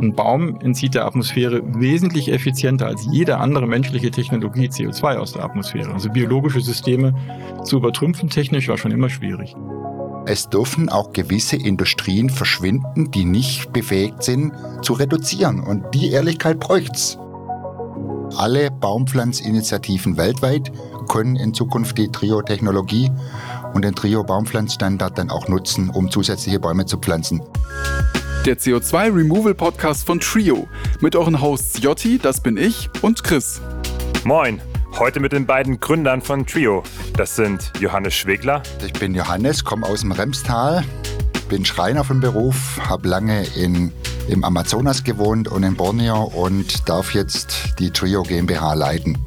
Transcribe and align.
Ein 0.00 0.14
Baum 0.14 0.60
entzieht 0.60 0.94
der 0.94 1.06
Atmosphäre 1.06 1.62
wesentlich 1.64 2.30
effizienter 2.30 2.86
als 2.86 3.06
jede 3.10 3.38
andere 3.38 3.66
menschliche 3.66 4.10
Technologie 4.10 4.68
CO2 4.68 5.16
aus 5.16 5.32
der 5.32 5.44
Atmosphäre. 5.44 5.92
Also 5.92 6.10
biologische 6.10 6.60
Systeme 6.60 7.14
zu 7.64 7.76
übertrümpfen 7.76 8.28
technisch 8.28 8.68
war 8.68 8.76
schon 8.76 8.90
immer 8.90 9.08
schwierig. 9.08 9.56
Es 10.26 10.50
dürfen 10.50 10.90
auch 10.90 11.12
gewisse 11.12 11.56
Industrien 11.56 12.28
verschwinden, 12.28 13.10
die 13.10 13.24
nicht 13.24 13.72
befähigt 13.72 14.22
sind 14.22 14.52
zu 14.82 14.92
reduzieren. 14.92 15.60
Und 15.60 15.84
die 15.94 16.10
Ehrlichkeit 16.10 16.60
bräucht's. 16.60 17.16
Alle 18.36 18.70
Baumpflanzinitiativen 18.70 20.18
weltweit 20.18 20.72
können 21.08 21.36
in 21.36 21.54
Zukunft 21.54 21.96
die 21.96 22.08
Trio-Technologie 22.08 23.10
und 23.72 23.84
den 23.84 23.94
Trio-Baumpflanzstandard 23.94 25.16
dann 25.16 25.30
auch 25.30 25.48
nutzen, 25.48 25.88
um 25.88 26.10
zusätzliche 26.10 26.58
Bäume 26.60 26.84
zu 26.84 26.98
pflanzen 26.98 27.40
der 28.46 28.58
CO2 28.58 29.12
Removal 29.12 29.54
Podcast 29.54 30.06
von 30.06 30.20
Trio. 30.20 30.68
Mit 31.00 31.16
euren 31.16 31.40
Hosts 31.40 31.82
Jotti, 31.82 32.16
das 32.16 32.40
bin 32.40 32.56
ich, 32.56 32.88
und 33.02 33.24
Chris. 33.24 33.60
Moin, 34.22 34.62
heute 35.00 35.18
mit 35.18 35.32
den 35.32 35.46
beiden 35.46 35.80
Gründern 35.80 36.22
von 36.22 36.46
Trio. 36.46 36.84
Das 37.16 37.34
sind 37.34 37.72
Johannes 37.80 38.14
Schwegler. 38.14 38.62
Ich 38.86 38.92
bin 38.92 39.16
Johannes, 39.16 39.64
komme 39.64 39.84
aus 39.84 40.02
dem 40.02 40.12
Remstal, 40.12 40.84
bin 41.48 41.64
Schreiner 41.64 42.04
von 42.04 42.20
Beruf, 42.20 42.80
habe 42.88 43.08
lange 43.08 43.44
in, 43.56 43.90
im 44.28 44.44
Amazonas 44.44 45.02
gewohnt 45.02 45.48
und 45.48 45.64
in 45.64 45.74
Borneo 45.74 46.22
und 46.22 46.88
darf 46.88 47.14
jetzt 47.14 47.74
die 47.80 47.90
Trio 47.90 48.22
GmbH 48.22 48.74
leiten. 48.74 49.18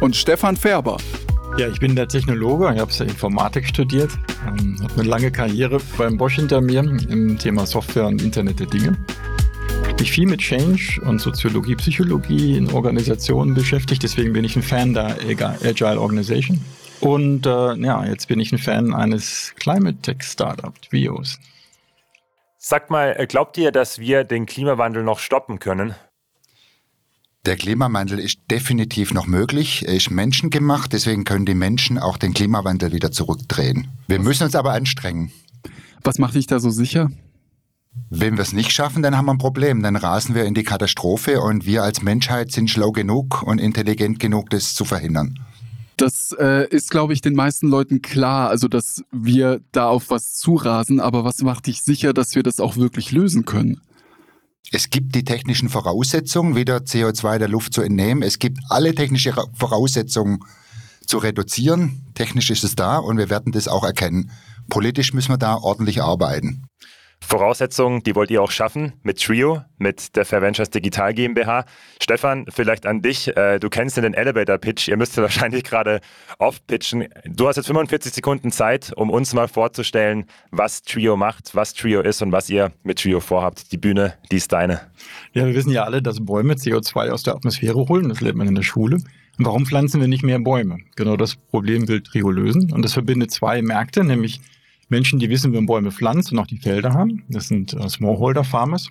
Und 0.00 0.14
Stefan 0.14 0.58
Färber. 0.58 0.98
Ja, 1.58 1.68
ich 1.68 1.80
bin 1.80 1.94
der 1.94 2.08
Technologe, 2.08 2.72
ich 2.72 2.80
habe 2.80 3.04
Informatik 3.04 3.66
studiert, 3.66 4.10
ähm, 4.46 4.78
habe 4.82 4.94
eine 4.94 5.02
lange 5.02 5.30
Karriere 5.30 5.78
beim 5.98 6.16
Bosch 6.16 6.36
hinter 6.36 6.60
mir 6.60 6.80
im 6.80 7.38
Thema 7.38 7.66
Software 7.66 8.06
und 8.06 8.22
Internet 8.22 8.60
der 8.60 8.66
Dinge. 8.66 8.96
Mich 9.98 10.12
viel 10.12 10.26
mit 10.26 10.40
Change 10.40 11.00
und 11.02 11.20
Soziologie, 11.20 11.74
Psychologie 11.76 12.56
in 12.56 12.72
Organisationen 12.72 13.52
beschäftigt, 13.54 14.02
deswegen 14.02 14.32
bin 14.32 14.44
ich 14.44 14.56
ein 14.56 14.62
Fan 14.62 14.94
der 14.94 15.16
Agile 15.62 16.00
Organization. 16.00 16.58
Und 17.00 17.44
äh, 17.44 17.74
ja, 17.74 18.06
jetzt 18.06 18.28
bin 18.28 18.40
ich 18.40 18.52
ein 18.52 18.58
Fan 18.58 18.94
eines 18.94 19.52
Climate 19.56 19.98
Tech 20.00 20.22
Startup, 20.22 20.72
Vios. 20.90 21.38
Sagt 22.56 22.90
mal, 22.90 23.14
glaubt 23.26 23.58
ihr, 23.58 23.72
dass 23.72 23.98
wir 23.98 24.24
den 24.24 24.46
Klimawandel 24.46 25.02
noch 25.02 25.18
stoppen 25.18 25.58
können? 25.58 25.94
Der 27.46 27.56
Klimawandel 27.56 28.18
ist 28.18 28.38
definitiv 28.50 29.14
noch 29.14 29.26
möglich. 29.26 29.86
Er 29.88 29.94
ist 29.94 30.10
menschengemacht, 30.10 30.92
deswegen 30.92 31.24
können 31.24 31.46
die 31.46 31.54
Menschen 31.54 31.96
auch 31.96 32.18
den 32.18 32.34
Klimawandel 32.34 32.92
wieder 32.92 33.12
zurückdrehen. 33.12 33.88
Wir 34.08 34.18
müssen 34.18 34.44
uns 34.44 34.54
aber 34.54 34.72
anstrengen. 34.72 35.32
Was 36.04 36.18
macht 36.18 36.34
dich 36.34 36.46
da 36.46 36.60
so 36.60 36.68
sicher? 36.68 37.10
Wenn 38.10 38.36
wir 38.36 38.42
es 38.42 38.52
nicht 38.52 38.72
schaffen, 38.72 39.02
dann 39.02 39.16
haben 39.16 39.24
wir 39.24 39.32
ein 39.32 39.38
Problem. 39.38 39.82
Dann 39.82 39.96
rasen 39.96 40.34
wir 40.34 40.44
in 40.44 40.52
die 40.52 40.64
Katastrophe 40.64 41.40
und 41.40 41.64
wir 41.64 41.82
als 41.82 42.02
Menschheit 42.02 42.52
sind 42.52 42.68
schlau 42.68 42.92
genug 42.92 43.42
und 43.42 43.58
intelligent 43.58 44.20
genug, 44.20 44.50
das 44.50 44.74
zu 44.74 44.84
verhindern. 44.84 45.38
Das 45.96 46.34
äh, 46.38 46.68
ist, 46.68 46.90
glaube 46.90 47.14
ich, 47.14 47.22
den 47.22 47.34
meisten 47.34 47.68
Leuten 47.68 48.02
klar, 48.02 48.50
also 48.50 48.68
dass 48.68 49.02
wir 49.12 49.60
da 49.72 49.88
auf 49.88 50.10
was 50.10 50.34
zurasen. 50.34 51.00
Aber 51.00 51.24
was 51.24 51.40
macht 51.40 51.66
dich 51.66 51.82
sicher, 51.82 52.12
dass 52.12 52.34
wir 52.34 52.42
das 52.42 52.60
auch 52.60 52.76
wirklich 52.76 53.12
lösen 53.12 53.46
können? 53.46 53.80
Es 54.72 54.90
gibt 54.90 55.14
die 55.14 55.24
technischen 55.24 55.68
Voraussetzungen, 55.68 56.54
wieder 56.54 56.78
CO2 56.78 57.38
der 57.38 57.48
Luft 57.48 57.74
zu 57.74 57.82
entnehmen. 57.82 58.22
Es 58.22 58.38
gibt 58.38 58.58
alle 58.68 58.94
technischen 58.94 59.34
Voraussetzungen 59.54 60.40
zu 61.06 61.18
reduzieren. 61.18 62.06
Technisch 62.14 62.50
ist 62.50 62.62
es 62.62 62.76
da 62.76 62.98
und 62.98 63.18
wir 63.18 63.30
werden 63.30 63.52
das 63.52 63.66
auch 63.66 63.84
erkennen. 63.84 64.30
Politisch 64.68 65.12
müssen 65.12 65.32
wir 65.32 65.38
da 65.38 65.56
ordentlich 65.56 66.02
arbeiten. 66.02 66.69
Voraussetzungen, 67.22 68.02
die 68.02 68.14
wollt 68.16 68.30
ihr 68.30 68.42
auch 68.42 68.50
schaffen 68.50 68.94
mit 69.02 69.22
Trio, 69.22 69.62
mit 69.78 70.16
der 70.16 70.24
Fair 70.24 70.42
Ventures 70.42 70.70
Digital 70.70 71.14
GmbH. 71.14 71.64
Stefan, 72.02 72.46
vielleicht 72.48 72.86
an 72.86 73.02
dich. 73.02 73.36
Äh, 73.36 73.58
du 73.58 73.68
kennst 73.68 73.96
den 73.96 74.14
Elevator 74.14 74.58
Pitch. 74.58 74.88
Ihr 74.88 74.96
müsst 74.96 75.16
wahrscheinlich 75.18 75.64
gerade 75.64 76.00
oft 76.38 76.66
pitchen. 76.66 77.08
Du 77.24 77.46
hast 77.46 77.56
jetzt 77.56 77.66
45 77.66 78.12
Sekunden 78.12 78.50
Zeit, 78.50 78.92
um 78.96 79.10
uns 79.10 79.32
mal 79.34 79.48
vorzustellen, 79.48 80.24
was 80.50 80.82
Trio 80.82 81.16
macht, 81.16 81.54
was 81.54 81.74
Trio 81.74 82.00
ist 82.00 82.22
und 82.22 82.32
was 82.32 82.50
ihr 82.50 82.72
mit 82.82 82.98
Trio 82.98 83.20
vorhabt. 83.20 83.70
Die 83.70 83.78
Bühne, 83.78 84.14
die 84.32 84.36
ist 84.36 84.52
deine. 84.52 84.80
Ja, 85.32 85.46
wir 85.46 85.54
wissen 85.54 85.70
ja 85.70 85.84
alle, 85.84 86.02
dass 86.02 86.24
Bäume 86.24 86.54
CO2 86.54 87.10
aus 87.10 87.22
der 87.22 87.34
Atmosphäre 87.34 87.86
holen. 87.88 88.08
Das 88.08 88.20
lernt 88.20 88.38
man 88.38 88.48
in 88.48 88.54
der 88.54 88.62
Schule. 88.62 88.96
Und 89.38 89.46
warum 89.46 89.66
pflanzen 89.66 90.00
wir 90.00 90.08
nicht 90.08 90.22
mehr 90.22 90.38
Bäume? 90.38 90.78
Genau 90.96 91.16
das 91.16 91.36
Problem 91.36 91.86
will 91.86 92.02
Trio 92.02 92.30
lösen. 92.30 92.72
Und 92.72 92.82
das 92.82 92.92
verbindet 92.92 93.30
zwei 93.30 93.62
Märkte, 93.62 94.04
nämlich 94.04 94.40
Menschen, 94.90 95.18
die 95.18 95.30
wissen, 95.30 95.52
wie 95.52 95.56
man 95.56 95.66
Bäume 95.66 95.92
pflanzt 95.92 96.32
und 96.32 96.38
auch 96.38 96.46
die 96.46 96.58
Felder 96.58 96.92
haben. 96.92 97.22
Das 97.28 97.48
sind 97.48 97.72
äh, 97.72 97.88
Smallholder 97.88 98.44
Farmers, 98.44 98.90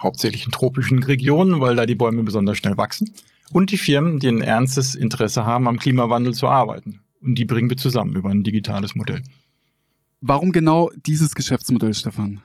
hauptsächlich 0.00 0.46
in 0.46 0.52
tropischen 0.52 1.02
Regionen, 1.02 1.60
weil 1.60 1.76
da 1.76 1.86
die 1.86 1.94
Bäume 1.94 2.22
besonders 2.22 2.58
schnell 2.58 2.76
wachsen. 2.76 3.12
Und 3.52 3.70
die 3.70 3.76
Firmen, 3.76 4.18
die 4.18 4.28
ein 4.28 4.40
ernstes 4.40 4.94
Interesse 4.94 5.44
haben, 5.44 5.68
am 5.68 5.78
Klimawandel 5.78 6.32
zu 6.32 6.48
arbeiten. 6.48 7.00
Und 7.20 7.36
die 7.36 7.44
bringen 7.44 7.68
wir 7.68 7.76
zusammen 7.76 8.16
über 8.16 8.30
ein 8.30 8.42
digitales 8.42 8.94
Modell. 8.94 9.22
Warum 10.22 10.52
genau 10.52 10.90
dieses 11.06 11.34
Geschäftsmodell, 11.34 11.94
Stefan? 11.94 12.40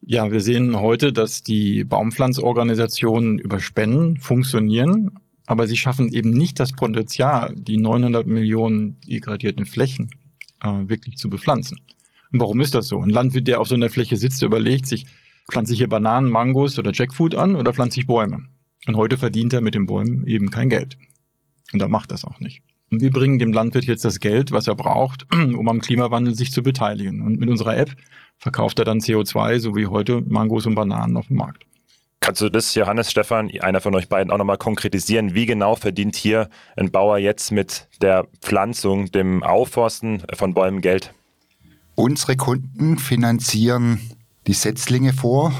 Ja, 0.00 0.30
wir 0.30 0.40
sehen 0.40 0.78
heute, 0.78 1.12
dass 1.12 1.42
die 1.42 1.84
Baumpflanzorganisationen 1.84 3.38
über 3.38 3.60
Spenden 3.60 4.18
funktionieren, 4.18 5.18
aber 5.46 5.66
sie 5.66 5.76
schaffen 5.76 6.12
eben 6.12 6.30
nicht 6.30 6.60
das 6.60 6.72
Potenzial, 6.72 7.54
die 7.56 7.78
900 7.78 8.26
Millionen 8.26 9.00
degradierten 9.00 9.64
Flächen 9.64 10.10
äh, 10.62 10.88
wirklich 10.88 11.16
zu 11.16 11.28
bepflanzen. 11.28 11.80
Und 12.32 12.40
warum 12.40 12.60
ist 12.60 12.74
das 12.74 12.88
so? 12.88 13.00
Ein 13.00 13.10
Landwirt, 13.10 13.48
der 13.48 13.60
auf 13.60 13.68
so 13.68 13.74
einer 13.74 13.90
Fläche 13.90 14.16
sitzt, 14.16 14.42
überlegt 14.42 14.86
sich, 14.86 15.06
pflanze 15.50 15.72
ich 15.72 15.78
hier 15.78 15.88
Bananen, 15.88 16.30
Mangos 16.30 16.78
oder 16.78 16.92
Jackfruit 16.92 17.34
an 17.34 17.56
oder 17.56 17.72
pflanze 17.72 18.00
ich 18.00 18.06
Bäume? 18.06 18.44
Und 18.86 18.96
heute 18.96 19.16
verdient 19.16 19.52
er 19.52 19.60
mit 19.60 19.74
den 19.74 19.86
Bäumen 19.86 20.26
eben 20.26 20.50
kein 20.50 20.68
Geld. 20.68 20.98
Und 21.72 21.80
er 21.80 21.88
macht 21.88 22.10
das 22.10 22.24
auch 22.24 22.40
nicht. 22.40 22.62
Und 22.90 23.02
wir 23.02 23.10
bringen 23.10 23.38
dem 23.38 23.52
Landwirt 23.52 23.84
jetzt 23.84 24.04
das 24.04 24.18
Geld, 24.20 24.50
was 24.50 24.66
er 24.66 24.74
braucht, 24.74 25.26
um 25.32 25.68
am 25.68 25.80
Klimawandel 25.80 26.34
sich 26.34 26.52
zu 26.52 26.62
beteiligen. 26.62 27.22
Und 27.22 27.38
mit 27.38 27.48
unserer 27.48 27.76
App 27.76 27.94
verkauft 28.36 28.78
er 28.78 28.84
dann 28.84 29.00
CO2, 29.00 29.58
so 29.58 29.76
wie 29.76 29.86
heute 29.86 30.22
Mangos 30.22 30.66
und 30.66 30.74
Bananen 30.74 31.16
auf 31.16 31.26
dem 31.26 31.36
Markt. 31.36 31.64
Kannst 32.20 32.40
du 32.40 32.48
das, 32.48 32.74
Johannes, 32.74 33.10
Stefan, 33.10 33.50
einer 33.60 33.80
von 33.80 33.94
euch 33.94 34.08
beiden 34.08 34.30
auch 34.32 34.38
nochmal 34.38 34.58
konkretisieren? 34.58 35.34
Wie 35.34 35.46
genau 35.46 35.76
verdient 35.76 36.16
hier 36.16 36.50
ein 36.76 36.90
Bauer 36.90 37.18
jetzt 37.18 37.52
mit 37.52 37.88
der 38.02 38.26
Pflanzung, 38.40 39.10
dem 39.12 39.42
Aufforsten 39.42 40.22
von 40.34 40.52
Bäumen 40.52 40.80
Geld? 40.80 41.14
Unsere 41.94 42.36
Kunden 42.36 42.98
finanzieren 42.98 44.00
die 44.46 44.52
Setzlinge 44.52 45.12
vor. 45.12 45.52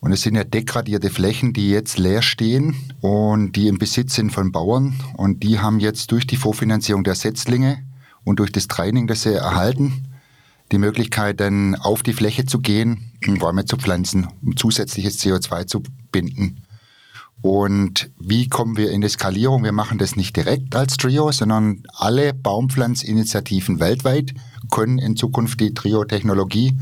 Und 0.00 0.12
es 0.12 0.22
sind 0.22 0.34
ja 0.34 0.44
degradierte 0.44 1.10
Flächen, 1.10 1.52
die 1.52 1.70
jetzt 1.70 1.98
leer 1.98 2.22
stehen 2.22 2.74
und 3.02 3.52
die 3.52 3.68
im 3.68 3.78
Besitz 3.78 4.14
sind 4.14 4.32
von 4.32 4.50
Bauern. 4.50 4.98
Und 5.16 5.42
die 5.42 5.58
haben 5.58 5.78
jetzt 5.78 6.10
durch 6.10 6.26
die 6.26 6.36
Vorfinanzierung 6.36 7.04
der 7.04 7.14
Setzlinge 7.14 7.84
und 8.24 8.38
durch 8.38 8.50
das 8.50 8.66
Training, 8.66 9.06
das 9.06 9.22
sie 9.22 9.34
erhalten, 9.34 10.09
die 10.72 10.78
Möglichkeit, 10.78 11.40
dann 11.40 11.74
auf 11.74 12.02
die 12.02 12.12
Fläche 12.12 12.46
zu 12.46 12.60
gehen, 12.60 13.12
um 13.26 13.38
Bäume 13.38 13.64
zu 13.64 13.76
pflanzen, 13.76 14.28
um 14.42 14.56
zusätzliches 14.56 15.18
CO2 15.20 15.66
zu 15.66 15.82
binden. 16.12 16.62
Und 17.42 18.10
wie 18.18 18.48
kommen 18.48 18.76
wir 18.76 18.90
in 18.90 19.00
die 19.00 19.08
Skalierung? 19.08 19.64
Wir 19.64 19.72
machen 19.72 19.96
das 19.96 20.14
nicht 20.14 20.36
direkt 20.36 20.76
als 20.76 20.98
Trio, 20.98 21.32
sondern 21.32 21.82
alle 21.94 22.34
Baumpflanzinitiativen 22.34 23.80
weltweit 23.80 24.34
können 24.70 24.98
in 24.98 25.16
Zukunft 25.16 25.58
die 25.60 25.72
Trio-Technologie 25.72 26.78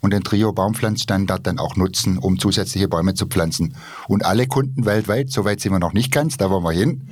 und 0.00 0.12
den 0.12 0.22
Trio-Baumpflanzstandard 0.22 1.46
dann 1.46 1.58
auch 1.58 1.74
nutzen, 1.74 2.18
um 2.18 2.38
zusätzliche 2.38 2.88
Bäume 2.88 3.14
zu 3.14 3.26
pflanzen. 3.26 3.74
Und 4.06 4.24
alle 4.24 4.46
Kunden 4.46 4.84
weltweit, 4.86 5.30
soweit 5.30 5.60
sind 5.60 5.72
wir 5.72 5.80
noch 5.80 5.92
nicht 5.92 6.12
ganz, 6.12 6.36
da 6.36 6.50
wollen 6.50 6.64
wir 6.64 6.72
hin, 6.72 7.08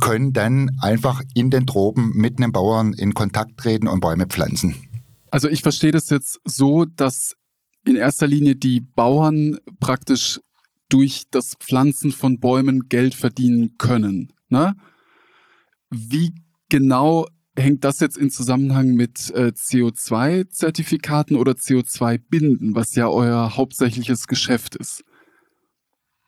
können 0.00 0.32
dann 0.34 0.78
einfach 0.80 1.22
in 1.34 1.50
den 1.50 1.66
Tropen 1.66 2.12
mit 2.14 2.38
einem 2.38 2.52
Bauern 2.52 2.92
in 2.92 3.14
Kontakt 3.14 3.56
treten 3.56 3.88
und 3.88 4.00
Bäume 4.00 4.26
pflanzen. 4.26 4.87
Also 5.30 5.48
ich 5.48 5.62
verstehe 5.62 5.92
das 5.92 6.10
jetzt 6.10 6.40
so, 6.44 6.84
dass 6.84 7.34
in 7.84 7.96
erster 7.96 8.26
Linie 8.26 8.56
die 8.56 8.80
Bauern 8.80 9.58
praktisch 9.80 10.40
durch 10.88 11.24
das 11.30 11.54
Pflanzen 11.58 12.12
von 12.12 12.40
Bäumen 12.40 12.88
Geld 12.88 13.14
verdienen 13.14 13.76
können. 13.78 14.32
Ne? 14.48 14.74
Wie 15.90 16.34
genau 16.68 17.26
hängt 17.56 17.84
das 17.84 18.00
jetzt 18.00 18.16
in 18.16 18.30
Zusammenhang 18.30 18.94
mit 18.94 19.30
äh, 19.30 19.52
CO2-Zertifikaten 19.54 21.36
oder 21.36 21.52
CO2-Binden, 21.52 22.74
was 22.74 22.94
ja 22.94 23.08
euer 23.08 23.56
hauptsächliches 23.56 24.28
Geschäft 24.28 24.76
ist? 24.76 25.04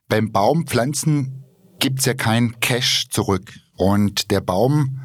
Beim 0.08 0.32
Baumpflanzen 0.32 1.44
gibt 1.78 2.00
es 2.00 2.04
ja 2.04 2.14
kein 2.14 2.58
Cash 2.60 3.08
zurück. 3.10 3.52
Und 3.76 4.30
der 4.30 4.40
Baum 4.40 5.00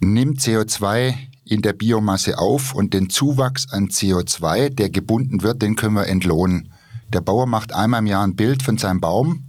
nimmt 0.00 0.40
CO2 0.40 1.27
in 1.48 1.62
der 1.62 1.72
Biomasse 1.72 2.38
auf 2.38 2.74
und 2.74 2.94
den 2.94 3.10
Zuwachs 3.10 3.70
an 3.70 3.88
CO2, 3.88 4.70
der 4.70 4.90
gebunden 4.90 5.42
wird, 5.42 5.62
den 5.62 5.76
können 5.76 5.94
wir 5.94 6.06
entlohnen. 6.06 6.72
Der 7.12 7.20
Bauer 7.20 7.46
macht 7.46 7.74
einmal 7.74 8.00
im 8.00 8.06
Jahr 8.06 8.24
ein 8.24 8.36
Bild 8.36 8.62
von 8.62 8.76
seinem 8.76 9.00
Baum, 9.00 9.48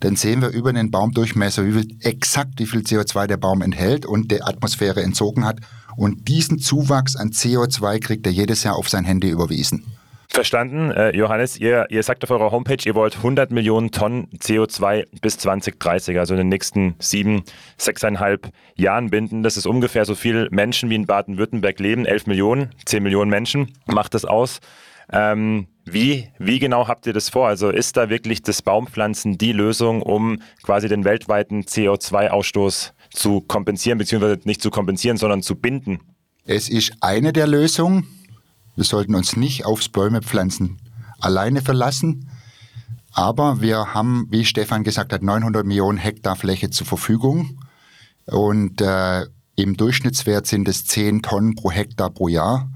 dann 0.00 0.14
sehen 0.14 0.42
wir 0.42 0.50
über 0.50 0.72
den 0.72 0.90
Baumdurchmesser, 0.90 1.64
wie 1.66 1.72
viel, 1.72 1.96
exakt 2.00 2.58
wie 2.58 2.66
viel 2.66 2.80
CO2 2.80 3.26
der 3.26 3.38
Baum 3.38 3.62
enthält 3.62 4.04
und 4.04 4.30
der 4.30 4.46
Atmosphäre 4.46 5.02
entzogen 5.02 5.44
hat. 5.44 5.58
Und 5.96 6.28
diesen 6.28 6.58
Zuwachs 6.58 7.16
an 7.16 7.30
CO2 7.30 8.00
kriegt 8.00 8.26
er 8.26 8.32
jedes 8.32 8.62
Jahr 8.62 8.76
auf 8.76 8.90
sein 8.90 9.04
Handy 9.04 9.30
überwiesen. 9.30 9.84
Verstanden. 10.36 10.90
Äh, 10.90 11.16
Johannes, 11.16 11.56
ihr, 11.56 11.86
ihr 11.88 12.02
sagt 12.02 12.22
auf 12.22 12.30
eurer 12.30 12.50
Homepage, 12.50 12.76
ihr 12.84 12.94
wollt 12.94 13.16
100 13.16 13.50
Millionen 13.50 13.90
Tonnen 13.90 14.28
CO2 14.36 15.06
bis 15.22 15.38
2030, 15.38 16.18
also 16.18 16.34
in 16.34 16.38
den 16.38 16.48
nächsten 16.50 16.94
sieben, 16.98 17.42
sechseinhalb 17.78 18.52
Jahren 18.74 19.08
binden. 19.08 19.42
Das 19.42 19.56
ist 19.56 19.66
ungefähr 19.66 20.04
so 20.04 20.14
viele 20.14 20.48
Menschen 20.50 20.90
wie 20.90 20.94
in 20.94 21.06
Baden-Württemberg 21.06 21.80
leben. 21.80 22.04
11 22.04 22.26
Millionen, 22.26 22.70
10 22.84 23.02
Millionen 23.02 23.30
Menschen 23.30 23.72
macht 23.86 24.12
das 24.12 24.26
aus. 24.26 24.60
Ähm, 25.10 25.68
wie, 25.86 26.28
wie 26.38 26.58
genau 26.58 26.86
habt 26.86 27.06
ihr 27.06 27.14
das 27.14 27.30
vor? 27.30 27.48
Also 27.48 27.70
ist 27.70 27.96
da 27.96 28.10
wirklich 28.10 28.42
das 28.42 28.60
Baumpflanzen 28.60 29.38
die 29.38 29.52
Lösung, 29.52 30.02
um 30.02 30.42
quasi 30.62 30.86
den 30.86 31.04
weltweiten 31.04 31.62
CO2-Ausstoß 31.62 32.92
zu 33.08 33.40
kompensieren, 33.40 33.96
beziehungsweise 33.96 34.38
nicht 34.44 34.60
zu 34.60 34.68
kompensieren, 34.68 35.16
sondern 35.16 35.40
zu 35.40 35.56
binden? 35.56 36.00
Es 36.44 36.68
ist 36.68 36.92
eine 37.00 37.32
der 37.32 37.46
Lösungen. 37.46 38.06
Wir 38.76 38.84
sollten 38.84 39.14
uns 39.14 39.36
nicht 39.36 39.64
aufs 39.64 39.88
Bäumepflanzen 39.88 40.78
alleine 41.18 41.62
verlassen. 41.62 42.30
Aber 43.12 43.62
wir 43.62 43.94
haben, 43.94 44.26
wie 44.30 44.44
Stefan 44.44 44.84
gesagt 44.84 45.12
hat, 45.12 45.22
900 45.22 45.64
Millionen 45.64 45.96
Hektar 45.96 46.36
Fläche 46.36 46.68
zur 46.68 46.86
Verfügung. 46.86 47.58
Und 48.26 48.82
äh, 48.82 49.24
im 49.56 49.76
Durchschnittswert 49.78 50.46
sind 50.46 50.68
es 50.68 50.84
10 50.84 51.22
Tonnen 51.22 51.54
pro 51.54 51.70
Hektar 51.70 52.10
pro 52.10 52.28
Jahr. 52.28 52.70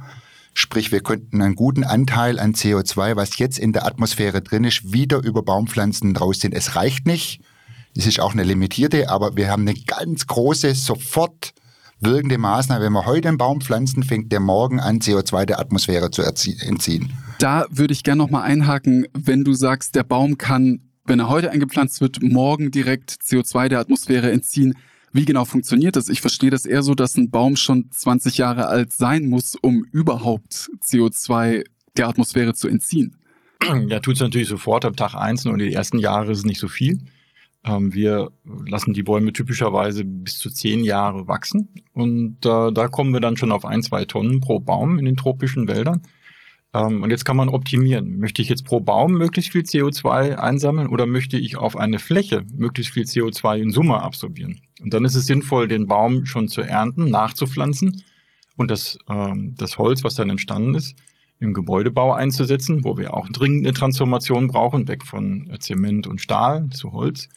Sprich, 0.54 0.90
wir 0.92 1.02
könnten 1.02 1.42
einen 1.42 1.54
guten 1.54 1.84
Anteil 1.84 2.38
an 2.40 2.54
CO2, 2.54 3.16
was 3.16 3.38
jetzt 3.38 3.58
in 3.58 3.72
der 3.72 3.84
Atmosphäre 3.84 4.40
drin 4.40 4.64
ist, 4.64 4.92
wieder 4.92 5.18
über 5.18 5.42
Baumpflanzen 5.42 6.16
rausziehen. 6.16 6.54
Es 6.54 6.74
reicht 6.74 7.06
nicht. 7.06 7.42
Es 7.94 8.06
ist 8.06 8.20
auch 8.20 8.32
eine 8.32 8.44
limitierte, 8.44 9.10
aber 9.10 9.36
wir 9.36 9.50
haben 9.50 9.68
eine 9.68 9.74
ganz 9.74 10.26
große, 10.26 10.74
sofort 10.74 11.52
wirkende 12.00 12.38
Maßnahme. 12.38 12.84
Wenn 12.84 12.92
wir 12.92 13.06
heute 13.06 13.28
einen 13.28 13.38
Baum 13.38 13.60
pflanzen, 13.60 14.02
fängt 14.02 14.32
der 14.32 14.40
morgen 14.40 14.80
an, 14.80 14.98
CO2 14.98 15.44
der 15.46 15.60
Atmosphäre 15.60 16.10
zu 16.10 16.22
entziehen. 16.22 17.12
Da 17.38 17.66
würde 17.70 17.92
ich 17.92 18.02
gerne 18.02 18.22
nochmal 18.22 18.42
einhaken, 18.42 19.06
wenn 19.12 19.44
du 19.44 19.52
sagst, 19.54 19.94
der 19.94 20.04
Baum 20.04 20.38
kann, 20.38 20.80
wenn 21.04 21.20
er 21.20 21.28
heute 21.28 21.50
eingepflanzt 21.50 22.00
wird, 22.00 22.22
morgen 22.22 22.70
direkt 22.70 23.10
CO2 23.10 23.68
der 23.68 23.80
Atmosphäre 23.80 24.30
entziehen. 24.30 24.74
Wie 25.12 25.24
genau 25.24 25.44
funktioniert 25.44 25.96
das? 25.96 26.08
Ich 26.08 26.20
verstehe 26.20 26.50
das 26.50 26.66
eher 26.66 26.82
so, 26.82 26.94
dass 26.94 27.16
ein 27.16 27.30
Baum 27.30 27.56
schon 27.56 27.90
20 27.90 28.38
Jahre 28.38 28.66
alt 28.66 28.92
sein 28.92 29.26
muss, 29.26 29.56
um 29.60 29.84
überhaupt 29.90 30.70
CO2 30.84 31.64
der 31.96 32.08
Atmosphäre 32.08 32.54
zu 32.54 32.68
entziehen. 32.68 33.16
Ja, 33.88 34.00
tut 34.00 34.14
es 34.14 34.20
natürlich 34.20 34.48
sofort 34.48 34.84
am 34.84 34.96
Tag 34.96 35.14
eins 35.14 35.44
und 35.44 35.58
die 35.58 35.72
ersten 35.72 35.98
Jahre 35.98 36.32
ist 36.32 36.38
es 36.38 36.44
nicht 36.44 36.60
so 36.60 36.68
viel. 36.68 36.98
Ähm, 37.64 37.92
wir 37.92 38.30
lassen 38.66 38.94
die 38.94 39.02
Bäume 39.02 39.32
typischerweise 39.32 40.04
bis 40.04 40.38
zu 40.38 40.50
zehn 40.50 40.82
Jahre 40.82 41.28
wachsen 41.28 41.68
und 41.92 42.44
äh, 42.46 42.72
da 42.72 42.88
kommen 42.88 43.12
wir 43.12 43.20
dann 43.20 43.36
schon 43.36 43.52
auf 43.52 43.64
ein, 43.64 43.82
zwei 43.82 44.04
Tonnen 44.06 44.40
pro 44.40 44.60
Baum 44.60 44.98
in 44.98 45.04
den 45.04 45.16
tropischen 45.16 45.68
Wäldern. 45.68 46.02
Ähm, 46.72 47.02
und 47.02 47.10
jetzt 47.10 47.24
kann 47.24 47.36
man 47.36 47.48
optimieren. 47.48 48.18
Möchte 48.18 48.42
ich 48.42 48.48
jetzt 48.48 48.64
pro 48.64 48.80
Baum 48.80 49.12
möglichst 49.12 49.52
viel 49.52 49.62
CO2 49.62 50.36
einsammeln 50.36 50.88
oder 50.88 51.06
möchte 51.06 51.36
ich 51.36 51.56
auf 51.56 51.76
eine 51.76 51.98
Fläche 51.98 52.44
möglichst 52.54 52.92
viel 52.94 53.04
CO2 53.04 53.58
in 53.58 53.70
Summe 53.72 54.02
absorbieren? 54.02 54.60
Und 54.80 54.94
dann 54.94 55.04
ist 55.04 55.16
es 55.16 55.26
sinnvoll, 55.26 55.68
den 55.68 55.86
Baum 55.86 56.26
schon 56.26 56.48
zu 56.48 56.62
ernten, 56.62 57.10
nachzupflanzen 57.10 58.02
und 58.56 58.70
das, 58.70 58.98
ähm, 59.08 59.54
das 59.58 59.78
Holz, 59.78 60.04
was 60.04 60.14
dann 60.14 60.30
entstanden 60.30 60.74
ist, 60.74 60.96
im 61.40 61.54
Gebäudebau 61.54 62.12
einzusetzen, 62.12 62.84
wo 62.84 62.96
wir 62.96 63.14
auch 63.14 63.28
dringend 63.28 63.66
eine 63.66 63.74
Transformation 63.74 64.46
brauchen, 64.46 64.88
weg 64.88 65.04
von 65.04 65.50
Zement 65.58 66.06
und 66.06 66.20
Stahl 66.20 66.68
zu 66.70 66.92
Holz. 66.92 67.28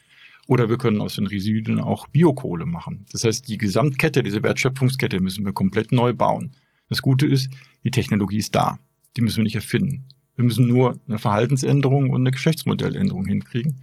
Oder 0.47 0.69
wir 0.69 0.77
können 0.77 1.01
aus 1.01 1.15
den 1.15 1.27
Residuen 1.27 1.79
auch 1.79 2.07
Biokohle 2.07 2.65
machen. 2.65 3.05
Das 3.11 3.23
heißt, 3.23 3.47
die 3.47 3.57
Gesamtkette, 3.57 4.23
diese 4.23 4.43
Wertschöpfungskette 4.43 5.19
müssen 5.21 5.45
wir 5.45 5.53
komplett 5.53 5.91
neu 5.91 6.13
bauen. 6.13 6.51
Das 6.89 7.01
Gute 7.01 7.25
ist, 7.25 7.49
die 7.83 7.91
Technologie 7.91 8.37
ist 8.37 8.53
da. 8.53 8.77
Die 9.15 9.21
müssen 9.21 9.37
wir 9.37 9.43
nicht 9.43 9.55
erfinden. 9.55 10.05
Wir 10.35 10.43
müssen 10.43 10.67
nur 10.67 10.99
eine 11.07 11.19
Verhaltensänderung 11.19 12.09
und 12.09 12.21
eine 12.21 12.31
Geschäftsmodelländerung 12.31 13.25
hinkriegen. 13.25 13.81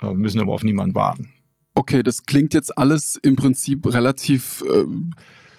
Wir 0.00 0.14
müssen 0.14 0.40
aber 0.40 0.52
auf 0.52 0.64
niemanden 0.64 0.94
warten. 0.94 1.28
Okay, 1.74 2.02
das 2.02 2.24
klingt 2.24 2.54
jetzt 2.54 2.76
alles 2.76 3.16
im 3.16 3.36
Prinzip 3.36 3.92
relativ 3.92 4.62
äh, 4.62 4.84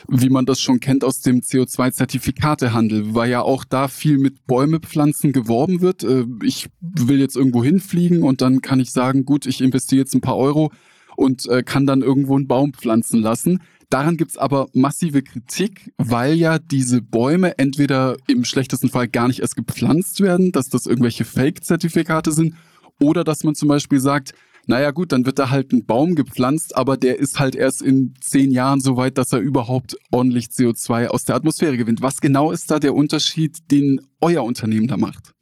wie 0.07 0.29
man 0.29 0.45
das 0.45 0.61
schon 0.61 0.79
kennt 0.79 1.03
aus 1.03 1.21
dem 1.21 1.41
CO2-Zertifikatehandel, 1.41 3.13
weil 3.15 3.29
ja 3.29 3.41
auch 3.41 3.63
da 3.63 3.87
viel 3.87 4.17
mit 4.17 4.45
Bäume 4.45 4.79
pflanzen 4.79 5.31
geworben 5.31 5.81
wird. 5.81 6.03
Äh, 6.03 6.25
ich 6.43 6.69
will 6.81 7.19
jetzt 7.19 7.35
irgendwo 7.35 7.63
hinfliegen 7.63 8.23
und 8.23 8.41
dann 8.41 8.61
kann 8.61 8.79
ich 8.79 8.91
sagen, 8.91 9.25
gut, 9.25 9.45
ich 9.45 9.61
investiere 9.61 10.01
jetzt 10.01 10.13
ein 10.13 10.21
paar 10.21 10.37
Euro 10.37 10.71
und 11.15 11.47
äh, 11.47 11.63
kann 11.63 11.85
dann 11.85 12.01
irgendwo 12.01 12.35
einen 12.35 12.47
Baum 12.47 12.73
pflanzen 12.73 13.21
lassen. 13.21 13.61
Daran 13.89 14.17
gibt's 14.17 14.37
aber 14.37 14.67
massive 14.73 15.21
Kritik, 15.21 15.91
weil 15.97 16.33
ja 16.33 16.57
diese 16.57 17.01
Bäume 17.01 17.59
entweder 17.59 18.17
im 18.27 18.43
schlechtesten 18.43 18.89
Fall 18.89 19.07
gar 19.07 19.27
nicht 19.27 19.41
erst 19.41 19.55
gepflanzt 19.55 20.19
werden, 20.19 20.51
dass 20.51 20.69
das 20.69 20.87
irgendwelche 20.87 21.25
Fake-Zertifikate 21.25 22.31
sind, 22.31 22.55
oder 22.99 23.23
dass 23.23 23.43
man 23.43 23.55
zum 23.55 23.69
Beispiel 23.69 23.99
sagt, 23.99 24.33
naja 24.65 24.91
gut, 24.91 25.11
dann 25.11 25.25
wird 25.25 25.39
da 25.39 25.49
halt 25.49 25.73
ein 25.73 25.85
Baum 25.85 26.15
gepflanzt, 26.15 26.77
aber 26.77 26.95
der 26.95 27.19
ist 27.19 27.39
halt 27.39 27.55
erst 27.55 27.81
in 27.81 28.13
zehn 28.21 28.51
Jahren 28.51 28.79
so 28.79 28.95
weit, 28.95 29.17
dass 29.17 29.33
er 29.33 29.39
überhaupt 29.39 29.97
ordentlich 30.11 30.47
CO2 30.47 31.07
aus 31.07 31.25
der 31.25 31.35
Atmosphäre 31.35 31.75
gewinnt. 31.75 32.01
Was 32.01 32.21
genau 32.21 32.51
ist 32.51 32.71
da 32.71 32.79
der 32.79 32.95
Unterschied, 32.95 33.71
den 33.71 33.99
euer 34.21 34.43
Unternehmen 34.43 34.87
da 34.87 34.95
macht? 34.95 35.33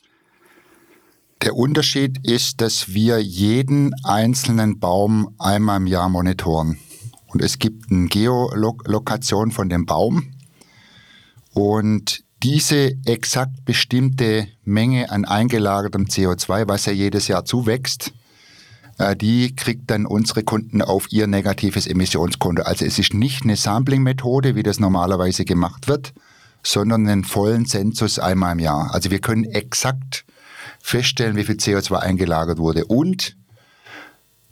Der 1.44 1.56
Unterschied 1.56 2.20
ist, 2.28 2.62
dass 2.62 2.94
wir 2.94 3.20
jeden 3.20 3.94
einzelnen 4.04 4.80
Baum 4.80 5.36
einmal 5.40 5.78
im 5.78 5.88
Jahr 5.88 6.10
monitoren. 6.10 6.78
Und 7.28 7.42
es 7.42 7.60
gibt 7.60 7.92
eine 7.92 8.08
Geolokation 8.08 9.52
von 9.52 9.70
dem 9.70 9.86
Baum. 9.86 10.34
Und 11.54 12.24
diese 12.44 12.98
exakt 13.06 13.66
bestimmte 13.66 14.48
Menge 14.64 15.12
an 15.12 15.26
eingelagertem 15.26 16.06
CO2, 16.06 16.68
was 16.68 16.86
ja 16.86 16.92
jedes 16.92 17.28
Jahr 17.28 17.46
zuwächst, 17.46 18.14
die 19.18 19.56
kriegt 19.56 19.90
dann 19.90 20.06
unsere 20.06 20.44
Kunden 20.44 20.82
auf 20.82 21.12
ihr 21.12 21.28
negatives 21.28 21.88
Emissionskonto. 21.88 22.64
Also 22.64 22.86
es 22.86 23.00
ist 23.00 23.14
nicht 23.14 23.44
eine 23.44 23.56
Sampling-Methode, 23.56 24.56
wie 24.56 24.64
das 24.64 24.80
normalerweise 24.80 25.46
gemacht 25.46 25.88
wird, 25.88 26.14
sondern 26.64 27.08
einen 27.08 27.24
vollen 27.24 27.66
Zensus 27.66 28.20
einmal 28.20 28.54
im 28.54 28.60
Jahr. 28.60 28.94
Also 28.94 29.12
wir 29.12 29.20
können 29.20 29.46
exakt 29.46 30.26
feststellen, 30.80 31.36
wie 31.36 31.44
viel 31.44 31.56
CO2 31.56 31.96
eingelagert 31.98 32.60
wurde. 32.60 32.86
Und 32.86 33.36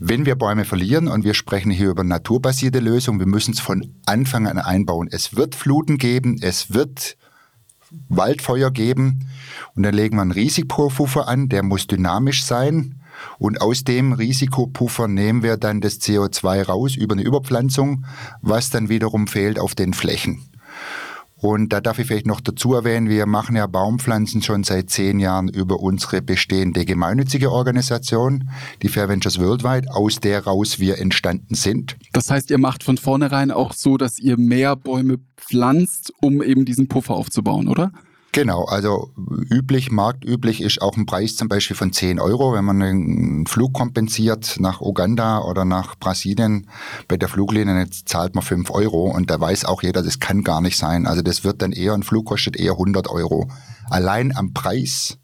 wenn 0.01 0.25
wir 0.25 0.35
Bäume 0.35 0.63
verlieren, 0.63 1.09
und 1.09 1.25
wir 1.25 1.33
sprechen 1.33 1.71
hier 1.71 1.89
über 1.89 2.05
naturbasierte 2.05 2.79
Lösungen, 2.79 3.19
wir 3.19 3.27
müssen 3.27 3.53
es 3.53 3.59
von 3.59 3.93
Anfang 4.05 4.47
an 4.47 4.57
einbauen. 4.57 5.09
Es 5.11 5.35
wird 5.35 5.55
Fluten 5.55 5.97
geben, 5.97 6.37
es 6.41 6.73
wird 6.73 7.17
Waldfeuer 8.07 8.71
geben 8.71 9.27
und 9.75 9.83
dann 9.83 9.93
legen 9.93 10.15
wir 10.15 10.21
einen 10.21 10.31
Risikopuffer 10.31 11.27
an, 11.27 11.49
der 11.49 11.63
muss 11.63 11.87
dynamisch 11.87 12.43
sein. 12.43 12.98
Und 13.37 13.61
aus 13.61 13.83
dem 13.83 14.13
Risikopuffer 14.13 15.07
nehmen 15.07 15.43
wir 15.43 15.57
dann 15.57 15.81
das 15.81 15.99
CO2 16.01 16.63
raus 16.63 16.95
über 16.95 17.13
eine 17.13 17.23
Überpflanzung, 17.23 18.05
was 18.41 18.69
dann 18.69 18.89
wiederum 18.89 19.27
fehlt 19.27 19.59
auf 19.59 19.75
den 19.75 19.93
Flächen. 19.93 20.49
Und 21.41 21.71
da 21.71 21.79
darf 21.79 21.99
ich 21.99 22.07
vielleicht 22.07 22.27
noch 22.27 22.41
dazu 22.41 22.73
erwähnen, 22.73 23.07
wir 23.07 23.25
machen 23.25 23.55
ja 23.55 23.65
Baumpflanzen 23.65 24.41
schon 24.41 24.65
seit 24.65 24.89
zehn 24.89 25.19
Jahren 25.19 25.47
über 25.47 25.79
unsere 25.79 26.21
bestehende 26.21 26.83
gemeinnützige 26.83 27.51
Organisation, 27.51 28.49
die 28.81 28.89
Fair 28.89 29.07
Ventures 29.07 29.39
Worldwide, 29.39 29.89
aus 29.93 30.19
der 30.19 30.43
raus 30.43 30.79
wir 30.79 30.97
entstanden 30.97 31.55
sind. 31.55 31.95
Das 32.11 32.29
heißt, 32.29 32.49
ihr 32.49 32.57
macht 32.57 32.83
von 32.83 32.97
vornherein 32.97 33.51
auch 33.51 33.71
so, 33.73 33.95
dass 33.95 34.19
ihr 34.19 34.37
mehr 34.37 34.75
Bäume 34.75 35.19
pflanzt, 35.37 36.11
um 36.21 36.43
eben 36.43 36.65
diesen 36.65 36.89
Puffer 36.89 37.13
aufzubauen, 37.13 37.69
oder? 37.69 37.93
Genau, 38.31 38.65
also 38.65 39.11
üblich, 39.49 39.91
marktüblich 39.91 40.61
ist 40.61 40.81
auch 40.81 40.95
ein 40.95 41.07
Preis 41.07 41.35
zum 41.35 41.47
Beispiel 41.47 41.75
von 41.75 41.91
10 41.91 42.19
Euro, 42.19 42.53
wenn 42.53 42.63
man 42.63 42.81
einen 42.81 43.47
Flug 43.47 43.73
kompensiert 43.73 44.57
nach 44.59 44.81
Uganda 44.81 45.41
oder 45.41 45.65
nach 45.65 45.95
Brasilien. 45.95 46.67
Bei 47.07 47.17
der 47.17 47.27
Fluglinie 47.27 47.79
jetzt 47.79 48.07
zahlt 48.07 48.35
man 48.35 48.43
5 48.43 48.69
Euro 48.69 49.09
und 49.09 49.31
da 49.31 49.39
weiß 49.39 49.65
auch 49.65 49.81
jeder, 49.81 50.03
das 50.03 50.19
kann 50.19 50.43
gar 50.43 50.61
nicht 50.61 50.77
sein. 50.77 51.07
Also 51.07 51.23
das 51.23 51.43
wird 51.43 51.61
dann 51.63 51.71
eher, 51.71 51.93
ein 51.93 52.03
Flug 52.03 52.27
kostet 52.27 52.55
eher 52.55 52.73
100 52.73 53.09
Euro. 53.09 53.49
Allein 53.89 54.35
am 54.35 54.53
Preis 54.53 55.17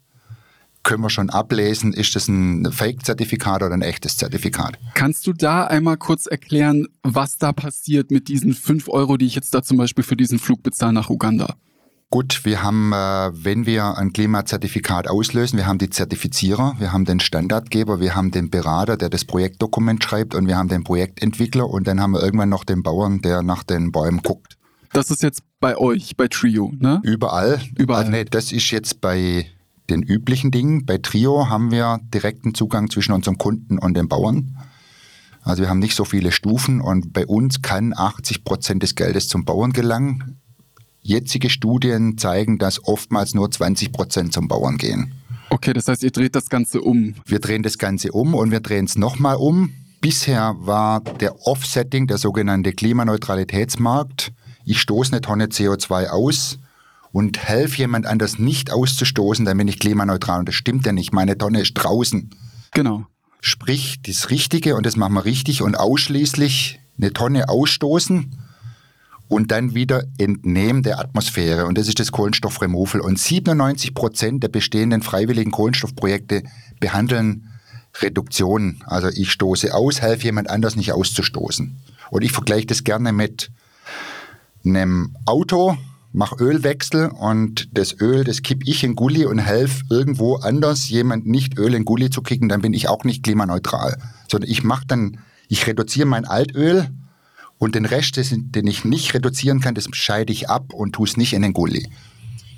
können 0.82 1.02
wir 1.02 1.10
schon 1.10 1.30
ablesen, 1.30 1.92
ist 1.92 2.14
das 2.14 2.28
ein 2.28 2.70
Fake-Zertifikat 2.70 3.62
oder 3.62 3.74
ein 3.74 3.82
echtes 3.82 4.16
Zertifikat. 4.16 4.78
Kannst 4.94 5.26
du 5.26 5.32
da 5.32 5.64
einmal 5.64 5.96
kurz 5.96 6.26
erklären, 6.26 6.86
was 7.02 7.38
da 7.38 7.52
passiert 7.52 8.10
mit 8.10 8.28
diesen 8.28 8.52
5 8.52 8.88
Euro, 8.88 9.16
die 9.16 9.26
ich 9.26 9.34
jetzt 9.34 9.52
da 9.52 9.62
zum 9.62 9.76
Beispiel 9.76 10.04
für 10.04 10.16
diesen 10.16 10.38
Flug 10.38 10.62
bezahle 10.62 10.92
nach 10.92 11.10
Uganda? 11.10 11.56
Gut, 12.08 12.44
wir 12.44 12.62
haben, 12.62 12.92
äh, 12.92 13.30
wenn 13.32 13.66
wir 13.66 13.98
ein 13.98 14.12
Klimazertifikat 14.12 15.08
auslösen, 15.08 15.56
wir 15.56 15.66
haben 15.66 15.78
die 15.78 15.90
Zertifizierer, 15.90 16.76
wir 16.78 16.92
haben 16.92 17.04
den 17.04 17.18
Standardgeber, 17.18 17.98
wir 17.98 18.14
haben 18.14 18.30
den 18.30 18.48
Berater, 18.48 18.96
der 18.96 19.08
das 19.08 19.24
Projektdokument 19.24 20.04
schreibt 20.04 20.36
und 20.36 20.46
wir 20.46 20.56
haben 20.56 20.68
den 20.68 20.84
Projektentwickler 20.84 21.68
und 21.68 21.88
dann 21.88 22.00
haben 22.00 22.12
wir 22.12 22.22
irgendwann 22.22 22.48
noch 22.48 22.64
den 22.64 22.84
Bauern, 22.84 23.22
der 23.22 23.42
nach 23.42 23.64
den 23.64 23.90
Bäumen 23.90 24.22
guckt. 24.22 24.56
Das 24.92 25.10
ist 25.10 25.24
jetzt 25.24 25.42
bei 25.58 25.76
euch, 25.76 26.16
bei 26.16 26.28
Trio, 26.28 26.72
ne? 26.78 27.00
Überall. 27.02 27.60
Überall. 27.76 28.02
Also, 28.02 28.12
nee, 28.12 28.24
das 28.24 28.52
ist 28.52 28.70
jetzt 28.70 29.00
bei 29.00 29.46
den 29.90 30.02
üblichen 30.02 30.52
Dingen. 30.52 30.86
Bei 30.86 30.98
Trio 30.98 31.48
haben 31.48 31.72
wir 31.72 31.98
direkten 32.14 32.54
Zugang 32.54 32.88
zwischen 32.88 33.12
unserem 33.12 33.36
Kunden 33.36 33.78
und 33.78 33.96
den 33.96 34.08
Bauern. 34.08 34.56
Also 35.42 35.62
wir 35.62 35.68
haben 35.68 35.80
nicht 35.80 35.96
so 35.96 36.04
viele 36.04 36.30
Stufen 36.30 36.80
und 36.80 37.12
bei 37.12 37.26
uns 37.26 37.62
kann 37.62 37.92
80 37.96 38.44
Prozent 38.44 38.82
des 38.84 38.94
Geldes 38.94 39.28
zum 39.28 39.44
Bauern 39.44 39.72
gelangen 39.72 40.38
jetzige 41.06 41.50
Studien 41.50 42.18
zeigen, 42.18 42.58
dass 42.58 42.84
oftmals 42.84 43.34
nur 43.34 43.50
20 43.50 43.92
Prozent 43.92 44.32
zum 44.32 44.48
Bauern 44.48 44.76
gehen. 44.76 45.12
Okay, 45.50 45.72
das 45.72 45.88
heißt, 45.88 46.02
ihr 46.02 46.10
dreht 46.10 46.34
das 46.34 46.48
Ganze 46.48 46.80
um. 46.82 47.14
Wir 47.24 47.38
drehen 47.38 47.62
das 47.62 47.78
Ganze 47.78 48.12
um 48.12 48.34
und 48.34 48.50
wir 48.50 48.60
drehen 48.60 48.84
es 48.84 48.96
nochmal 48.96 49.36
um. 49.36 49.72
Bisher 50.00 50.56
war 50.58 51.00
der 51.00 51.46
Offsetting, 51.46 52.06
der 52.06 52.18
sogenannte 52.18 52.72
Klimaneutralitätsmarkt. 52.72 54.32
Ich 54.64 54.80
stoße 54.80 55.12
eine 55.12 55.20
Tonne 55.20 55.46
CO2 55.46 56.08
aus 56.08 56.58
und 57.12 57.38
helfe 57.38 57.78
jemand 57.78 58.06
anders 58.06 58.38
nicht 58.38 58.72
auszustoßen, 58.72 59.44
dann 59.44 59.56
bin 59.56 59.68
ich 59.68 59.78
klimaneutral. 59.78 60.40
Und 60.40 60.48
das 60.48 60.56
stimmt 60.56 60.84
ja 60.84 60.92
nicht. 60.92 61.12
Meine 61.12 61.38
Tonne 61.38 61.60
ist 61.60 61.74
draußen. 61.74 62.30
Genau. 62.72 63.06
Sprich, 63.40 64.02
das 64.02 64.30
Richtige, 64.30 64.74
und 64.74 64.84
das 64.84 64.96
machen 64.96 65.14
wir 65.14 65.24
richtig 65.24 65.62
und 65.62 65.76
ausschließlich 65.76 66.80
eine 66.98 67.12
Tonne 67.12 67.48
ausstoßen 67.48 68.36
und 69.28 69.50
dann 69.50 69.74
wieder 69.74 70.04
entnehmen 70.18 70.82
der 70.82 70.98
Atmosphäre. 70.98 71.66
Und 71.66 71.78
das 71.78 71.88
ist 71.88 71.98
das 71.98 72.12
Kohlenstoffremoval. 72.12 73.00
Und 73.00 73.18
97 73.18 73.94
Prozent 73.94 74.42
der 74.42 74.48
bestehenden 74.48 75.02
freiwilligen 75.02 75.50
Kohlenstoffprojekte 75.50 76.42
behandeln 76.80 77.50
Reduktion. 78.00 78.82
Also 78.86 79.08
ich 79.08 79.32
stoße 79.32 79.74
aus, 79.74 80.00
helfe 80.00 80.24
jemand 80.24 80.50
anders 80.50 80.76
nicht 80.76 80.92
auszustoßen. 80.92 81.76
Und 82.10 82.22
ich 82.22 82.32
vergleiche 82.32 82.66
das 82.66 82.84
gerne 82.84 83.12
mit 83.12 83.50
einem 84.64 85.16
Auto, 85.24 85.76
mache 86.12 86.36
Ölwechsel 86.36 87.08
und 87.08 87.68
das 87.72 88.00
Öl, 88.00 88.24
das 88.24 88.42
kipp 88.42 88.62
ich 88.66 88.84
in 88.84 88.96
Gully 88.96 89.26
und 89.26 89.38
helfe 89.38 89.84
irgendwo 89.90 90.36
anders 90.36 90.88
jemand 90.88 91.26
nicht 91.26 91.58
Öl 91.58 91.74
in 91.74 91.84
Gully 91.84 92.10
zu 92.10 92.22
kicken, 92.22 92.48
dann 92.48 92.62
bin 92.62 92.74
ich 92.74 92.88
auch 92.88 93.04
nicht 93.04 93.22
klimaneutral. 93.22 93.98
Sondern 94.30 94.50
ich 94.50 94.64
mache 94.64 94.86
dann, 94.86 95.18
ich 95.48 95.66
reduziere 95.66 96.06
mein 96.06 96.24
Altöl 96.24 96.88
und 97.58 97.74
den 97.74 97.84
Rest, 97.84 98.18
den 98.32 98.66
ich 98.66 98.84
nicht 98.84 99.14
reduzieren 99.14 99.60
kann, 99.60 99.74
das 99.74 99.88
scheide 99.92 100.32
ich 100.32 100.48
ab 100.50 100.72
und 100.72 100.92
tue 100.92 101.06
es 101.06 101.16
nicht 101.16 101.32
in 101.32 101.42
den 101.42 101.52
Gully. 101.52 101.88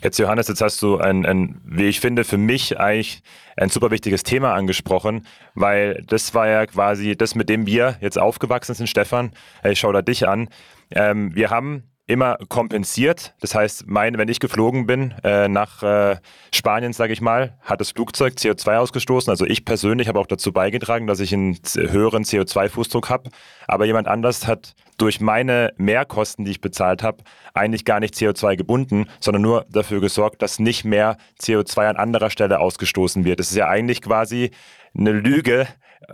Jetzt 0.02 0.18
Johannes, 0.18 0.46
jetzt 0.46 0.60
hast 0.60 0.80
du 0.80 0.98
ein, 0.98 1.26
ein, 1.26 1.60
wie 1.64 1.86
ich 1.86 1.98
finde, 1.98 2.22
für 2.22 2.38
mich 2.38 2.78
eigentlich 2.78 3.22
ein 3.56 3.68
super 3.68 3.90
wichtiges 3.90 4.22
Thema 4.22 4.54
angesprochen, 4.54 5.26
weil 5.54 6.04
das 6.06 6.34
war 6.34 6.46
ja 6.46 6.66
quasi 6.66 7.16
das, 7.16 7.34
mit 7.34 7.48
dem 7.48 7.66
wir 7.66 7.96
jetzt 8.00 8.16
aufgewachsen 8.16 8.76
sind, 8.76 8.86
Stefan. 8.86 9.32
Ich 9.64 9.80
schaue 9.80 9.92
da 9.92 10.02
dich 10.02 10.28
an. 10.28 10.48
Ähm, 10.92 11.34
wir 11.34 11.50
haben 11.50 11.82
immer 12.08 12.38
kompensiert. 12.48 13.34
Das 13.40 13.54
heißt, 13.54 13.86
mein, 13.86 14.16
wenn 14.16 14.28
ich 14.28 14.40
geflogen 14.40 14.86
bin 14.86 15.14
äh, 15.22 15.46
nach 15.46 15.82
äh, 15.82 16.16
Spanien, 16.52 16.94
sage 16.94 17.12
ich 17.12 17.20
mal, 17.20 17.52
hat 17.60 17.80
das 17.80 17.92
Flugzeug 17.92 18.34
CO2 18.34 18.78
ausgestoßen. 18.78 19.30
Also 19.30 19.44
ich 19.44 19.64
persönlich 19.66 20.08
habe 20.08 20.18
auch 20.18 20.26
dazu 20.26 20.50
beigetragen, 20.50 21.06
dass 21.06 21.20
ich 21.20 21.34
einen 21.34 21.58
höheren 21.76 22.24
CO2-Fußdruck 22.24 23.10
habe. 23.10 23.30
Aber 23.66 23.84
jemand 23.84 24.08
anders 24.08 24.46
hat 24.46 24.74
durch 24.96 25.20
meine 25.20 25.72
Mehrkosten, 25.76 26.46
die 26.46 26.52
ich 26.52 26.62
bezahlt 26.62 27.02
habe, 27.02 27.18
eigentlich 27.52 27.84
gar 27.84 28.00
nicht 28.00 28.14
CO2 28.14 28.56
gebunden, 28.56 29.06
sondern 29.20 29.42
nur 29.42 29.66
dafür 29.68 30.00
gesorgt, 30.00 30.40
dass 30.40 30.58
nicht 30.58 30.86
mehr 30.86 31.18
CO2 31.40 31.90
an 31.90 31.96
anderer 31.96 32.30
Stelle 32.30 32.58
ausgestoßen 32.58 33.24
wird. 33.26 33.38
Das 33.38 33.50
ist 33.50 33.56
ja 33.56 33.68
eigentlich 33.68 34.00
quasi 34.00 34.50
eine 34.96 35.12
Lüge, 35.12 35.68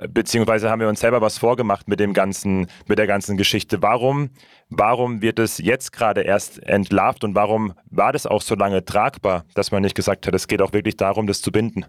beziehungsweise 0.09 0.71
haben 0.71 0.81
wir 0.81 0.89
uns 0.89 1.01
selber 1.01 1.21
was 1.21 1.39
vorgemacht 1.39 1.89
mit 1.89 2.01
dem 2.01 2.13
ganzen, 2.13 2.67
mit 2.87 2.99
der 2.99 3.07
ganzen 3.07 3.37
Geschichte. 3.37 3.83
Warum, 3.83 4.31
warum 4.79 5.23
wird 5.23 5.39
es 5.39 5.59
jetzt 5.59 5.93
gerade 5.93 6.23
erst 6.23 6.63
entlarvt 6.63 7.25
und 7.25 7.35
warum 7.35 7.75
war 7.91 8.13
das 8.13 8.27
auch 8.27 8.43
so 8.43 8.55
lange 8.55 8.85
tragbar, 8.85 9.45
dass 9.55 9.71
man 9.71 9.83
nicht 9.83 9.95
gesagt 9.95 10.27
hat, 10.27 10.35
es 10.35 10.49
geht 10.49 10.63
auch 10.63 10.73
wirklich 10.73 10.97
darum, 10.97 11.27
das 11.27 11.43
zu 11.43 11.53
binden? 11.53 11.85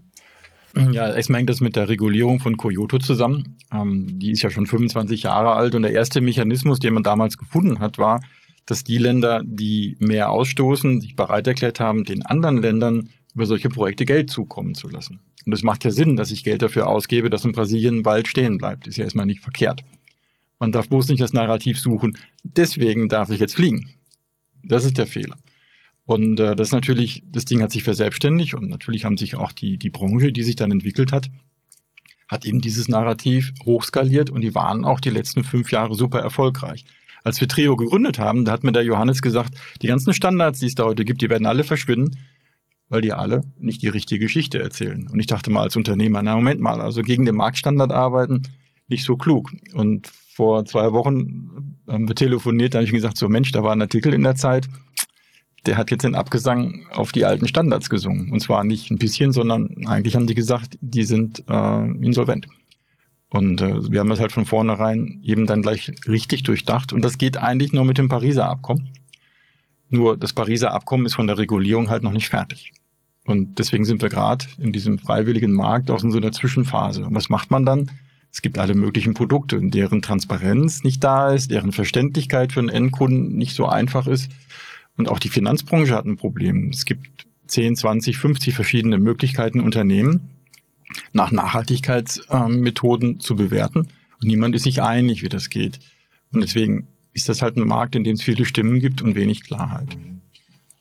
Ja, 0.91 1.13
erstmal 1.13 1.39
hängt 1.39 1.49
das 1.49 1.61
mit 1.61 1.77
der 1.77 1.87
Regulierung 1.87 2.39
von 2.39 2.57
Kyoto 2.57 2.99
zusammen. 2.99 3.57
Ähm, 3.71 4.19
die 4.19 4.31
ist 4.31 4.41
ja 4.41 4.49
schon 4.49 4.67
25 4.67 5.23
Jahre 5.23 5.53
alt 5.53 5.73
und 5.73 5.83
der 5.83 5.93
erste 5.93 6.19
Mechanismus, 6.19 6.79
den 6.79 6.93
man 6.93 7.03
damals 7.03 7.37
gefunden 7.37 7.79
hat, 7.79 7.97
war, 7.97 8.19
dass 8.65 8.83
die 8.83 8.97
Länder, 8.97 9.41
die 9.45 9.95
mehr 9.99 10.31
ausstoßen, 10.31 10.99
sich 10.99 11.15
bereit 11.15 11.47
erklärt 11.47 11.79
haben, 11.79 12.03
den 12.03 12.25
anderen 12.25 12.61
Ländern 12.61 13.09
über 13.33 13.45
solche 13.45 13.69
Projekte 13.69 14.05
Geld 14.05 14.29
zukommen 14.29 14.75
zu 14.75 14.89
lassen. 14.89 15.19
Und 15.45 15.53
es 15.53 15.63
macht 15.63 15.83
ja 15.85 15.91
Sinn, 15.91 16.15
dass 16.15 16.31
ich 16.31 16.43
Geld 16.43 16.61
dafür 16.61 16.87
ausgebe, 16.87 17.29
dass 17.29 17.45
in 17.45 17.51
Brasilien 17.51 18.03
Wald 18.03 18.27
stehen 18.27 18.57
bleibt. 18.57 18.87
Ist 18.87 18.97
ja 18.97 19.03
erstmal 19.03 19.27
nicht 19.27 19.41
verkehrt. 19.41 19.83
Man 20.59 20.71
darf 20.71 20.89
bloß 20.89 21.09
nicht 21.09 21.21
das 21.21 21.33
Narrativ 21.33 21.79
suchen. 21.79 22.17
Deswegen 22.43 23.09
darf 23.09 23.29
ich 23.29 23.39
jetzt 23.39 23.55
fliegen. 23.55 23.89
Das 24.63 24.85
ist 24.85 24.97
der 24.97 25.07
Fehler. 25.07 25.37
Und 26.05 26.39
äh, 26.39 26.55
das 26.55 26.69
ist 26.69 26.73
natürlich, 26.73 27.23
das 27.27 27.45
Ding 27.45 27.61
hat 27.61 27.71
sich 27.71 27.83
verselbstständigt 27.83 28.53
und 28.53 28.69
natürlich 28.69 29.05
haben 29.05 29.17
sich 29.17 29.35
auch 29.35 29.51
die, 29.51 29.77
die 29.77 29.89
Branche, 29.89 30.31
die 30.31 30.43
sich 30.43 30.55
dann 30.55 30.71
entwickelt 30.71 31.11
hat, 31.11 31.29
hat 32.27 32.45
eben 32.45 32.61
dieses 32.61 32.87
Narrativ 32.87 33.53
hochskaliert 33.65 34.29
und 34.29 34.41
die 34.41 34.55
waren 34.55 34.85
auch 34.85 34.99
die 34.99 35.09
letzten 35.09 35.43
fünf 35.43 35.71
Jahre 35.71 35.95
super 35.95 36.19
erfolgreich. 36.19 36.85
Als 37.23 37.41
wir 37.41 37.47
Trio 37.47 37.75
gegründet 37.75 38.19
haben, 38.19 38.45
da 38.45 38.51
hat 38.51 38.63
mir 38.63 38.71
der 38.71 38.83
Johannes 38.83 39.21
gesagt, 39.21 39.55
die 39.81 39.87
ganzen 39.87 40.13
Standards, 40.13 40.59
die 40.59 40.67
es 40.67 40.75
da 40.75 40.85
heute 40.85 41.05
gibt, 41.05 41.21
die 41.21 41.29
werden 41.29 41.47
alle 41.47 41.63
verschwinden 41.63 42.17
weil 42.89 43.01
die 43.01 43.13
alle 43.13 43.43
nicht 43.57 43.81
die 43.81 43.87
richtige 43.87 44.25
Geschichte 44.25 44.61
erzählen. 44.61 45.07
Und 45.07 45.19
ich 45.19 45.27
dachte 45.27 45.49
mal 45.49 45.63
als 45.63 45.75
Unternehmer, 45.75 46.21
na 46.21 46.35
Moment 46.35 46.61
mal, 46.61 46.81
also 46.81 47.01
gegen 47.01 47.25
den 47.25 47.35
Marktstandard 47.35 47.91
arbeiten, 47.91 48.43
nicht 48.87 49.03
so 49.03 49.17
klug. 49.17 49.51
Und 49.73 50.11
vor 50.35 50.65
zwei 50.65 50.91
Wochen 50.91 51.77
haben 51.87 52.09
wir 52.09 52.15
telefoniert, 52.15 52.73
da 52.73 52.79
habe 52.79 52.85
ich 52.85 52.91
gesagt, 52.91 53.17
so 53.17 53.29
Mensch, 53.29 53.53
da 53.53 53.63
war 53.63 53.71
ein 53.71 53.81
Artikel 53.81 54.13
in 54.13 54.23
der 54.23 54.35
Zeit, 54.35 54.67
der 55.65 55.77
hat 55.77 55.91
jetzt 55.91 56.03
den 56.03 56.13
Abgesang 56.13 56.85
auf 56.91 57.13
die 57.13 57.23
alten 57.23 57.47
Standards 57.47 57.89
gesungen. 57.89 58.33
Und 58.33 58.41
zwar 58.41 58.65
nicht 58.65 58.91
ein 58.91 58.97
bisschen, 58.97 59.31
sondern 59.31 59.87
eigentlich 59.87 60.13
haben 60.13 60.27
die 60.27 60.35
gesagt, 60.35 60.77
die 60.81 61.05
sind 61.05 61.45
äh, 61.49 61.85
insolvent. 61.85 62.47
Und 63.29 63.61
äh, 63.61 63.89
wir 63.89 64.01
haben 64.01 64.09
das 64.09 64.19
halt 64.19 64.33
von 64.33 64.45
vornherein 64.45 65.21
eben 65.23 65.45
dann 65.45 65.61
gleich 65.61 65.89
richtig 66.05 66.43
durchdacht. 66.43 66.91
Und 66.91 67.01
das 67.01 67.17
geht 67.17 67.37
eigentlich 67.37 67.71
nur 67.71 67.85
mit 67.85 67.97
dem 67.97 68.09
Pariser 68.09 68.49
Abkommen. 68.49 68.89
Nur 69.89 70.17
das 70.17 70.33
Pariser 70.33 70.73
Abkommen 70.73 71.05
ist 71.05 71.15
von 71.15 71.27
der 71.27 71.37
Regulierung 71.37 71.89
halt 71.89 72.03
noch 72.03 72.11
nicht 72.11 72.27
fertig. 72.27 72.73
Und 73.25 73.57
deswegen 73.57 73.85
sind 73.85 74.01
wir 74.01 74.09
gerade 74.09 74.45
in 74.57 74.73
diesem 74.73 74.99
freiwilligen 74.99 75.53
Markt 75.53 75.89
auch 75.89 76.03
in 76.03 76.11
so 76.11 76.17
einer 76.17 76.33
Zwischenphase. 76.33 77.05
Und 77.05 77.15
was 77.15 77.29
macht 77.29 77.51
man 77.51 77.65
dann? 77.65 77.89
Es 78.35 78.41
gibt 78.41 78.57
alle 78.57 78.75
möglichen 78.75 79.13
Produkte, 79.13 79.61
deren 79.61 80.01
Transparenz 80.01 80.83
nicht 80.83 81.01
da 81.01 81.31
ist, 81.31 81.51
deren 81.51 81.71
Verständlichkeit 81.71 82.51
für 82.51 82.59
einen 82.59 82.67
Endkunden 82.67 83.37
nicht 83.37 83.55
so 83.55 83.65
einfach 83.65 84.07
ist. 84.07 84.29
Und 84.97 85.07
auch 85.07 85.19
die 85.19 85.29
Finanzbranche 85.29 85.95
hat 85.95 86.03
ein 86.03 86.17
Problem. 86.17 86.67
Es 86.67 86.83
gibt 86.83 87.27
10, 87.47 87.77
20, 87.77 88.17
50 88.17 88.53
verschiedene 88.53 88.97
Möglichkeiten, 88.97 89.61
Unternehmen 89.61 90.31
nach 91.13 91.31
Nachhaltigkeitsmethoden 91.31 93.21
zu 93.21 93.37
bewerten. 93.37 93.87
Und 94.21 94.27
niemand 94.27 94.53
ist 94.53 94.63
sich 94.63 94.81
einig, 94.81 95.23
wie 95.23 95.29
das 95.29 95.49
geht. 95.49 95.79
Und 96.33 96.41
deswegen 96.41 96.89
ist 97.13 97.29
das 97.29 97.41
halt 97.41 97.55
ein 97.55 97.65
Markt, 97.65 97.95
in 97.95 98.03
dem 98.03 98.15
es 98.15 98.21
viele 98.21 98.43
Stimmen 98.43 98.81
gibt 98.81 99.01
und 99.01 99.15
wenig 99.15 99.45
Klarheit. 99.45 99.97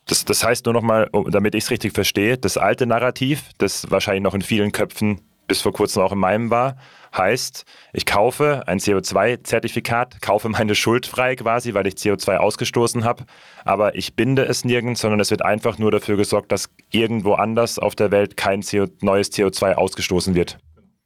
Das, 0.06 0.24
das 0.24 0.42
heißt 0.42 0.64
nur 0.64 0.74
nochmal, 0.74 1.08
damit 1.30 1.54
ich 1.54 1.62
es 1.62 1.70
richtig 1.70 1.92
verstehe, 1.92 2.36
das 2.36 2.58
alte 2.58 2.84
Narrativ, 2.84 3.50
das 3.58 3.92
wahrscheinlich 3.92 4.24
noch 4.24 4.34
in 4.34 4.42
vielen 4.42 4.72
Köpfen 4.72 5.20
bis 5.46 5.60
vor 5.60 5.72
kurzem 5.72 6.02
auch 6.02 6.12
in 6.12 6.18
meinem 6.18 6.50
war, 6.50 6.76
heißt, 7.16 7.64
ich 7.92 8.06
kaufe 8.06 8.64
ein 8.66 8.78
CO2-Zertifikat, 8.78 10.20
kaufe 10.20 10.48
meine 10.48 10.74
Schuld 10.74 11.06
frei 11.06 11.36
quasi, 11.36 11.74
weil 11.74 11.86
ich 11.86 11.94
CO2 11.94 12.36
ausgestoßen 12.36 13.04
habe, 13.04 13.24
aber 13.64 13.94
ich 13.94 14.14
binde 14.14 14.44
es 14.44 14.64
nirgends, 14.64 15.00
sondern 15.00 15.20
es 15.20 15.30
wird 15.30 15.44
einfach 15.44 15.78
nur 15.78 15.90
dafür 15.90 16.16
gesorgt, 16.16 16.52
dass 16.52 16.70
irgendwo 16.90 17.34
anders 17.34 17.78
auf 17.78 17.94
der 17.94 18.10
Welt 18.10 18.36
kein 18.36 18.62
CO 18.62 18.86
neues 19.00 19.32
CO2 19.32 19.74
ausgestoßen 19.74 20.34
wird. 20.34 20.58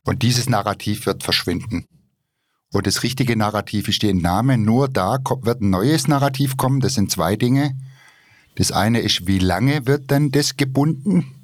Und 0.04 0.23
dieses 0.23 0.49
Narrativ 0.49 1.07
wird 1.07 1.23
verschwinden. 1.23 1.87
Und 2.73 2.87
das 2.87 3.02
richtige 3.02 3.37
Narrativ 3.37 3.88
ist 3.88 4.02
die 4.02 4.11
Entnahme. 4.11 4.59
Nur 4.59 4.88
da 4.88 5.18
wird 5.42 5.62
ein 5.62 5.71
neues 5.71 6.07
Narrativ 6.07 6.57
kommen. 6.57 6.80
Das 6.80 6.95
sind 6.95 7.11
zwei 7.11 7.37
Dinge. 7.37 7.78
Das 8.57 8.73
eine 8.73 9.00
ist, 9.00 9.26
wie 9.26 9.38
lange 9.38 9.87
wird 9.87 10.11
denn 10.11 10.30
das 10.30 10.57
gebunden? 10.57 11.38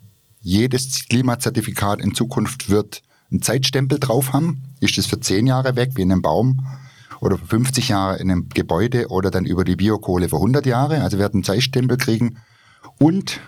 Jedes 0.44 1.06
Klimazertifikat 1.08 2.02
in 2.02 2.14
Zukunft 2.14 2.68
wird 2.68 3.00
einen 3.30 3.40
Zeitstempel 3.40 3.98
drauf 3.98 4.34
haben. 4.34 4.62
Ist 4.78 4.98
das 4.98 5.06
für 5.06 5.18
zehn 5.18 5.46
Jahre 5.46 5.74
weg, 5.74 5.92
wie 5.94 6.02
in 6.02 6.12
einem 6.12 6.20
Baum? 6.20 6.66
Oder 7.20 7.38
für 7.38 7.46
50 7.46 7.88
Jahre 7.88 8.18
in 8.18 8.30
einem 8.30 8.50
Gebäude 8.50 9.08
oder 9.08 9.30
dann 9.30 9.46
über 9.46 9.64
die 9.64 9.76
Biokohle 9.76 10.28
für 10.28 10.36
100 10.36 10.66
Jahre? 10.66 11.00
Also 11.00 11.18
werden 11.18 11.36
einen 11.36 11.44
Zeitstempel 11.44 11.96
kriegen. 11.96 12.36
Und 12.98 13.40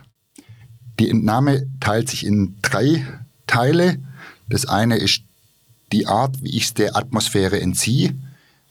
die 0.98 1.10
Entnahme 1.10 1.66
teilt 1.80 2.08
sich 2.08 2.24
in 2.24 2.56
drei 2.62 3.06
Teile. 3.46 3.98
Das 4.48 4.64
eine 4.64 4.96
ist 4.96 5.20
die 5.92 6.06
Art, 6.06 6.42
wie 6.42 6.56
ich 6.56 6.64
es 6.64 6.74
der 6.74 6.96
Atmosphäre 6.96 7.60
entziehe. 7.60 8.14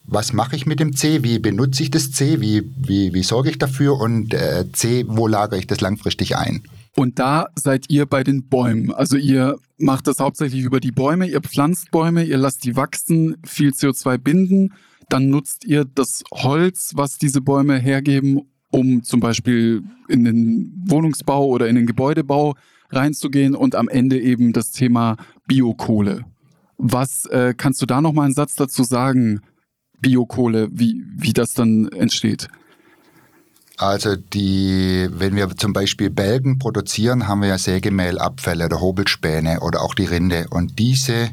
Was 0.03 0.34
mache 0.34 0.55
ich 0.55 0.65
mit 0.65 0.79
dem 0.79 0.96
C? 0.96 1.22
Wie 1.22 1.38
benutze 1.38 1.84
ich 1.84 1.91
das 1.91 2.12
C? 2.12 2.41
Wie, 2.41 2.63
wie, 2.75 3.13
wie 3.13 3.24
sorge 3.24 3.51
ich 3.51 3.60
dafür? 3.60 4.00
Und 4.00 4.34
äh, 4.34 4.65
C, 4.74 5.05
wo 5.08 5.27
lagere 5.27 5.60
ich 5.60 5.67
das 5.67 5.79
langfristig 5.79 6.36
ein? 6.38 6.63
Und 6.95 7.19
da 7.19 7.47
seid 7.55 7.89
ihr 7.89 8.05
bei 8.05 8.23
den 8.23 8.47
Bäumen. 8.47 8.93
Also 8.93 9.17
ihr 9.17 9.57
macht 9.77 10.07
das 10.07 10.19
hauptsächlich 10.19 10.63
über 10.63 10.79
die 10.79 10.91
Bäume, 10.91 11.27
ihr 11.27 11.41
pflanzt 11.41 11.91
Bäume, 11.91 12.23
ihr 12.23 12.37
lasst 12.37 12.63
die 12.63 12.77
wachsen, 12.77 13.35
viel 13.45 13.71
CO2 13.71 14.17
binden, 14.17 14.73
dann 15.09 15.29
nutzt 15.29 15.65
ihr 15.65 15.83
das 15.85 16.23
Holz, 16.31 16.93
was 16.95 17.17
diese 17.17 17.41
Bäume 17.41 17.77
hergeben, 17.77 18.41
um 18.71 19.03
zum 19.03 19.19
Beispiel 19.19 19.83
in 20.07 20.23
den 20.23 20.83
Wohnungsbau 20.87 21.45
oder 21.47 21.67
in 21.67 21.75
den 21.75 21.85
Gebäudebau 21.85 22.55
reinzugehen 22.89 23.55
und 23.55 23.75
am 23.75 23.89
Ende 23.89 24.19
eben 24.19 24.53
das 24.53 24.71
Thema 24.71 25.17
Biokohle. 25.47 26.25
Was 26.77 27.25
äh, 27.25 27.53
kannst 27.55 27.81
du 27.81 27.85
da 27.85 28.01
noch 28.01 28.13
mal 28.13 28.23
einen 28.23 28.33
Satz 28.33 28.55
dazu 28.55 28.83
sagen, 28.83 29.41
Biokohle, 29.99 30.69
wie, 30.71 31.03
wie 31.15 31.33
das 31.33 31.53
dann 31.53 31.89
entsteht? 31.89 32.47
Also 33.77 34.15
die, 34.15 35.08
wenn 35.12 35.36
wir 35.36 35.50
zum 35.58 35.74
Beispiel 35.74 36.10
Bälgen 36.10 36.60
produzieren, 36.60 37.27
haben 37.27 37.41
wir 37.41 37.50
ja 37.50 37.58
Sägemehlabfälle 37.58 38.65
oder 38.65 38.79
Hobelspäne 38.79 39.60
oder 39.60 39.82
auch 39.82 39.96
die 39.96 40.05
Rinde. 40.05 40.48
Und 40.50 40.79
diese, 40.79 41.32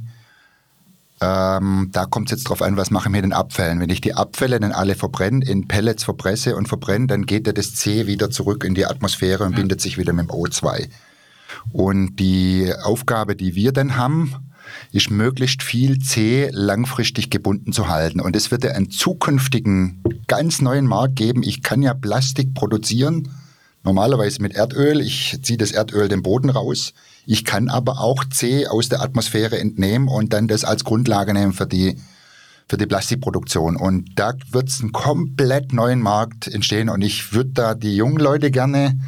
ähm, 1.20 1.90
da 1.92 2.04
kommt 2.06 2.32
es 2.32 2.38
jetzt 2.38 2.48
drauf 2.48 2.62
an, 2.62 2.76
was 2.76 2.90
mache 2.90 3.08
ich 3.08 3.12
mit 3.12 3.24
den 3.24 3.32
Abfällen. 3.32 3.78
Wenn 3.78 3.90
ich 3.90 4.00
die 4.00 4.14
Abfälle 4.14 4.58
dann 4.58 4.72
alle 4.72 4.96
verbrenne, 4.96 5.44
in 5.44 5.68
Pellets 5.68 6.02
verpresse 6.02 6.56
und 6.56 6.68
verbrenne, 6.68 7.06
dann 7.06 7.26
geht 7.26 7.46
ja 7.46 7.52
das 7.52 7.76
C 7.76 8.08
wieder 8.08 8.30
zurück 8.30 8.64
in 8.64 8.74
die 8.74 8.86
Atmosphäre 8.86 9.44
und 9.44 9.54
bindet 9.54 9.80
sich 9.80 9.96
wieder 9.96 10.12
mit 10.12 10.28
dem 10.28 10.34
O2. 10.34 10.88
Und 11.70 12.16
die 12.16 12.72
Aufgabe, 12.82 13.36
die 13.36 13.54
wir 13.54 13.70
dann 13.72 13.96
haben, 13.96 14.51
ist 14.92 15.10
möglichst 15.10 15.62
viel 15.62 15.98
C 15.98 16.48
langfristig 16.52 17.30
gebunden 17.30 17.72
zu 17.72 17.88
halten. 17.88 18.20
Und 18.20 18.36
es 18.36 18.50
wird 18.50 18.64
ja 18.64 18.72
einen 18.72 18.90
zukünftigen, 18.90 20.02
ganz 20.26 20.60
neuen 20.60 20.86
Markt 20.86 21.16
geben. 21.16 21.42
Ich 21.42 21.62
kann 21.62 21.82
ja 21.82 21.94
Plastik 21.94 22.54
produzieren, 22.54 23.28
normalerweise 23.84 24.42
mit 24.42 24.54
Erdöl. 24.54 25.00
Ich 25.00 25.38
ziehe 25.42 25.58
das 25.58 25.72
Erdöl 25.72 26.08
den 26.08 26.22
Boden 26.22 26.50
raus. 26.50 26.92
Ich 27.26 27.44
kann 27.44 27.68
aber 27.68 28.00
auch 28.00 28.24
C 28.24 28.66
aus 28.66 28.88
der 28.88 29.02
Atmosphäre 29.02 29.58
entnehmen 29.58 30.08
und 30.08 30.32
dann 30.32 30.48
das 30.48 30.64
als 30.64 30.84
Grundlage 30.84 31.32
nehmen 31.32 31.52
für 31.52 31.66
die, 31.66 31.96
für 32.68 32.76
die 32.76 32.86
Plastikproduktion. 32.86 33.76
Und 33.76 34.10
da 34.16 34.34
wird 34.50 34.68
es 34.68 34.80
einen 34.80 34.92
komplett 34.92 35.72
neuen 35.72 36.00
Markt 36.00 36.48
entstehen. 36.48 36.88
Und 36.88 37.02
ich 37.02 37.32
würde 37.32 37.50
da 37.50 37.74
die 37.74 37.96
jungen 37.96 38.18
Leute 38.18 38.50
gerne 38.50 38.98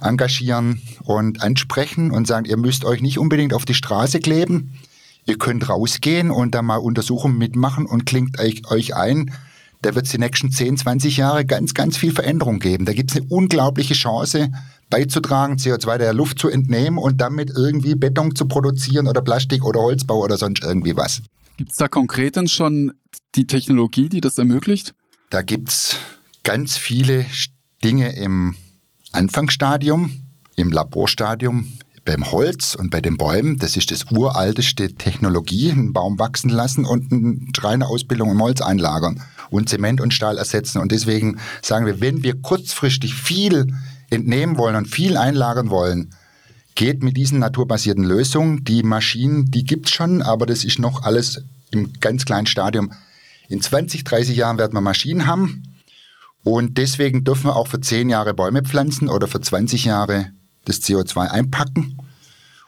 engagieren 0.00 0.80
und 1.02 1.42
ansprechen 1.42 2.10
und 2.10 2.26
sagen, 2.26 2.46
ihr 2.46 2.56
müsst 2.56 2.84
euch 2.84 3.02
nicht 3.02 3.18
unbedingt 3.18 3.54
auf 3.54 3.64
die 3.64 3.74
Straße 3.74 4.20
kleben. 4.20 4.78
Ihr 5.26 5.38
könnt 5.38 5.68
rausgehen 5.68 6.30
und 6.30 6.54
da 6.54 6.62
mal 6.62 6.76
Untersuchungen 6.76 7.38
mitmachen 7.38 7.86
und 7.86 8.04
klingt 8.04 8.38
euch, 8.38 8.94
ein. 8.94 9.32
Da 9.80 9.94
wird 9.94 10.06
es 10.06 10.12
die 10.12 10.18
nächsten 10.18 10.50
10, 10.50 10.78
20 10.78 11.16
Jahre 11.16 11.44
ganz, 11.44 11.74
ganz 11.74 11.96
viel 11.96 12.12
Veränderung 12.12 12.58
geben. 12.58 12.84
Da 12.84 12.92
gibt 12.92 13.10
es 13.10 13.16
eine 13.16 13.26
unglaubliche 13.28 13.94
Chance, 13.94 14.50
beizutragen, 14.90 15.56
CO2 15.56 15.98
der 15.98 16.14
Luft 16.14 16.38
zu 16.38 16.48
entnehmen 16.48 16.98
und 16.98 17.20
damit 17.20 17.50
irgendwie 17.50 17.94
Beton 17.94 18.34
zu 18.34 18.46
produzieren 18.46 19.08
oder 19.08 19.22
Plastik 19.22 19.64
oder 19.64 19.80
Holzbau 19.80 20.18
oder 20.22 20.36
sonst 20.36 20.62
irgendwie 20.62 20.96
was. 20.96 21.22
Gibt 21.56 21.70
es 21.72 21.76
da 21.76 21.88
konkret 21.88 22.36
denn 22.36 22.48
schon 22.48 22.92
die 23.34 23.46
Technologie, 23.46 24.08
die 24.08 24.20
das 24.20 24.38
ermöglicht? 24.38 24.94
Da 25.30 25.42
gibt 25.42 25.68
es 25.68 25.96
ganz 26.42 26.76
viele 26.76 27.26
Dinge 27.82 28.14
im 28.16 28.54
Anfangsstadium, 29.12 30.12
im 30.56 30.70
Laborstadium, 30.70 31.72
beim 32.04 32.30
Holz 32.30 32.74
und 32.74 32.90
bei 32.90 33.00
den 33.00 33.16
Bäumen, 33.16 33.58
das 33.58 33.76
ist 33.76 33.90
das 33.90 34.10
uralteste 34.10 34.94
Technologie, 34.94 35.70
einen 35.70 35.92
Baum 35.92 36.18
wachsen 36.18 36.50
lassen 36.50 36.84
und 36.84 37.12
eine 37.12 37.38
Schreinerausbildung 37.56 38.30
im 38.30 38.42
Holz 38.42 38.60
einlagern 38.60 39.22
und 39.50 39.68
Zement 39.68 40.00
und 40.00 40.12
Stahl 40.12 40.36
ersetzen. 40.36 40.80
Und 40.80 40.92
deswegen 40.92 41.38
sagen 41.62 41.86
wir, 41.86 42.00
wenn 42.00 42.22
wir 42.22 42.40
kurzfristig 42.40 43.14
viel 43.14 43.74
entnehmen 44.10 44.58
wollen 44.58 44.76
und 44.76 44.86
viel 44.86 45.16
einlagern 45.16 45.70
wollen, 45.70 46.14
geht 46.74 47.02
mit 47.02 47.16
diesen 47.16 47.38
naturbasierten 47.38 48.04
Lösungen. 48.04 48.64
Die 48.64 48.82
Maschinen, 48.82 49.50
die 49.50 49.64
gibt 49.64 49.86
es 49.86 49.94
schon, 49.94 50.22
aber 50.22 50.44
das 50.44 50.64
ist 50.64 50.78
noch 50.78 51.02
alles 51.04 51.42
im 51.70 51.92
ganz 52.00 52.24
kleinen 52.24 52.46
Stadium. 52.46 52.92
In 53.48 53.60
20, 53.60 54.04
30 54.04 54.36
Jahren 54.36 54.58
werden 54.58 54.74
wir 54.74 54.80
Maschinen 54.80 55.26
haben. 55.26 55.62
Und 56.42 56.76
deswegen 56.76 57.24
dürfen 57.24 57.44
wir 57.44 57.56
auch 57.56 57.68
für 57.68 57.80
10 57.80 58.10
Jahre 58.10 58.34
Bäume 58.34 58.62
pflanzen 58.62 59.08
oder 59.08 59.28
für 59.28 59.40
20 59.40 59.86
Jahre 59.86 60.32
das 60.64 60.82
CO2 60.82 61.30
einpacken. 61.30 61.98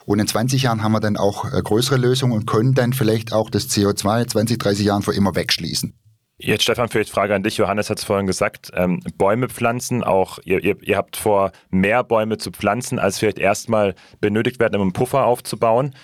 Und 0.04 0.20
in 0.20 0.26
20 0.26 0.62
Jahren 0.62 0.82
haben 0.82 0.92
wir 0.92 1.00
dann 1.00 1.16
auch 1.16 1.52
äh, 1.52 1.60
größere 1.60 1.96
Lösungen 1.96 2.32
und 2.32 2.46
können 2.46 2.74
dann 2.74 2.92
vielleicht 2.92 3.32
auch 3.32 3.50
das 3.50 3.68
CO2 3.68 4.28
20, 4.28 4.58
30 4.58 4.86
Jahren 4.86 5.02
für 5.02 5.12
immer 5.12 5.34
wegschließen. 5.34 5.94
Jetzt 6.38 6.64
Stefan, 6.64 6.88
vielleicht 6.88 7.10
Frage 7.10 7.34
an 7.34 7.42
dich. 7.42 7.56
Johannes 7.56 7.88
hat 7.88 7.98
es 7.98 8.04
vorhin 8.04 8.26
gesagt, 8.26 8.70
ähm, 8.74 9.00
Bäume 9.16 9.48
pflanzen, 9.48 10.04
auch 10.04 10.38
ihr, 10.44 10.62
ihr, 10.62 10.76
ihr 10.82 10.96
habt 10.98 11.16
vor, 11.16 11.50
mehr 11.70 12.04
Bäume 12.04 12.36
zu 12.36 12.50
pflanzen, 12.50 12.98
als 12.98 13.18
vielleicht 13.18 13.38
erstmal 13.38 13.94
benötigt 14.20 14.60
werden, 14.60 14.76
um 14.76 14.82
einen 14.82 14.92
Puffer 14.92 15.24
aufzubauen. 15.24 15.94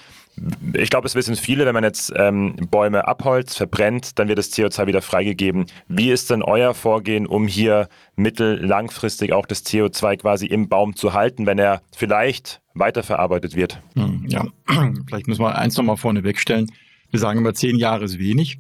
Ich 0.73 0.89
glaube, 0.89 1.07
es 1.07 1.15
wissen 1.15 1.37
viele, 1.37 1.67
wenn 1.67 1.75
man 1.75 1.85
jetzt 1.85 2.13
ähm, 2.17 2.57
Bäume 2.71 3.07
abholzt, 3.07 3.57
verbrennt, 3.57 4.19
dann 4.19 4.29
wird 4.29 4.39
das 4.39 4.51
CO2 4.53 4.87
wieder 4.87 5.03
freigegeben. 5.03 5.67
Wie 5.89 6.11
ist 6.11 6.31
denn 6.31 6.43
euer 6.43 6.75
Vorgehen, 6.75 7.27
um 7.27 7.47
hier 7.47 7.89
mittel-, 8.17 8.65
langfristig 8.65 9.33
auch 9.33 9.47
das 9.47 9.65
CO2 9.67 10.17
quasi 10.17 10.47
im 10.47 10.69
Baum 10.69 10.97
zu 10.97 11.13
halten, 11.13 11.45
wenn 11.45 11.59
er 11.59 11.83
vielleicht 11.95 12.63
weiterverarbeitet 12.75 13.55
wird? 13.57 13.83
Hm, 13.95 14.25
ja, 14.27 14.47
vielleicht 15.07 15.29
müssen 15.29 15.43
wir 15.43 15.57
eins 15.57 15.77
nochmal 15.77 15.99
vorne 15.99 16.25
wegstellen. 16.25 16.73
Wir 17.11 17.21
sagen 17.21 17.39
immer, 17.39 17.53
zehn 17.53 17.77
Jahre 17.77 18.05
ist 18.05 18.19
wenig. 18.19 18.59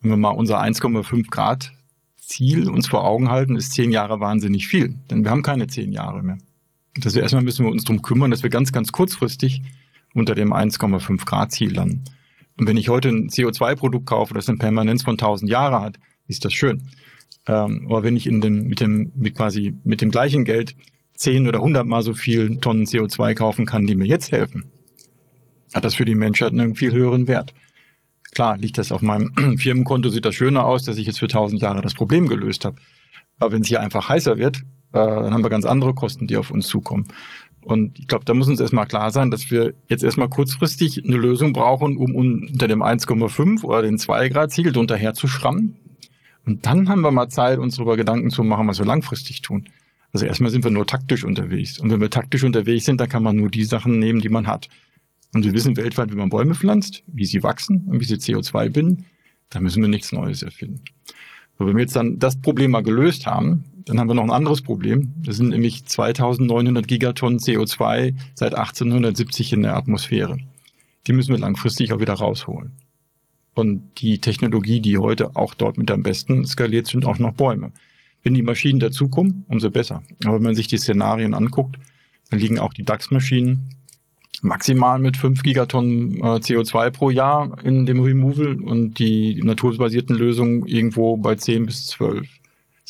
Wenn 0.00 0.10
wir 0.10 0.16
mal 0.16 0.30
unser 0.30 0.60
1,5 0.60 1.30
Grad 1.30 1.72
Ziel 2.16 2.70
uns 2.70 2.88
vor 2.88 3.04
Augen 3.04 3.28
halten, 3.28 3.56
ist 3.56 3.72
zehn 3.72 3.92
Jahre 3.92 4.20
wahnsinnig 4.20 4.68
viel. 4.68 4.94
Denn 5.10 5.24
wir 5.24 5.30
haben 5.30 5.42
keine 5.42 5.66
zehn 5.66 5.92
Jahre 5.92 6.22
mehr. 6.22 6.38
Das 6.94 7.14
erstmal 7.14 7.42
müssen 7.42 7.66
wir 7.66 7.72
uns 7.72 7.84
darum 7.84 8.02
kümmern, 8.02 8.30
dass 8.30 8.42
wir 8.42 8.50
ganz, 8.50 8.72
ganz 8.72 8.92
kurzfristig 8.92 9.62
unter 10.14 10.34
dem 10.34 10.52
1,5 10.52 11.24
Grad 11.24 11.52
Ziel 11.52 11.74
landen. 11.74 12.04
Und 12.58 12.66
wenn 12.66 12.76
ich 12.76 12.88
heute 12.88 13.08
ein 13.08 13.28
CO2-Produkt 13.28 14.06
kaufe, 14.06 14.34
das 14.34 14.48
eine 14.48 14.58
Permanenz 14.58 15.02
von 15.02 15.14
1000 15.14 15.50
Jahren 15.50 15.82
hat, 15.82 15.98
ist 16.26 16.44
das 16.44 16.52
schön. 16.52 16.82
Ähm, 17.46 17.86
aber 17.86 18.02
wenn 18.02 18.16
ich 18.16 18.26
in 18.26 18.40
dem, 18.40 18.64
mit 18.64 18.80
dem, 18.80 19.12
mit 19.14 19.36
quasi, 19.36 19.74
mit 19.84 20.00
dem 20.00 20.10
gleichen 20.10 20.44
Geld 20.44 20.76
10 21.14 21.48
oder 21.48 21.58
100 21.58 21.86
mal 21.86 22.02
so 22.02 22.14
viel 22.14 22.58
Tonnen 22.58 22.84
CO2 22.84 23.34
kaufen 23.34 23.66
kann, 23.66 23.86
die 23.86 23.94
mir 23.94 24.06
jetzt 24.06 24.32
helfen, 24.32 24.70
hat 25.72 25.84
das 25.84 25.94
für 25.94 26.04
die 26.04 26.14
Menschheit 26.14 26.52
einen 26.52 26.74
viel 26.74 26.92
höheren 26.92 27.28
Wert. 27.28 27.54
Klar, 28.32 28.58
liegt 28.58 28.78
das 28.78 28.92
auf 28.92 29.02
meinem 29.02 29.56
Firmenkonto, 29.58 30.08
sieht 30.08 30.24
das 30.24 30.34
schöner 30.34 30.64
aus, 30.64 30.84
dass 30.84 30.98
ich 30.98 31.06
jetzt 31.06 31.18
für 31.18 31.26
1000 31.26 31.60
Jahre 31.60 31.82
das 31.82 31.94
Problem 31.94 32.28
gelöst 32.28 32.64
habe. 32.64 32.76
Aber 33.38 33.52
wenn 33.52 33.62
es 33.62 33.68
hier 33.68 33.80
einfach 33.80 34.08
heißer 34.08 34.38
wird, 34.38 34.58
äh, 34.58 34.62
dann 34.92 35.32
haben 35.32 35.42
wir 35.42 35.50
ganz 35.50 35.64
andere 35.64 35.94
Kosten, 35.94 36.26
die 36.26 36.36
auf 36.36 36.50
uns 36.50 36.66
zukommen. 36.66 37.08
Und 37.62 37.98
ich 37.98 38.08
glaube, 38.08 38.24
da 38.24 38.34
muss 38.34 38.48
uns 38.48 38.60
erstmal 38.60 38.86
klar 38.86 39.10
sein, 39.10 39.30
dass 39.30 39.50
wir 39.50 39.74
jetzt 39.88 40.02
erstmal 40.02 40.28
kurzfristig 40.28 41.04
eine 41.04 41.16
Lösung 41.16 41.52
brauchen, 41.52 41.96
um 41.96 42.14
unter 42.14 42.68
dem 42.68 42.82
1,5 42.82 43.64
oder 43.64 43.82
den 43.82 43.98
2 43.98 44.28
Grad 44.30 44.50
Ziel 44.50 44.72
drunter 44.72 44.96
herzuschrammen. 44.96 45.76
Und 46.46 46.64
dann 46.64 46.88
haben 46.88 47.02
wir 47.02 47.10
mal 47.10 47.28
Zeit, 47.28 47.58
uns 47.58 47.76
darüber 47.76 47.96
Gedanken 47.96 48.30
zu 48.30 48.42
machen, 48.42 48.66
was 48.66 48.78
wir 48.78 48.86
langfristig 48.86 49.42
tun. 49.42 49.68
Also 50.12 50.26
erstmal 50.26 50.50
sind 50.50 50.64
wir 50.64 50.70
nur 50.70 50.86
taktisch 50.86 51.24
unterwegs. 51.24 51.78
Und 51.78 51.90
wenn 51.90 52.00
wir 52.00 52.10
taktisch 52.10 52.44
unterwegs 52.44 52.86
sind, 52.86 53.00
dann 53.00 53.08
kann 53.08 53.22
man 53.22 53.36
nur 53.36 53.50
die 53.50 53.64
Sachen 53.64 53.98
nehmen, 53.98 54.20
die 54.20 54.30
man 54.30 54.46
hat. 54.46 54.68
Und 55.32 55.44
wir 55.44 55.52
wissen 55.52 55.76
weltweit, 55.76 56.10
wie 56.10 56.16
man 56.16 56.30
Bäume 56.30 56.54
pflanzt, 56.54 57.04
wie 57.06 57.26
sie 57.26 57.42
wachsen 57.42 57.84
und 57.86 58.00
wie 58.00 58.04
sie 58.04 58.16
CO2 58.16 58.70
binden. 58.70 59.04
Da 59.50 59.60
müssen 59.60 59.82
wir 59.82 59.88
nichts 59.88 60.12
Neues 60.12 60.42
erfinden. 60.42 60.82
Aber 61.56 61.68
wenn 61.68 61.76
wir 61.76 61.82
jetzt 61.82 61.94
dann 61.94 62.18
das 62.18 62.40
Problem 62.40 62.72
mal 62.72 62.82
gelöst 62.82 63.26
haben, 63.26 63.64
dann 63.84 63.98
haben 63.98 64.08
wir 64.08 64.14
noch 64.14 64.24
ein 64.24 64.30
anderes 64.30 64.62
Problem. 64.62 65.12
Das 65.24 65.36
sind 65.36 65.50
nämlich 65.50 65.84
2900 65.84 66.86
Gigatonnen 66.86 67.38
CO2 67.38 68.14
seit 68.34 68.54
1870 68.54 69.52
in 69.52 69.62
der 69.62 69.76
Atmosphäre. 69.76 70.38
Die 71.06 71.12
müssen 71.12 71.30
wir 71.30 71.38
langfristig 71.38 71.92
auch 71.92 72.00
wieder 72.00 72.14
rausholen. 72.14 72.72
Und 73.54 74.00
die 74.00 74.20
Technologie, 74.20 74.80
die 74.80 74.98
heute 74.98 75.36
auch 75.36 75.54
dort 75.54 75.76
mit 75.76 75.90
am 75.90 76.02
besten 76.02 76.46
skaliert, 76.46 76.86
sind 76.86 77.04
auch 77.04 77.18
noch 77.18 77.32
Bäume. 77.32 77.72
Wenn 78.22 78.34
die 78.34 78.42
Maschinen 78.42 78.80
dazukommen, 78.80 79.44
umso 79.48 79.70
besser. 79.70 80.02
Aber 80.24 80.36
wenn 80.36 80.42
man 80.42 80.54
sich 80.54 80.68
die 80.68 80.78
Szenarien 80.78 81.34
anguckt, 81.34 81.76
dann 82.30 82.38
liegen 82.38 82.58
auch 82.58 82.72
die 82.72 82.84
DAX-Maschinen 82.84 83.70
maximal 84.42 84.98
mit 84.98 85.16
5 85.16 85.42
Gigatonnen 85.42 86.16
äh, 86.18 86.38
CO2 86.38 86.90
pro 86.90 87.10
Jahr 87.10 87.62
in 87.64 87.86
dem 87.86 88.00
Removal 88.00 88.60
und 88.62 88.98
die 88.98 89.42
naturbasierten 89.42 90.16
Lösungen 90.16 90.66
irgendwo 90.66 91.16
bei 91.16 91.34
10 91.34 91.66
bis 91.66 91.86
12. 91.88 92.26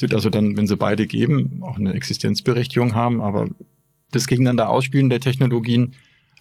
Es 0.00 0.02
wird 0.02 0.14
also 0.14 0.30
dann, 0.30 0.56
wenn 0.56 0.66
sie 0.66 0.78
beide 0.78 1.06
geben, 1.06 1.58
auch 1.60 1.76
eine 1.76 1.92
Existenzberechtigung 1.92 2.94
haben, 2.94 3.20
aber 3.20 3.50
das 4.12 4.26
gegeneinander 4.26 4.70
Ausspielen 4.70 5.10
der 5.10 5.20
Technologien 5.20 5.92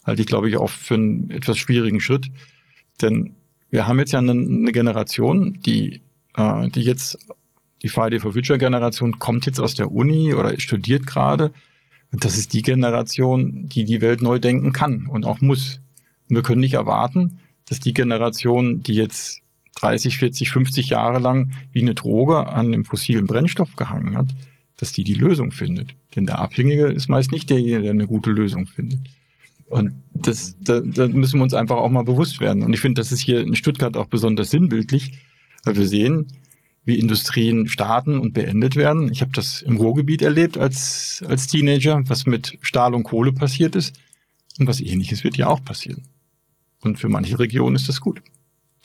halte 0.06 0.22
ich, 0.22 0.30
glaube 0.30 0.48
ich, 0.48 0.56
auch 0.56 0.70
für 0.70 0.94
einen 0.94 1.30
etwas 1.30 1.58
schwierigen 1.58 2.00
Schritt. 2.00 2.32
Denn 3.02 3.36
wir 3.70 3.86
haben 3.86 4.00
jetzt 4.00 4.14
ja 4.14 4.20
eine, 4.20 4.32
eine 4.32 4.72
Generation, 4.72 5.60
die, 5.66 6.00
äh, 6.38 6.70
die 6.70 6.84
jetzt, 6.84 7.18
die 7.82 7.90
Friday 7.90 8.22
for 8.22 8.32
Future 8.32 8.58
Generation 8.58 9.20
kommt 9.20 9.46
jetzt 9.46 9.60
aus 9.60 9.74
der 9.74 9.92
Uni 9.92 10.34
oder 10.34 10.58
studiert 10.58 11.06
gerade 11.06 11.52
und 12.14 12.24
das 12.24 12.38
ist 12.38 12.54
die 12.54 12.62
Generation, 12.62 13.68
die 13.68 13.84
die 13.84 14.00
Welt 14.00 14.22
neu 14.22 14.40
denken 14.40 14.72
kann 14.72 15.06
und 15.06 15.26
auch 15.26 15.42
muss. 15.42 15.82
Und 16.30 16.38
wir 16.38 16.44
können 16.44 16.62
nicht 16.62 16.76
erwarten, 16.76 17.40
dass 17.68 17.82
die 17.82 17.94
Generation, 17.94 18.84
die 18.84 18.94
jetzt 18.94 19.42
30, 19.80 20.18
40, 20.18 20.50
50 20.50 20.90
Jahre 20.90 21.20
lang 21.20 21.52
wie 21.72 21.82
eine 21.82 21.96
Droge 21.96 22.48
an 22.48 22.72
dem 22.72 22.86
fossilen 22.86 23.28
Brennstoff 23.28 23.76
gehangen 23.76 24.18
hat, 24.18 24.28
dass 24.78 24.92
die 24.92 25.04
die 25.04 25.14
Lösung 25.14 25.52
findet. 25.52 25.96
Denn 26.16 26.26
der 26.26 26.40
Abhängige 26.40 26.88
ist 26.88 27.08
meist 27.08 27.32
nicht 27.32 27.50
derjenige, 27.50 27.82
der 27.82 27.92
eine 27.92 28.08
gute 28.08 28.32
Lösung 28.32 28.66
findet. 28.66 29.00
Und 29.68 29.94
das, 30.14 30.58
da, 30.62 30.82
da 30.82 31.08
müssen 31.08 31.40
wir 31.40 31.44
uns 31.44 31.54
einfach 31.54 31.78
auch 31.78 31.90
mal 31.90 32.04
bewusst 32.04 32.40
werden. 32.40 32.64
Und 32.64 32.74
ich 32.74 32.82
finde, 32.82 33.00
das 33.00 33.12
ist 33.12 33.20
hier 33.20 33.42
in 33.42 33.56
Stuttgart 33.56 33.96
auch 33.96 34.08
besonders 34.08 34.50
sinnbildlich, 34.50 35.20
weil 35.64 35.76
wir 35.76 35.88
sehen, 35.88 36.28
wie 36.86 36.98
Industrien 36.98 37.68
starten 37.68 38.20
und 38.20 38.34
beendet 38.34 38.76
werden. 38.76 39.12
Ich 39.12 39.22
habe 39.22 39.32
das 39.32 39.62
im 39.62 39.78
Ruhrgebiet 39.78 40.22
erlebt 40.22 40.58
als, 40.58 41.24
als 41.28 41.48
Teenager, 41.48 42.02
was 42.08 42.26
mit 42.26 42.58
Stahl 42.62 42.96
und 42.96 43.04
Kohle 43.04 43.32
passiert 43.32 43.76
ist. 43.76 43.96
Und 44.58 44.68
was 44.68 44.82
ähnliches 44.82 45.24
wird 45.24 45.38
ja 45.38 45.48
auch 45.48 45.64
passieren. 45.64 46.04
Und 46.82 47.00
für 47.00 47.08
manche 47.08 47.38
Regionen 47.40 47.76
ist 47.76 47.88
das 47.88 48.02
gut. 48.02 48.22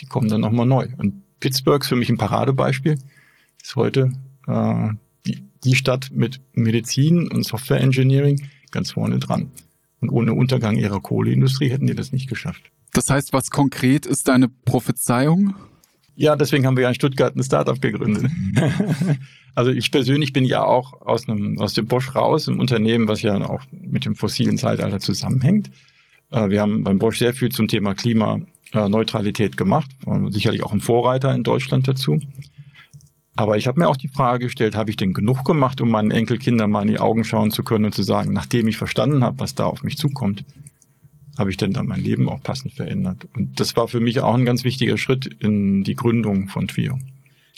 Die 0.05 0.09
kommen 0.09 0.29
dann 0.29 0.43
nochmal 0.43 0.67
neu. 0.67 0.89
Und 0.99 1.23
Pittsburgh 1.41 1.83
ist 1.83 1.89
für 1.89 1.97
mich 1.97 2.11
ein 2.11 2.19
Paradebeispiel. 2.19 2.99
Ist 3.63 3.75
heute 3.75 4.13
äh, 4.47 4.89
die 5.27 5.43
die 5.65 5.75
Stadt 5.75 6.11
mit 6.13 6.41
Medizin 6.53 7.29
und 7.29 7.45
Software 7.45 7.81
Engineering 7.81 8.49
ganz 8.71 8.93
vorne 8.93 9.19
dran. 9.19 9.51
Und 10.01 10.11
ohne 10.11 10.35
Untergang 10.35 10.77
ihrer 10.77 11.01
Kohleindustrie 11.01 11.71
hätten 11.71 11.87
die 11.87 11.95
das 11.95 12.13
nicht 12.13 12.29
geschafft. 12.29 12.71
Das 12.93 13.09
heißt, 13.09 13.33
was 13.33 13.51
konkret 13.51 14.05
ist 14.05 14.29
deine 14.29 14.49
Prophezeiung? 14.49 15.55
Ja, 16.17 16.37
deswegen 16.37 16.67
haben 16.67 16.77
wir 16.77 16.83
ja 16.83 16.91
in 16.91 16.95
Stuttgart 16.95 17.35
ein 17.35 17.43
Startup 17.43 17.81
gegründet. 17.81 18.31
also 19.55 19.71
ich 19.71 19.91
persönlich 19.91 20.33
bin 20.33 20.45
ja 20.45 20.63
auch 20.63 21.01
aus, 21.01 21.29
einem, 21.29 21.59
aus 21.59 21.75
dem 21.75 21.87
Bosch 21.87 22.15
raus, 22.15 22.47
ein 22.47 22.61
Unternehmen, 22.61 23.09
was 23.09 23.23
ja 23.23 23.37
auch 23.49 23.63
mit 23.73 24.05
dem 24.05 24.15
fossilen 24.15 24.59
Zeitalter 24.59 25.01
zusammenhängt. 25.01 25.71
Äh, 26.31 26.51
wir 26.51 26.61
haben 26.61 26.85
beim 26.85 26.99
Bosch 26.99 27.19
sehr 27.19 27.35
viel 27.35 27.51
zum 27.51 27.67
Thema 27.67 27.95
Klimaneutralität 28.75 29.57
gemacht, 29.57 29.91
sicherlich 30.31 30.65
auch 30.65 30.73
ein 30.73 30.81
Vorreiter 30.81 31.33
in 31.33 31.45
Deutschland 31.45 31.87
dazu. 31.87 32.21
Aber 33.37 33.57
ich 33.57 33.67
habe 33.67 33.81
mir 33.81 33.89
auch 33.89 33.97
die 33.97 34.09
Frage 34.09 34.47
gestellt, 34.47 34.77
habe 34.77 34.91
ich 34.91 34.97
denn 34.97 35.13
genug 35.13 35.45
gemacht, 35.45 35.81
um 35.81 35.91
meinen 35.91 36.11
Enkelkindern 36.11 36.71
mal 36.71 36.83
in 36.83 36.89
die 36.89 37.01
Augen 37.01 37.25
schauen 37.25 37.51
zu 37.51 37.63
können 37.63 37.87
und 37.87 37.95
zu 37.95 38.03
sagen, 38.03 38.33
nachdem 38.33 38.69
ich 38.69 38.77
verstanden 38.77 39.25
habe, 39.25 39.39
was 39.41 39.55
da 39.55 39.67
auf 39.67 39.83
mich 39.83 39.97
zukommt, 39.97 40.45
habe 41.39 41.51
ich 41.51 41.57
denn 41.57 41.73
dann 41.73 41.87
mein 41.87 42.01
Leben 42.01 42.29
auch 42.29 42.43
passend 42.43 42.75
verändert. 42.75 43.27
Und 43.35 43.59
das 43.59 43.77
war 43.77 43.89
für 43.89 44.01
mich 44.01 44.21
auch 44.21 44.35
ein 44.35 44.45
ganz 44.45 44.63
wichtiger 44.63 44.99
Schritt 44.99 45.27
in 45.27 45.83
die 45.83 45.97
Gründung 45.97 46.49
von 46.49 46.69
Twio. 46.69 46.99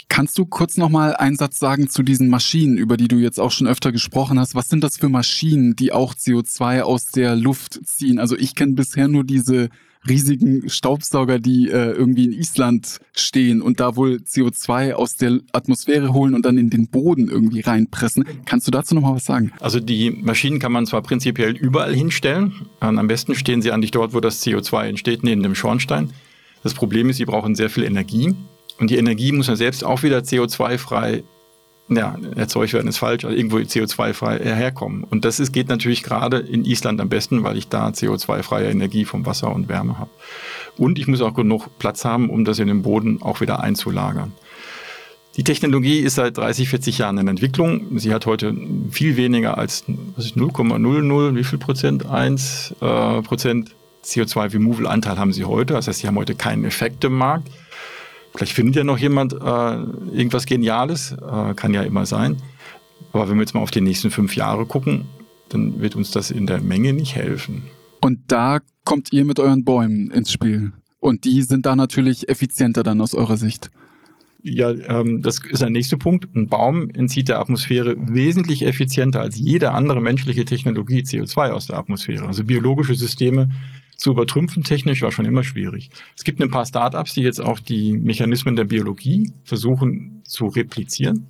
Kannst 0.09 0.39
du 0.39 0.47
kurz 0.47 0.77
nochmal 0.77 1.17
einen 1.17 1.37
Satz 1.37 1.59
sagen 1.59 1.89
zu 1.89 2.03
diesen 2.03 2.29
Maschinen, 2.29 2.79
über 2.79 2.97
die 2.97 3.09
du 3.09 3.17
jetzt 3.17 3.41
auch 3.41 3.51
schon 3.51 3.67
öfter 3.67 3.93
gesprochen 3.93 4.39
hast? 4.39 4.55
Was 4.55 4.69
sind 4.69 4.85
das 4.85 4.97
für 4.97 5.09
Maschinen, 5.09 5.77
die 5.77 5.93
auch 5.93 6.15
CO2 6.15 6.83
aus 6.83 7.07
der 7.07 7.37
Luft 7.37 7.81
ziehen? 7.87 8.19
Also 8.19 8.37
ich 8.37 8.55
kenne 8.55 8.73
bisher 8.75 9.09
nur 9.09 9.25
diese 9.25 9.69
riesigen 10.09 10.69
Staubsauger, 10.69 11.39
die 11.39 11.69
äh, 11.69 11.93
irgendwie 11.93 12.25
in 12.25 12.33
Island 12.33 12.99
stehen 13.15 13.63
und 13.63 13.81
da 13.81 13.97
wohl 13.97 14.21
CO2 14.25 14.93
aus 14.93 15.17
der 15.17 15.41
Atmosphäre 15.53 16.13
holen 16.13 16.35
und 16.35 16.45
dann 16.45 16.59
in 16.59 16.71
den 16.71 16.89
Boden 16.89 17.29
irgendwie 17.29 17.61
reinpressen. 17.61 18.25
Kannst 18.45 18.67
du 18.67 18.71
dazu 18.71 18.95
noch 18.95 19.03
mal 19.03 19.15
was 19.15 19.25
sagen? 19.25 19.53
Also 19.61 19.81
die 19.81 20.11
Maschinen 20.11 20.59
kann 20.59 20.73
man 20.73 20.87
zwar 20.87 21.03
prinzipiell 21.03 21.57
überall 21.57 21.95
hinstellen. 21.95 22.53
Am 22.81 23.07
besten 23.07 23.35
stehen 23.35 23.63
sie 23.63 23.73
eigentlich 23.73 23.91
dort, 23.91 24.15
wo 24.15 24.21
das 24.21 24.45
CO2 24.45 24.87
entsteht, 24.87 25.23
neben 25.23 25.43
dem 25.43 25.55
Schornstein. 25.55 26.11
Das 26.63 26.75
Problem 26.75 27.11
ist, 27.11 27.17
sie 27.17 27.25
brauchen 27.25 27.55
sehr 27.55 27.71
viel 27.71 27.85
Energie. 27.85 28.35
Und 28.79 28.91
die 28.91 28.97
Energie 28.97 29.33
muss 29.33 29.47
ja 29.47 29.57
selbst 29.57 29.85
auch 29.85 30.03
wieder 30.03 30.19
CO2-frei 30.19 31.23
ja, 31.89 32.17
erzeugt 32.35 32.73
werden 32.73 32.89
ist 32.89 32.99
falsch, 32.99 33.25
also 33.25 33.37
irgendwo 33.37 33.59
CO2-frei 33.59 34.39
herkommen. 34.39 35.05
Und 35.05 35.25
das 35.25 35.39
ist, 35.39 35.53
geht 35.53 35.69
natürlich 35.69 36.03
gerade 36.03 36.39
in 36.39 36.65
Island 36.65 37.01
am 37.01 37.09
besten, 37.09 37.45
weil 37.45 37.57
ich 37.57 37.69
da 37.69 37.89
CO2-freie 37.89 38.69
Energie 38.69 39.05
vom 39.05 39.25
Wasser 39.25 39.55
und 39.55 39.69
Wärme 39.69 39.99
habe. 39.99 40.11
Und 40.77 40.99
ich 40.99 41.07
muss 41.07 41.21
auch 41.21 41.35
genug 41.35 41.79
Platz 41.79 42.05
haben, 42.05 42.29
um 42.29 42.45
das 42.45 42.59
in 42.59 42.67
den 42.67 42.83
Boden 42.83 43.23
auch 43.23 43.41
wieder 43.41 43.61
einzulagern. 43.61 44.33
Die 45.37 45.45
Technologie 45.45 45.99
ist 45.99 46.15
seit 46.15 46.37
30, 46.39 46.69
40 46.71 46.99
Jahren 46.99 47.19
in 47.19 47.29
Entwicklung. 47.29 47.99
Sie 47.99 48.13
hat 48.13 48.27
heute 48.27 48.55
viel 48.91 49.17
weniger 49.17 49.59
als 49.59 49.85
0,00, 49.87 51.37
wie 51.37 51.45
viel 51.45 51.59
Prozent? 51.59 52.07
1 52.07 52.75
äh, 52.81 53.23
Prozent 53.23 53.73
CO2-Removal-Anteil 54.03 55.19
haben 55.19 55.33
sie 55.33 55.45
heute. 55.45 55.75
Das 55.75 55.89
heißt, 55.89 56.01
sie 56.01 56.07
haben 56.07 56.17
heute 56.17 56.35
keinen 56.35 56.65
Effekt 56.65 57.05
im 57.05 57.13
Markt. 57.13 57.49
Vielleicht 58.37 58.53
findet 58.53 58.77
ja 58.77 58.85
noch 58.85 58.99
jemand 58.99 59.33
äh, 59.33 59.37
irgendwas 59.37 60.47
Geniales, 60.47 61.13
äh, 61.13 61.55
kann 61.55 61.73
ja 61.73 61.83
immer 61.83 62.07
sein. 62.07 62.37
Aber 63.13 63.29
wenn 63.29 63.37
wir 63.37 63.43
jetzt 63.43 63.55
mal 63.55 63.61
auf 63.61 63.71
die 63.71 63.81
nächsten 63.81 64.11
fünf 64.11 64.37
Jahre 64.37 64.67
gucken, 64.67 65.07
dann 65.49 65.81
wird 65.81 65.97
uns 65.97 66.11
das 66.11 66.31
in 66.31 66.47
der 66.47 66.61
Menge 66.61 66.93
nicht 66.93 67.15
helfen. 67.15 67.63
Und 68.01 68.21
da 68.29 68.61
kommt 68.85 69.13
ihr 69.13 69.25
mit 69.25 69.39
euren 69.39 69.65
Bäumen 69.65 70.11
ins 70.11 70.33
Spiel. 70.33 70.73
Und 71.01 71.25
die 71.25 71.43
sind 71.43 71.67
da 71.67 71.77
natürlich 71.77 72.29
effizienter 72.29 72.83
dann 72.83 73.01
aus 73.01 73.15
eurer 73.15 73.37
Sicht. 73.37 73.71
Ja, 74.43 74.71
ähm, 74.71 75.23
das 75.23 75.39
ist 75.39 75.63
der 75.63 75.71
nächste 75.71 75.97
Punkt. 75.97 76.29
Ein 76.37 76.49
Baum 76.49 76.91
entzieht 76.91 77.29
der 77.29 77.41
Atmosphäre 77.41 77.97
wesentlich 77.99 78.65
effizienter 78.65 79.21
als 79.21 79.37
jede 79.39 79.73
andere 79.73 80.01
menschliche 80.01 80.45
Technologie 80.45 81.01
CO2 81.01 81.51
aus 81.51 81.67
der 81.67 81.79
Atmosphäre. 81.79 82.27
Also 82.27 82.45
biologische 82.45 82.95
Systeme 82.95 83.51
zu 83.97 84.11
übertrümpfen 84.11 84.63
technisch 84.63 85.03
war 85.03 85.13
schon 85.13 85.25
immer 85.25 85.43
schwierig. 85.43 85.91
Es 86.17 86.25
gibt 86.25 86.41
ein 86.41 86.51
paar 86.51 86.67
Startups, 86.67 87.15
die 87.15 87.23
jetzt 87.23 87.41
auch 87.41 87.59
die 87.59 87.93
Mechanismen 87.93 88.57
der 88.57 88.65
Biologie 88.65 89.33
versuchen 89.45 90.23
zu 90.25 90.47
replizieren. 90.47 91.27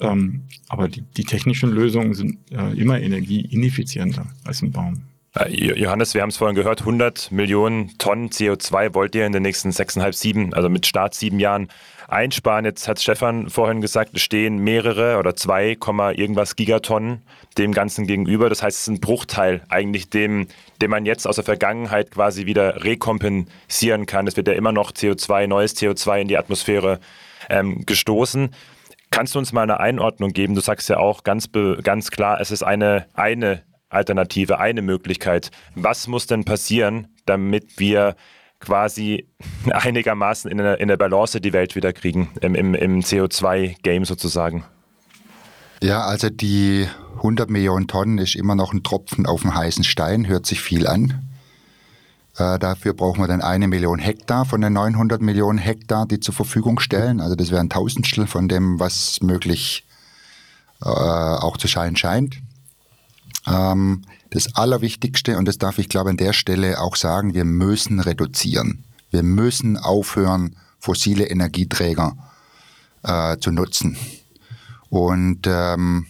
Ähm, 0.00 0.42
aber 0.68 0.88
die, 0.88 1.02
die, 1.02 1.24
technischen 1.24 1.70
Lösungen 1.70 2.14
sind 2.14 2.38
äh, 2.50 2.76
immer 2.76 3.00
energieineffizienter 3.00 4.26
als 4.44 4.60
ein 4.60 4.72
Baum. 4.72 5.02
Johannes, 5.48 6.14
wir 6.14 6.22
haben 6.22 6.28
es 6.28 6.36
vorhin 6.36 6.54
gehört, 6.54 6.80
100 6.80 7.32
Millionen 7.32 7.98
Tonnen 7.98 8.30
CO2 8.30 8.94
wollt 8.94 9.16
ihr 9.16 9.26
in 9.26 9.32
den 9.32 9.42
nächsten 9.42 9.72
sechseinhalb, 9.72 10.14
sieben, 10.14 10.54
also 10.54 10.68
mit 10.68 10.86
Start 10.86 11.12
sieben 11.12 11.40
Jahren 11.40 11.70
einsparen. 12.06 12.64
Jetzt 12.64 12.86
hat 12.86 13.00
Stefan 13.00 13.50
vorhin 13.50 13.80
gesagt, 13.80 14.12
es 14.14 14.22
stehen 14.22 14.58
mehrere 14.58 15.18
oder 15.18 15.34
2, 15.34 15.76
irgendwas 16.14 16.54
Gigatonnen 16.54 17.22
dem 17.58 17.72
Ganzen 17.72 18.06
gegenüber. 18.06 18.48
Das 18.48 18.62
heißt, 18.62 18.76
es 18.76 18.82
ist 18.82 18.94
ein 18.94 19.00
Bruchteil 19.00 19.62
eigentlich 19.68 20.08
dem, 20.08 20.46
dem 20.80 20.92
man 20.92 21.04
jetzt 21.04 21.26
aus 21.26 21.34
der 21.34 21.44
Vergangenheit 21.44 22.12
quasi 22.12 22.46
wieder 22.46 22.84
rekompensieren 22.84 24.06
kann. 24.06 24.28
Es 24.28 24.36
wird 24.36 24.46
ja 24.46 24.54
immer 24.54 24.70
noch 24.70 24.92
CO2, 24.92 25.48
neues 25.48 25.76
CO2 25.76 26.20
in 26.20 26.28
die 26.28 26.38
Atmosphäre 26.38 27.00
ähm, 27.50 27.84
gestoßen. 27.84 28.54
Kannst 29.10 29.34
du 29.34 29.40
uns 29.40 29.52
mal 29.52 29.62
eine 29.62 29.80
Einordnung 29.80 30.32
geben? 30.32 30.54
Du 30.54 30.60
sagst 30.60 30.88
ja 30.88 30.98
auch 30.98 31.24
ganz, 31.24 31.50
ganz 31.82 32.12
klar, 32.12 32.40
es 32.40 32.52
ist 32.52 32.62
eine, 32.62 33.06
eine 33.14 33.62
Alternative, 33.94 34.58
eine 34.58 34.82
Möglichkeit. 34.82 35.50
Was 35.74 36.06
muss 36.06 36.26
denn 36.26 36.44
passieren, 36.44 37.08
damit 37.26 37.78
wir 37.78 38.16
quasi 38.60 39.28
einigermaßen 39.70 40.50
in 40.50 40.58
der, 40.58 40.80
in 40.80 40.88
der 40.88 40.96
Balance 40.96 41.40
die 41.40 41.52
Welt 41.52 41.76
wieder 41.76 41.92
kriegen, 41.92 42.30
im, 42.40 42.54
im, 42.54 42.74
im 42.74 43.00
CO2-Game 43.00 44.04
sozusagen? 44.04 44.64
Ja, 45.82 46.02
also 46.02 46.30
die 46.30 46.88
100 47.16 47.50
Millionen 47.50 47.88
Tonnen 47.88 48.18
ist 48.18 48.36
immer 48.36 48.54
noch 48.54 48.72
ein 48.72 48.82
Tropfen 48.82 49.26
auf 49.26 49.42
dem 49.42 49.54
heißen 49.54 49.84
Stein, 49.84 50.26
hört 50.26 50.46
sich 50.46 50.60
viel 50.60 50.86
an. 50.86 51.22
Äh, 52.36 52.58
dafür 52.58 52.94
brauchen 52.94 53.20
wir 53.20 53.28
dann 53.28 53.42
eine 53.42 53.68
Million 53.68 53.98
Hektar 53.98 54.44
von 54.44 54.60
den 54.60 54.72
900 54.72 55.22
Millionen 55.22 55.58
Hektar, 55.58 56.06
die 56.06 56.20
zur 56.20 56.34
Verfügung 56.34 56.80
stellen. 56.80 57.20
Also 57.20 57.36
das 57.36 57.50
wäre 57.50 57.60
ein 57.60 57.70
Tausendstel 57.70 58.26
von 58.26 58.48
dem, 58.48 58.80
was 58.80 59.20
möglich 59.20 59.86
äh, 60.82 60.88
auch 60.88 61.56
zu 61.56 61.68
scheinen 61.68 61.96
scheint. 61.96 62.38
Ähm, 63.46 64.02
das 64.30 64.54
Allerwichtigste, 64.54 65.38
und 65.38 65.46
das 65.46 65.58
darf 65.58 65.78
ich 65.78 65.88
glaube 65.88 66.10
an 66.10 66.16
der 66.16 66.32
Stelle 66.32 66.80
auch 66.80 66.96
sagen, 66.96 67.34
wir 67.34 67.44
müssen 67.44 68.00
reduzieren. 68.00 68.84
Wir 69.10 69.22
müssen 69.22 69.76
aufhören, 69.76 70.56
fossile 70.78 71.26
Energieträger 71.26 72.16
äh, 73.02 73.38
zu 73.38 73.52
nutzen. 73.52 73.96
Und 74.88 75.46
ähm, 75.46 76.06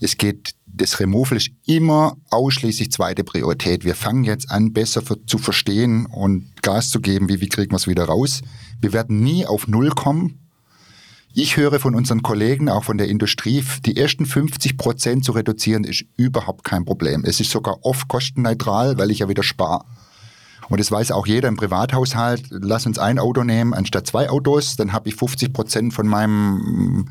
es 0.00 0.16
geht, 0.16 0.54
das 0.66 1.00
Removal 1.00 1.36
ist 1.36 1.50
immer 1.66 2.16
ausschließlich 2.30 2.92
zweite 2.92 3.24
Priorität. 3.24 3.84
Wir 3.84 3.94
fangen 3.94 4.24
jetzt 4.24 4.50
an, 4.50 4.72
besser 4.72 5.02
für, 5.02 5.24
zu 5.26 5.38
verstehen 5.38 6.06
und 6.06 6.62
Gas 6.62 6.90
zu 6.90 7.00
geben, 7.00 7.28
wie, 7.28 7.40
wie 7.40 7.48
kriegen 7.48 7.72
wir 7.72 7.76
es 7.76 7.86
wieder 7.86 8.04
raus. 8.04 8.42
Wir 8.80 8.92
werden 8.92 9.20
nie 9.20 9.46
auf 9.46 9.66
Null 9.66 9.90
kommen. 9.90 10.47
Ich 11.34 11.56
höre 11.56 11.78
von 11.78 11.94
unseren 11.94 12.22
Kollegen, 12.22 12.68
auch 12.68 12.84
von 12.84 12.98
der 12.98 13.08
Industrie, 13.08 13.62
die 13.84 13.96
ersten 13.96 14.26
50 14.26 14.76
Prozent 14.76 15.24
zu 15.24 15.32
reduzieren, 15.32 15.84
ist 15.84 16.04
überhaupt 16.16 16.64
kein 16.64 16.84
Problem. 16.84 17.24
Es 17.24 17.38
ist 17.38 17.50
sogar 17.50 17.84
oft 17.84 18.08
kostenneutral, 18.08 18.98
weil 18.98 19.10
ich 19.10 19.20
ja 19.20 19.28
wieder 19.28 19.42
spare. 19.42 19.84
Und 20.68 20.80
das 20.80 20.90
weiß 20.90 21.12
auch 21.12 21.26
jeder 21.26 21.48
im 21.48 21.56
Privathaushalt. 21.56 22.46
Lass 22.50 22.86
uns 22.86 22.98
ein 22.98 23.18
Auto 23.18 23.44
nehmen 23.44 23.72
anstatt 23.72 24.06
zwei 24.06 24.28
Autos, 24.30 24.76
dann 24.76 24.92
habe 24.92 25.08
ich 25.08 25.16
50 25.16 25.52
Prozent 25.52 25.94
von 25.94 26.06
meinem 26.06 27.08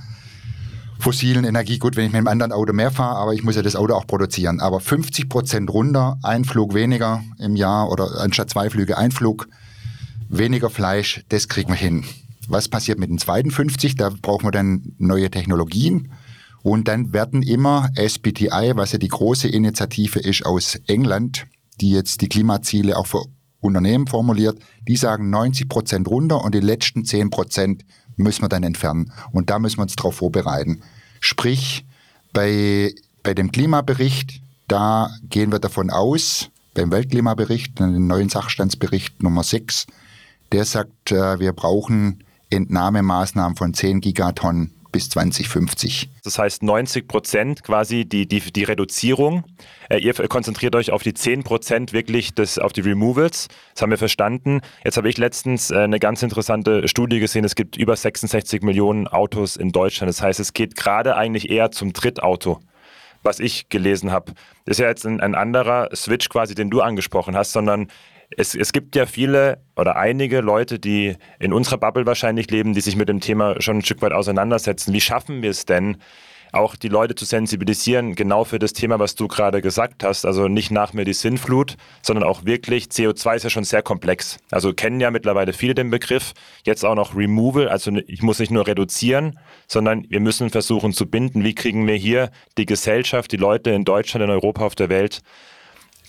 fossilen 0.99 1.45
Energie. 1.45 1.77
Gut, 1.77 1.95
wenn 1.95 2.05
ich 2.05 2.11
mit 2.11 2.17
einem 2.17 2.27
anderen 2.27 2.51
Auto 2.51 2.73
mehr 2.73 2.91
fahre, 2.91 3.17
aber 3.17 3.33
ich 3.33 3.43
muss 3.43 3.55
ja 3.55 3.61
das 3.61 3.75
Auto 3.75 3.93
auch 3.93 4.07
produzieren. 4.07 4.59
Aber 4.59 4.79
50 4.79 5.29
Prozent 5.29 5.69
runter, 5.69 6.17
ein 6.23 6.43
Flug 6.43 6.73
weniger 6.73 7.23
im 7.39 7.55
Jahr 7.55 7.89
oder 7.89 8.19
anstatt 8.19 8.49
zwei 8.49 8.69
Flüge 8.69 8.97
ein 8.97 9.11
Flug, 9.11 9.47
weniger 10.29 10.69
Fleisch, 10.69 11.23
das 11.29 11.47
kriegen 11.47 11.69
wir 11.69 11.77
hin. 11.77 12.03
Was 12.47 12.69
passiert 12.69 12.99
mit 12.99 13.09
den 13.09 13.17
zweiten 13.17 13.51
50? 13.51 13.95
Da 13.95 14.09
brauchen 14.09 14.45
wir 14.45 14.51
dann 14.51 14.93
neue 14.97 15.29
Technologien. 15.29 16.11
Und 16.63 16.87
dann 16.87 17.13
werden 17.13 17.43
immer 17.43 17.89
SBTI, 17.95 18.73
was 18.75 18.91
ja 18.91 18.97
die 18.97 19.07
große 19.07 19.47
Initiative 19.47 20.19
ist 20.19 20.45
aus 20.45 20.75
England, 20.87 21.45
die 21.79 21.91
jetzt 21.91 22.21
die 22.21 22.29
Klimaziele 22.29 22.97
auch 22.97 23.07
für 23.07 23.23
Unternehmen 23.59 24.07
formuliert, 24.07 24.59
die 24.87 24.95
sagen 24.95 25.29
90 25.29 25.69
Prozent 25.69 26.07
runter 26.07 26.43
und 26.43 26.53
die 26.55 26.59
letzten 26.59 27.05
10 27.05 27.29
Prozent 27.29 27.85
müssen 28.15 28.41
wir 28.41 28.49
dann 28.49 28.63
entfernen. 28.63 29.11
Und 29.31 29.49
da 29.49 29.59
müssen 29.59 29.77
wir 29.77 29.83
uns 29.83 29.95
darauf 29.95 30.15
vorbereiten. 30.15 30.81
Sprich, 31.19 31.85
bei, 32.33 32.93
bei 33.23 33.33
dem 33.33 33.51
Klimabericht, 33.51 34.41
da 34.67 35.09
gehen 35.23 35.51
wir 35.51 35.59
davon 35.59 35.89
aus, 35.89 36.49
beim 36.73 36.91
Weltklimabericht, 36.91 37.79
den 37.79 38.07
neuen 38.07 38.29
Sachstandsbericht 38.29 39.23
Nummer 39.23 39.43
6, 39.43 39.87
der 40.51 40.65
sagt, 40.65 41.11
äh, 41.11 41.39
wir 41.39 41.53
brauchen 41.53 42.23
Entnahmemaßnahmen 42.49 43.55
von 43.55 43.73
10 43.73 44.01
Gigatonnen 44.01 44.77
bis 44.91 45.09
2050. 45.09 46.09
Das 46.23 46.39
heißt 46.39 46.63
90 46.63 47.07
Prozent 47.07 47.63
quasi 47.63 48.05
die, 48.05 48.27
die, 48.27 48.39
die 48.39 48.63
Reduzierung. 48.63 49.43
Äh, 49.89 49.99
ihr 49.99 50.13
konzentriert 50.13 50.75
euch 50.75 50.91
auf 50.91 51.03
die 51.03 51.13
10 51.13 51.43
Prozent 51.43 51.93
wirklich 51.93 52.33
des, 52.33 52.57
auf 52.57 52.73
die 52.73 52.81
Removals. 52.81 53.47
Das 53.73 53.81
haben 53.81 53.91
wir 53.91 53.97
verstanden. 53.97 54.61
Jetzt 54.83 54.97
habe 54.97 55.09
ich 55.09 55.17
letztens 55.17 55.71
äh, 55.71 55.79
eine 55.79 55.99
ganz 55.99 56.23
interessante 56.23 56.87
Studie 56.87 57.19
gesehen. 57.19 57.43
Es 57.43 57.55
gibt 57.55 57.77
über 57.77 57.95
66 57.95 58.63
Millionen 58.63 59.07
Autos 59.07 59.55
in 59.55 59.71
Deutschland. 59.71 60.09
Das 60.09 60.21
heißt, 60.21 60.39
es 60.39 60.53
geht 60.53 60.75
gerade 60.75 61.15
eigentlich 61.15 61.49
eher 61.49 61.71
zum 61.71 61.93
Drittauto 61.93 62.59
was 63.23 63.39
ich 63.39 63.67
gelesen 63.67 64.11
habe. 64.11 64.31
Das 64.63 64.77
ist 64.77 64.79
ja 64.79 64.87
jetzt 64.87 65.05
ein, 65.05 65.19
ein, 65.19 65.35
anderer 65.35 65.89
Switch 65.93 66.29
quasi, 66.29 66.55
den 66.55 66.69
du 66.69 66.81
angesprochen 66.81 67.35
hast, 67.35 67.51
sondern 67.51 67.89
es, 68.35 68.55
es 68.55 68.73
gibt 68.73 68.95
ja 68.95 69.05
viele 69.05 69.63
oder 69.75 69.95
einige 69.95 70.41
Leute, 70.41 70.79
die 70.79 71.15
in 71.39 71.53
unserer 71.53 71.77
Bubble 71.77 72.05
wahrscheinlich 72.05 72.49
leben, 72.51 72.73
die 72.73 72.81
sich 72.81 72.95
mit 72.95 73.09
dem 73.09 73.19
Thema 73.19 73.61
schon 73.61 73.77
ein 73.77 73.85
Stück 73.85 74.01
weit 74.01 74.11
auseinandersetzen. 74.11 74.93
Wie 74.93 75.01
schaffen 75.01 75.41
wir 75.41 75.51
es 75.51 75.65
denn, 75.65 75.97
auch 76.51 76.75
die 76.75 76.87
Leute 76.87 77.15
zu 77.15 77.25
sensibilisieren, 77.25 78.15
genau 78.15 78.43
für 78.43 78.59
das 78.59 78.73
Thema, 78.73 78.99
was 78.99 79.15
du 79.15 79.27
gerade 79.27 79.61
gesagt 79.61 80.03
hast. 80.03 80.25
Also 80.25 80.47
nicht 80.47 80.71
nach 80.71 80.93
mir 80.93 81.05
die 81.05 81.13
Sinnflut, 81.13 81.75
sondern 82.01 82.23
auch 82.23 82.45
wirklich, 82.45 82.85
CO2 82.85 83.35
ist 83.35 83.43
ja 83.43 83.49
schon 83.49 83.63
sehr 83.63 83.81
komplex. 83.81 84.37
Also 84.51 84.73
kennen 84.73 84.99
ja 84.99 85.11
mittlerweile 85.11 85.53
viele 85.53 85.75
den 85.75 85.89
Begriff. 85.89 86.33
Jetzt 86.63 86.85
auch 86.85 86.95
noch 86.95 87.15
Removal, 87.15 87.67
also 87.67 87.91
ich 88.07 88.21
muss 88.21 88.39
nicht 88.39 88.51
nur 88.51 88.67
reduzieren, 88.67 89.39
sondern 89.67 90.05
wir 90.09 90.19
müssen 90.19 90.49
versuchen 90.49 90.93
zu 90.93 91.05
binden. 91.09 91.43
Wie 91.43 91.55
kriegen 91.55 91.87
wir 91.87 91.95
hier 91.95 92.31
die 92.57 92.65
Gesellschaft, 92.65 93.31
die 93.31 93.37
Leute 93.37 93.71
in 93.71 93.83
Deutschland, 93.83 94.23
in 94.23 94.29
Europa, 94.29 94.65
auf 94.65 94.75
der 94.75 94.89
Welt 94.89 95.21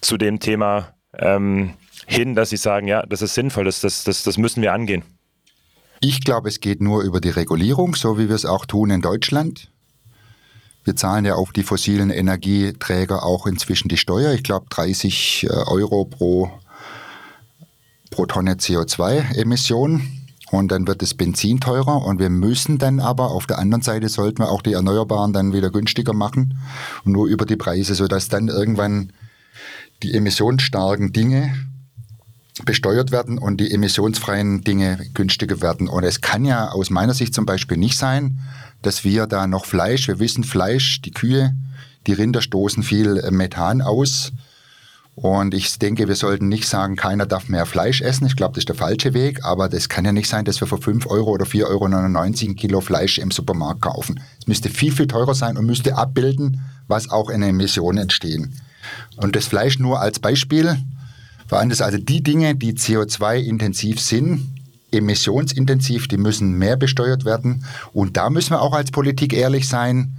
zu 0.01 0.17
dem 0.17 0.39
Thema 0.39 0.95
ähm, 1.19 1.75
hin, 2.09 2.35
dass 2.35 2.51
sie 2.51 2.57
sagen, 2.57 2.89
ja, 2.89 3.05
das 3.07 3.23
ist 3.23 3.35
sinnvoll, 3.35 3.65
das, 3.65 3.81
das, 3.83 4.03
das, 4.03 4.23
das 4.23 4.39
müssen 4.39 4.63
wir 4.63 4.73
angehen? 4.73 5.03
Ich 6.01 6.23
glaube, 6.23 6.49
es 6.49 6.61
geht 6.61 6.81
nur 6.81 7.03
über 7.03 7.21
die 7.21 7.31
Regulierung, 7.31 7.95
so 7.95 8.19
wie 8.19 8.29
wir 8.29 8.35
es 8.35 8.47
auch 8.47 8.67
tun 8.67 8.91
in 8.91 9.03
Deutschland. 9.03 9.71
Wir 10.85 10.97
zahlen 10.97 11.27
ja 11.27 11.35
auf 11.35 11.53
die 11.53 11.65
fossilen 11.65 12.11
Energieträger 12.11 13.25
auch 13.25 13.47
inzwischen 13.47 13.89
die 13.89 13.99
Steuer. 13.99 14.33
Ich 14.33 14.43
glaube 14.43 14.67
30 14.71 15.45
äh, 15.45 15.49
Euro 15.67 16.07
pro, 16.07 16.51
pro 18.11 18.27
Tonne 18.27 18.55
CO2-Emission. 18.55 20.03
Und 20.51 20.73
dann 20.73 20.87
wird 20.87 21.03
das 21.03 21.13
Benzin 21.13 21.61
teurer 21.61 22.07
und 22.07 22.19
wir 22.19 22.31
müssen 22.31 22.79
dann 22.79 23.01
aber 23.01 23.33
auf 23.33 23.47
der 23.47 23.59
anderen 23.59 23.83
Seite 23.83 24.09
sollten 24.09 24.39
wir 24.39 24.51
auch 24.51 24.63
die 24.63 24.73
Erneuerbaren 24.73 25.35
dann 25.35 25.53
wieder 25.53 25.71
günstiger 25.71 26.15
machen 26.15 26.59
und 27.05 27.13
nur 27.13 27.27
über 27.27 27.45
die 27.45 27.57
Preise, 27.57 27.95
sodass 27.95 28.29
dann 28.29 28.49
irgendwann 28.49 29.13
die 30.03 30.15
emissionsstarken 30.15 31.13
Dinge 31.13 31.53
besteuert 32.65 33.11
werden 33.13 33.39
und 33.39 33.59
die 33.59 33.73
emissionsfreien 33.73 34.63
Dinge 34.63 34.99
günstiger 35.15 35.61
werden. 35.61 35.89
Und 35.89 36.05
es 36.05 36.21
kann 36.21 36.45
ja 36.45 36.71
aus 36.71 36.91
meiner 36.91 37.15
Sicht 37.15 37.35
zum 37.35 37.47
Beispiel 37.47 37.77
nicht 37.77 37.99
sein, 37.99 38.41
dass 38.83 39.05
wir 39.05 39.27
da 39.27 39.47
noch 39.47 39.65
Fleisch, 39.65 40.09
wir 40.09 40.19
wissen 40.19 40.45
Fleisch, 40.45 41.01
die 41.03 41.11
Kühe, 41.11 41.55
die 42.07 42.13
Rinder 42.13 42.43
stoßen 42.43 42.83
viel 42.83 43.23
Methan 43.31 43.83
aus. 43.83 44.33
Und 45.15 45.53
ich 45.53 45.81
denke, 45.81 46.07
wir 46.07 46.15
sollten 46.15 46.47
nicht 46.47 46.69
sagen, 46.69 46.95
keiner 46.95 47.27
darf 47.27 47.49
mehr 47.49 47.67
Fleisch 47.67 48.03
essen. 48.03 48.27
Ich 48.27 48.37
glaube, 48.37 48.55
das 48.55 48.63
ist 48.63 48.69
der 48.69 48.77
falsche 48.77 49.15
Weg. 49.15 49.45
Aber 49.45 49.69
das 49.69 49.89
kann 49.89 50.05
ja 50.05 50.13
nicht 50.13 50.29
sein, 50.29 50.45
dass 50.45 50.61
wir 50.61 50.69
für 50.69 50.79
5 50.79 51.07
Euro 51.07 51.33
oder 51.33 51.45
4,99 51.45 51.65
Euro 51.65 52.51
ein 52.51 52.57
Kilo 52.57 52.81
Fleisch 52.81 53.19
im 53.19 53.33
Supermarkt 53.33 53.83
kaufen. 53.83 54.21
Es 54.41 54.47
müsste 54.47 54.71
viel, 54.71 54.93
viel 54.93 55.09
teurer 55.09 55.35
sein 55.35 55.57
und 55.57 55.67
müsste 55.67 55.97
abbilden, 55.97 56.61
was 56.87 57.11
auch 57.11 57.31
in 57.31 57.43
Emissionen 57.43 57.99
entstehen. 57.99 58.55
Und 59.17 59.35
das 59.35 59.47
Fleisch 59.47 59.81
nur 59.81 60.01
als 60.01 60.21
Beispiel. 60.21 60.79
Vor 61.49 61.59
allem 61.59 61.71
also 61.71 61.99
die 61.99 62.23
Dinge, 62.23 62.55
die 62.55 62.75
CO2-intensiv 62.75 64.01
sind, 64.01 64.47
emissionsintensiv, 64.93 66.07
die 66.07 66.19
müssen 66.19 66.53
mehr 66.53 66.77
besteuert 66.77 67.25
werden. 67.25 67.65
Und 67.93 68.17
da 68.17 68.31
müssen 68.31 68.51
wir 68.51 68.61
auch 68.61 68.75
als 68.75 68.91
Politik 68.91 69.33
ehrlich 69.33 69.67
sein 69.67 70.19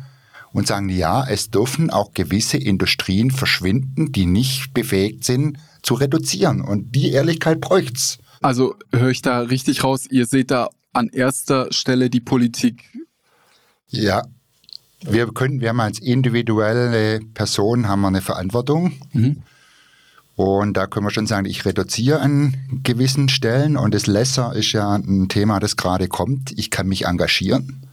und 0.51 0.67
sagen, 0.67 0.89
ja, 0.89 1.25
es 1.27 1.51
dürfen 1.51 1.91
auch 1.91 2.13
gewisse 2.13 2.57
Industrien 2.57 3.31
verschwinden, 3.31 4.11
die 4.11 4.25
nicht 4.25 4.73
befähigt 4.73 5.23
sind 5.23 5.57
zu 5.83 5.93
reduzieren. 5.93 6.61
Und 6.61 6.95
die 6.95 7.11
Ehrlichkeit 7.11 7.61
bräucht's. 7.61 8.17
Also 8.41 8.75
höre 8.91 9.09
ich 9.09 9.21
da 9.21 9.41
richtig 9.41 9.83
raus, 9.83 10.05
ihr 10.09 10.25
seht 10.25 10.49
da 10.49 10.69
an 10.93 11.09
erster 11.09 11.71
Stelle 11.71 12.09
die 12.09 12.21
Politik. 12.21 12.83
Ja, 13.89 14.23
wir 15.01 15.27
können, 15.27 15.61
wir 15.61 15.69
haben 15.69 15.79
als 15.79 15.99
individuelle 15.99 17.19
Person 17.33 17.87
haben 17.87 18.01
wir 18.01 18.07
eine 18.07 18.21
Verantwortung. 18.21 18.93
Mhm. 19.13 19.43
Und 20.39 20.77
da 20.77 20.87
können 20.87 21.05
wir 21.05 21.11
schon 21.11 21.27
sagen, 21.27 21.45
ich 21.45 21.65
reduziere 21.65 22.21
an 22.21 22.55
gewissen 22.81 23.27
Stellen 23.27 23.75
und 23.75 23.93
das 23.93 24.07
Lesser 24.07 24.55
ist 24.55 24.71
ja 24.71 24.95
ein 24.95 25.27
Thema, 25.27 25.59
das 25.59 25.75
gerade 25.75 26.07
kommt. 26.07 26.57
Ich 26.57 26.71
kann 26.71 26.87
mich 26.87 27.07
engagieren. 27.07 27.88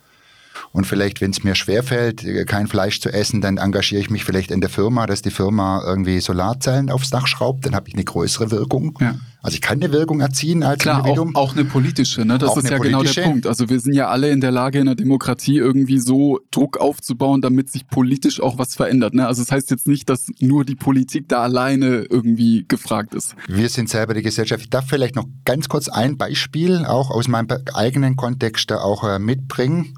Und 0.77 0.87
vielleicht, 0.87 1.23
wenn 1.23 1.31
es 1.31 1.43
mir 1.43 1.55
schwerfällt, 1.55 2.23
kein 2.47 2.67
Fleisch 2.67 3.01
zu 3.01 3.11
essen, 3.11 3.41
dann 3.41 3.57
engagiere 3.57 3.99
ich 3.99 4.11
mich 4.11 4.27
vielleicht 4.27 4.51
in 4.51 4.61
der 4.61 4.69
Firma, 4.69 5.07
dass 5.07 5.23
die 5.23 5.31
Firma 5.31 5.83
irgendwie 5.83 6.21
Solarzellen 6.21 6.91
aufs 6.91 7.09
Dach 7.09 7.27
schraubt. 7.27 7.65
Dann 7.65 7.75
habe 7.75 7.89
ich 7.89 7.95
eine 7.95 8.05
größere 8.05 8.51
Wirkung. 8.51 8.93
Ja. 9.01 9.15
Also 9.41 9.55
ich 9.55 9.63
kann 9.63 9.83
eine 9.83 9.91
Wirkung 9.91 10.21
erzielen 10.21 10.63
als 10.63 10.83
Klar, 10.83 10.99
Individuum. 10.99 11.35
Auch, 11.35 11.53
auch 11.53 11.57
eine 11.57 11.65
politische, 11.65 12.27
ne? 12.27 12.37
Das 12.37 12.51
auch 12.51 12.59
ist 12.59 12.69
ja 12.69 12.77
genau 12.77 13.03
der 13.03 13.23
Punkt. 13.23 13.47
Also 13.47 13.71
wir 13.71 13.81
sind 13.81 13.95
ja 13.95 14.09
alle 14.09 14.31
in 14.31 14.43
der 14.43 14.51
Lage, 14.51 14.79
in 14.79 14.85
der 14.85 14.97
Demokratie 14.97 15.57
irgendwie 15.57 15.99
so 15.99 16.41
Druck 16.51 16.77
aufzubauen, 16.77 17.41
damit 17.41 17.71
sich 17.71 17.89
politisch 17.89 18.43
auch 18.43 18.59
was 18.59 18.75
verändert. 18.75 19.15
Ne? 19.15 19.27
Also 19.27 19.41
es 19.41 19.49
das 19.49 19.57
heißt 19.57 19.71
jetzt 19.71 19.87
nicht, 19.87 20.11
dass 20.11 20.27
nur 20.41 20.67
die 20.67 20.75
Politik 20.75 21.27
da 21.31 21.43
alleine 21.43 22.05
irgendwie 22.11 22.67
gefragt 22.69 23.15
ist. 23.15 23.35
Wir 23.49 23.71
sind 23.71 23.89
selber 23.89 24.13
die 24.13 24.23
Gesellschaft. 24.23 24.61
Ich 24.61 24.69
darf 24.69 24.89
vielleicht 24.91 25.17
noch 25.17 25.25
ganz 25.47 25.71
kurz 25.71 25.89
ein 25.89 26.19
Beispiel 26.19 26.85
auch 26.85 27.11
aus 27.11 27.29
meinem 27.29 27.49
eigenen 27.73 28.17
Kontext 28.17 28.71
da 28.71 28.81
auch 28.81 29.05
äh, 29.05 29.19
mitbringen. 29.19 29.95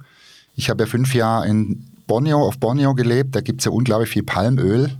Ich 0.58 0.68
habe 0.68 0.82
ja 0.82 0.88
fünf 0.88 1.14
Jahre 1.14 1.46
in 1.46 1.86
Borneo, 2.08 2.44
auf 2.44 2.58
Borneo 2.58 2.96
gelebt, 2.96 3.36
da 3.36 3.40
gibt 3.40 3.60
es 3.60 3.66
ja 3.66 3.70
unglaublich 3.70 4.10
viel 4.10 4.24
Palmöl. 4.24 4.90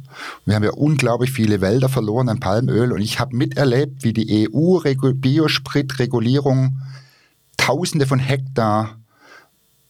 Wir 0.47 0.55
haben 0.55 0.63
ja 0.63 0.71
unglaublich 0.71 1.33
viele 1.33 1.61
Wälder 1.61 1.89
verloren 1.89 2.29
an 2.29 2.39
Palmöl 2.39 2.93
und 2.93 3.01
ich 3.01 3.19
habe 3.19 3.35
miterlebt, 3.35 4.05
wie 4.05 4.13
die 4.13 4.49
EU-Biospritregulierung 4.49 6.79
Tausende 7.57 8.07
von 8.07 8.21
Hektar 8.21 9.01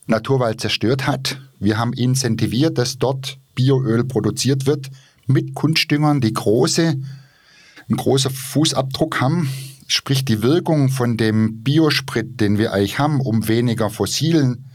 Naturwald 0.07 0.59
zerstört 0.59 1.05
hat. 1.05 1.39
Wir 1.59 1.77
haben 1.77 1.93
incentiviert, 1.93 2.79
dass 2.79 2.97
dort 2.97 3.37
Bioöl 3.53 4.05
produziert 4.05 4.65
wird 4.65 4.89
mit 5.27 5.53
Kunstdüngern, 5.53 6.19
die 6.19 6.33
große, 6.33 6.87
einen 6.87 7.95
großen 7.95 8.31
Fußabdruck 8.31 9.21
haben. 9.21 9.47
Sprich, 9.85 10.25
die 10.25 10.41
Wirkung 10.41 10.89
von 10.89 11.15
dem 11.15 11.61
Biosprit, 11.61 12.41
den 12.41 12.57
wir 12.57 12.73
eigentlich 12.73 12.97
haben, 12.97 13.21
um 13.21 13.47
weniger 13.47 13.91
fossilen 13.91 14.65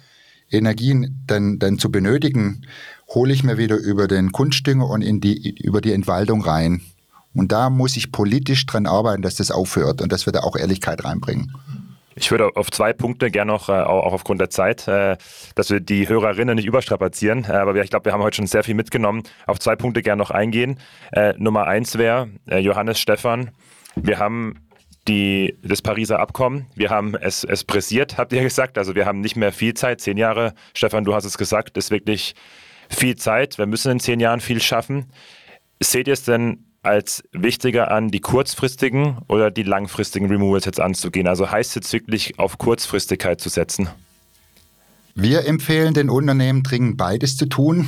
Energien 0.55 1.23
dann, 1.27 1.59
dann 1.59 1.79
zu 1.79 1.91
benötigen, 1.91 2.63
hole 3.09 3.33
ich 3.33 3.45
mir 3.45 3.59
wieder 3.59 3.77
über 3.77 4.09
den 4.09 4.33
Kunstdünger 4.33 4.89
und 4.89 5.03
in 5.03 5.21
die, 5.21 5.55
über 5.63 5.81
die 5.81 5.93
Entwaldung 5.93 6.43
rein. 6.43 6.81
Und 7.35 7.53
da 7.53 7.69
muss 7.69 7.97
ich 7.97 8.13
politisch 8.13 8.65
dran 8.67 8.87
arbeiten, 8.87 9.23
dass 9.23 9.37
das 9.37 9.51
aufhört 9.51 10.01
und 10.01 10.13
dass 10.13 10.27
wir 10.27 10.33
da 10.33 10.41
auch 10.41 10.57
Ehrlichkeit 10.57 11.05
reinbringen. 11.05 11.53
Ich 12.17 12.31
würde 12.31 12.51
auf 12.55 12.71
zwei 12.71 12.93
Punkte 12.93 13.31
gerne 13.31 13.53
noch, 13.53 13.69
äh, 13.69 13.73
auch 13.73 14.13
aufgrund 14.13 14.41
der 14.41 14.51
Zeit, 14.51 14.87
äh, 14.87 15.17
dass 15.57 15.71
wir 15.71 15.81
die 15.81 16.09
Hörerinnen 16.09 16.55
nicht 16.55 16.67
überstrapazieren, 16.67 17.45
äh, 17.45 17.53
aber 17.53 17.75
ich 17.77 17.91
glaube, 17.91 18.05
wir 18.05 18.13
haben 18.13 18.23
heute 18.23 18.37
schon 18.37 18.47
sehr 18.47 18.63
viel 18.63 18.75
mitgenommen, 18.75 19.25
auf 19.47 19.59
zwei 19.59 19.75
Punkte 19.75 20.03
gerne 20.03 20.21
noch 20.21 20.31
eingehen. 20.31 20.79
Nummer 21.39 21.67
eins 21.67 21.99
wäre, 21.99 22.29
Johannes 22.47 22.99
Stefan, 22.99 23.51
wir 23.97 24.19
haben 24.19 24.57
die, 25.09 25.59
das 25.63 25.83
Pariser 25.83 26.19
Abkommen. 26.19 26.67
Wir 26.75 26.91
haben 26.91 27.15
es, 27.15 27.45
es 27.45 27.65
pressiert, 27.65 28.17
habt 28.17 28.33
ihr 28.33 28.43
gesagt. 28.43 28.79
Also 28.79 28.95
wir 28.95 29.07
haben 29.07 29.21
nicht 29.21 29.37
mehr 29.37 29.53
viel 29.53 29.75
Zeit, 29.75 30.01
zehn 30.01 30.17
Jahre. 30.17 30.55
Stefan, 30.73 31.05
du 31.05 31.15
hast 31.15 31.25
es 31.25 31.37
gesagt, 31.37 31.77
ist 31.77 31.91
wirklich 31.91 32.35
viel 32.89 33.17
Zeit. 33.17 33.59
Wir 33.59 33.67
müssen 33.67 33.93
in 33.93 34.01
zehn 34.01 34.21
Jahren 34.21 34.41
viel 34.41 34.61
schaffen. 34.63 35.07
Seht 35.81 36.07
ihr 36.07 36.15
es 36.15 36.25
denn 36.25 36.65
als 36.83 37.23
wichtiger 37.33 37.91
an, 37.91 38.11
die 38.11 38.21
kurzfristigen 38.21 39.19
oder 39.29 39.51
die 39.51 39.63
langfristigen 39.63 40.29
Removals 40.29 40.65
jetzt 40.65 40.81
anzugehen? 40.81 41.27
Also 41.27 41.51
heißt 41.51 41.77
es 41.77 41.93
wirklich 41.93 42.39
auf 42.39 42.59
Kurzfristigkeit 42.59 43.41
zu 43.41 43.49
setzen? 43.49 43.89
Wir 45.15 45.47
empfehlen 45.47 45.95
den 45.95 46.11
Unternehmen 46.11 46.63
dringend 46.63 46.97
beides 46.97 47.37
zu 47.37 47.47
tun, 47.47 47.87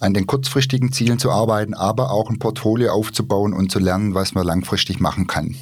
an 0.00 0.12
den 0.12 0.26
kurzfristigen 0.26 0.92
Zielen 0.92 1.18
zu 1.18 1.30
arbeiten, 1.30 1.74
aber 1.74 2.10
auch 2.10 2.30
ein 2.30 2.38
Portfolio 2.38 2.90
aufzubauen 2.92 3.52
und 3.52 3.70
zu 3.70 3.78
lernen, 3.78 4.14
was 4.14 4.34
man 4.34 4.44
langfristig 4.44 4.98
machen 4.98 5.26
kann 5.26 5.56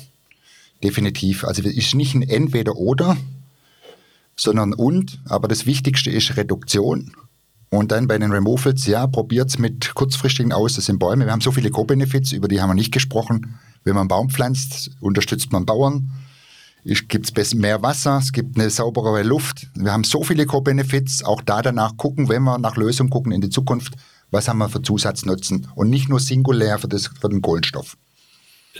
definitiv. 0.83 1.45
Also 1.45 1.62
es 1.62 1.75
ist 1.75 1.95
nicht 1.95 2.14
ein 2.14 2.23
Entweder-Oder, 2.23 3.16
sondern 4.37 4.75
und. 4.75 5.21
Aber 5.25 5.49
das 5.49 5.66
Wichtigste 5.66 6.11
ist 6.11 6.37
Reduktion. 6.37 7.12
Und 7.71 7.90
dann 7.90 8.07
bei 8.07 8.18
den 8.18 8.33
Removals, 8.33 8.87
ja, 8.87 9.07
probiert 9.07 9.49
es 9.49 9.59
mit 9.59 9.95
kurzfristigen 9.95 10.53
aus. 10.53 10.75
Das 10.75 10.85
sind 10.85 10.99
Bäume. 10.99 11.25
Wir 11.25 11.33
haben 11.33 11.40
so 11.40 11.53
viele 11.53 11.71
Co-Benefits, 11.71 12.33
über 12.33 12.47
die 12.47 12.61
haben 12.61 12.68
wir 12.68 12.75
nicht 12.75 12.92
gesprochen. 12.92 13.59
Wenn 13.83 13.95
man 13.95 14.03
einen 14.03 14.09
Baum 14.09 14.29
pflanzt, 14.29 14.90
unterstützt 15.01 15.53
man 15.53 15.64
Bauern. 15.64 16.11
Es 16.85 17.07
gibt 17.07 17.55
mehr 17.55 17.81
Wasser, 17.83 18.18
es 18.18 18.33
gibt 18.33 18.59
eine 18.59 18.68
sauberere 18.68 19.23
Luft. 19.23 19.68
Wir 19.75 19.92
haben 19.92 20.05
so 20.05 20.25
viele 20.25 20.47
Co-Benefits. 20.47 21.25
Auch 21.25 21.40
da 21.40 21.62
danach 21.62 21.97
gucken, 21.97 22.29
wenn 22.29 22.42
wir 22.42 22.59
nach 22.59 22.77
Lösungen 22.77 23.09
gucken 23.09 23.33
in 23.33 23.40
die 23.40 23.51
Zukunft, 23.51 23.95
was 24.31 24.49
haben 24.49 24.59
wir 24.59 24.68
für 24.68 24.83
Zusatznutzen 24.83 25.68
und 25.75 25.90
nicht 25.90 26.09
nur 26.09 26.21
singulär 26.21 26.79
für, 26.79 26.88
das, 26.88 27.07
für 27.07 27.29
den 27.29 27.40
Kohlenstoff. 27.40 27.97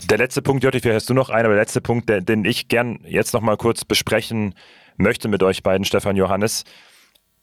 Der 0.09 0.17
letzte 0.17 0.41
Punkt, 0.41 0.63
Jotti, 0.63 0.79
vielleicht 0.79 0.95
hast 0.95 1.09
du 1.09 1.13
noch 1.13 1.29
einen, 1.29 1.45
aber 1.45 1.53
der 1.53 1.63
letzte 1.63 1.81
Punkt, 1.81 2.09
den 2.09 2.45
ich 2.45 2.67
gern 2.67 2.99
jetzt 3.05 3.33
noch 3.33 3.41
mal 3.41 3.57
kurz 3.57 3.85
besprechen 3.85 4.55
möchte 4.97 5.27
mit 5.27 5.43
euch 5.43 5.61
beiden, 5.63 5.85
Stefan 5.85 6.15
Johannes. 6.15 6.63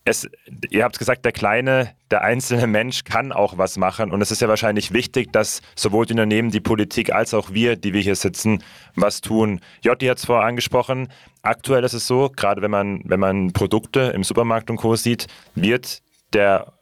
es, 0.04 0.28
ihr 0.70 0.84
habt 0.84 0.98
gesagt, 0.98 1.24
der 1.24 1.32
kleine, 1.32 1.94
der 2.10 2.22
einzelne 2.22 2.66
Mensch 2.66 3.04
kann 3.04 3.32
auch 3.32 3.58
was 3.58 3.76
machen. 3.76 4.10
Und 4.10 4.20
es 4.22 4.30
ist 4.30 4.40
ja 4.40 4.48
wahrscheinlich 4.48 4.92
wichtig, 4.92 5.32
dass 5.32 5.60
sowohl 5.76 6.06
die 6.06 6.14
Unternehmen, 6.14 6.50
die 6.50 6.60
Politik 6.60 7.12
als 7.12 7.34
auch 7.34 7.52
wir, 7.52 7.76
die 7.76 7.92
wir 7.92 8.00
hier 8.00 8.16
sitzen, 8.16 8.62
was 8.94 9.20
tun. 9.20 9.60
Jotti 9.82 10.06
hat 10.06 10.18
es 10.18 10.24
vorher 10.24 10.46
angesprochen. 10.46 11.08
Aktuell 11.42 11.84
ist 11.84 11.92
es 11.94 12.06
so, 12.06 12.30
gerade 12.34 12.62
wenn 12.62 12.70
man, 12.70 13.02
wenn 13.04 13.20
man 13.20 13.52
Produkte 13.52 14.12
im 14.14 14.24
Supermarkt 14.24 14.70
und 14.70 14.76
Co. 14.76 14.96
sieht, 14.96 15.26
wird 15.54 16.02
der, 16.32 16.72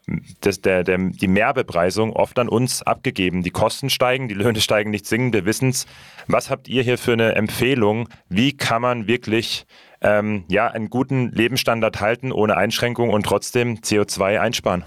das, 0.41 0.61
der, 0.61 0.83
der, 0.83 0.97
die 0.97 1.27
Mehrbepreisung 1.27 2.13
oft 2.13 2.37
an 2.39 2.49
uns 2.49 2.81
abgegeben. 2.81 3.43
Die 3.43 3.49
Kosten 3.49 3.89
steigen, 3.89 4.27
die 4.27 4.35
Löhne 4.35 4.61
steigen 4.61 4.91
nicht 4.91 5.05
singen, 5.05 5.33
wir 5.33 5.45
wissen 5.45 5.69
es. 5.69 5.87
Was 6.27 6.49
habt 6.49 6.67
ihr 6.67 6.83
hier 6.83 6.97
für 6.97 7.13
eine 7.13 7.35
Empfehlung? 7.35 8.09
Wie 8.29 8.55
kann 8.55 8.81
man 8.81 9.07
wirklich 9.07 9.65
ähm, 10.01 10.43
ja, 10.47 10.67
einen 10.67 10.89
guten 10.89 11.31
Lebensstandard 11.31 11.99
halten 11.99 12.31
ohne 12.31 12.57
Einschränkung 12.57 13.09
und 13.09 13.25
trotzdem 13.25 13.77
CO2 13.77 14.39
einsparen? 14.39 14.83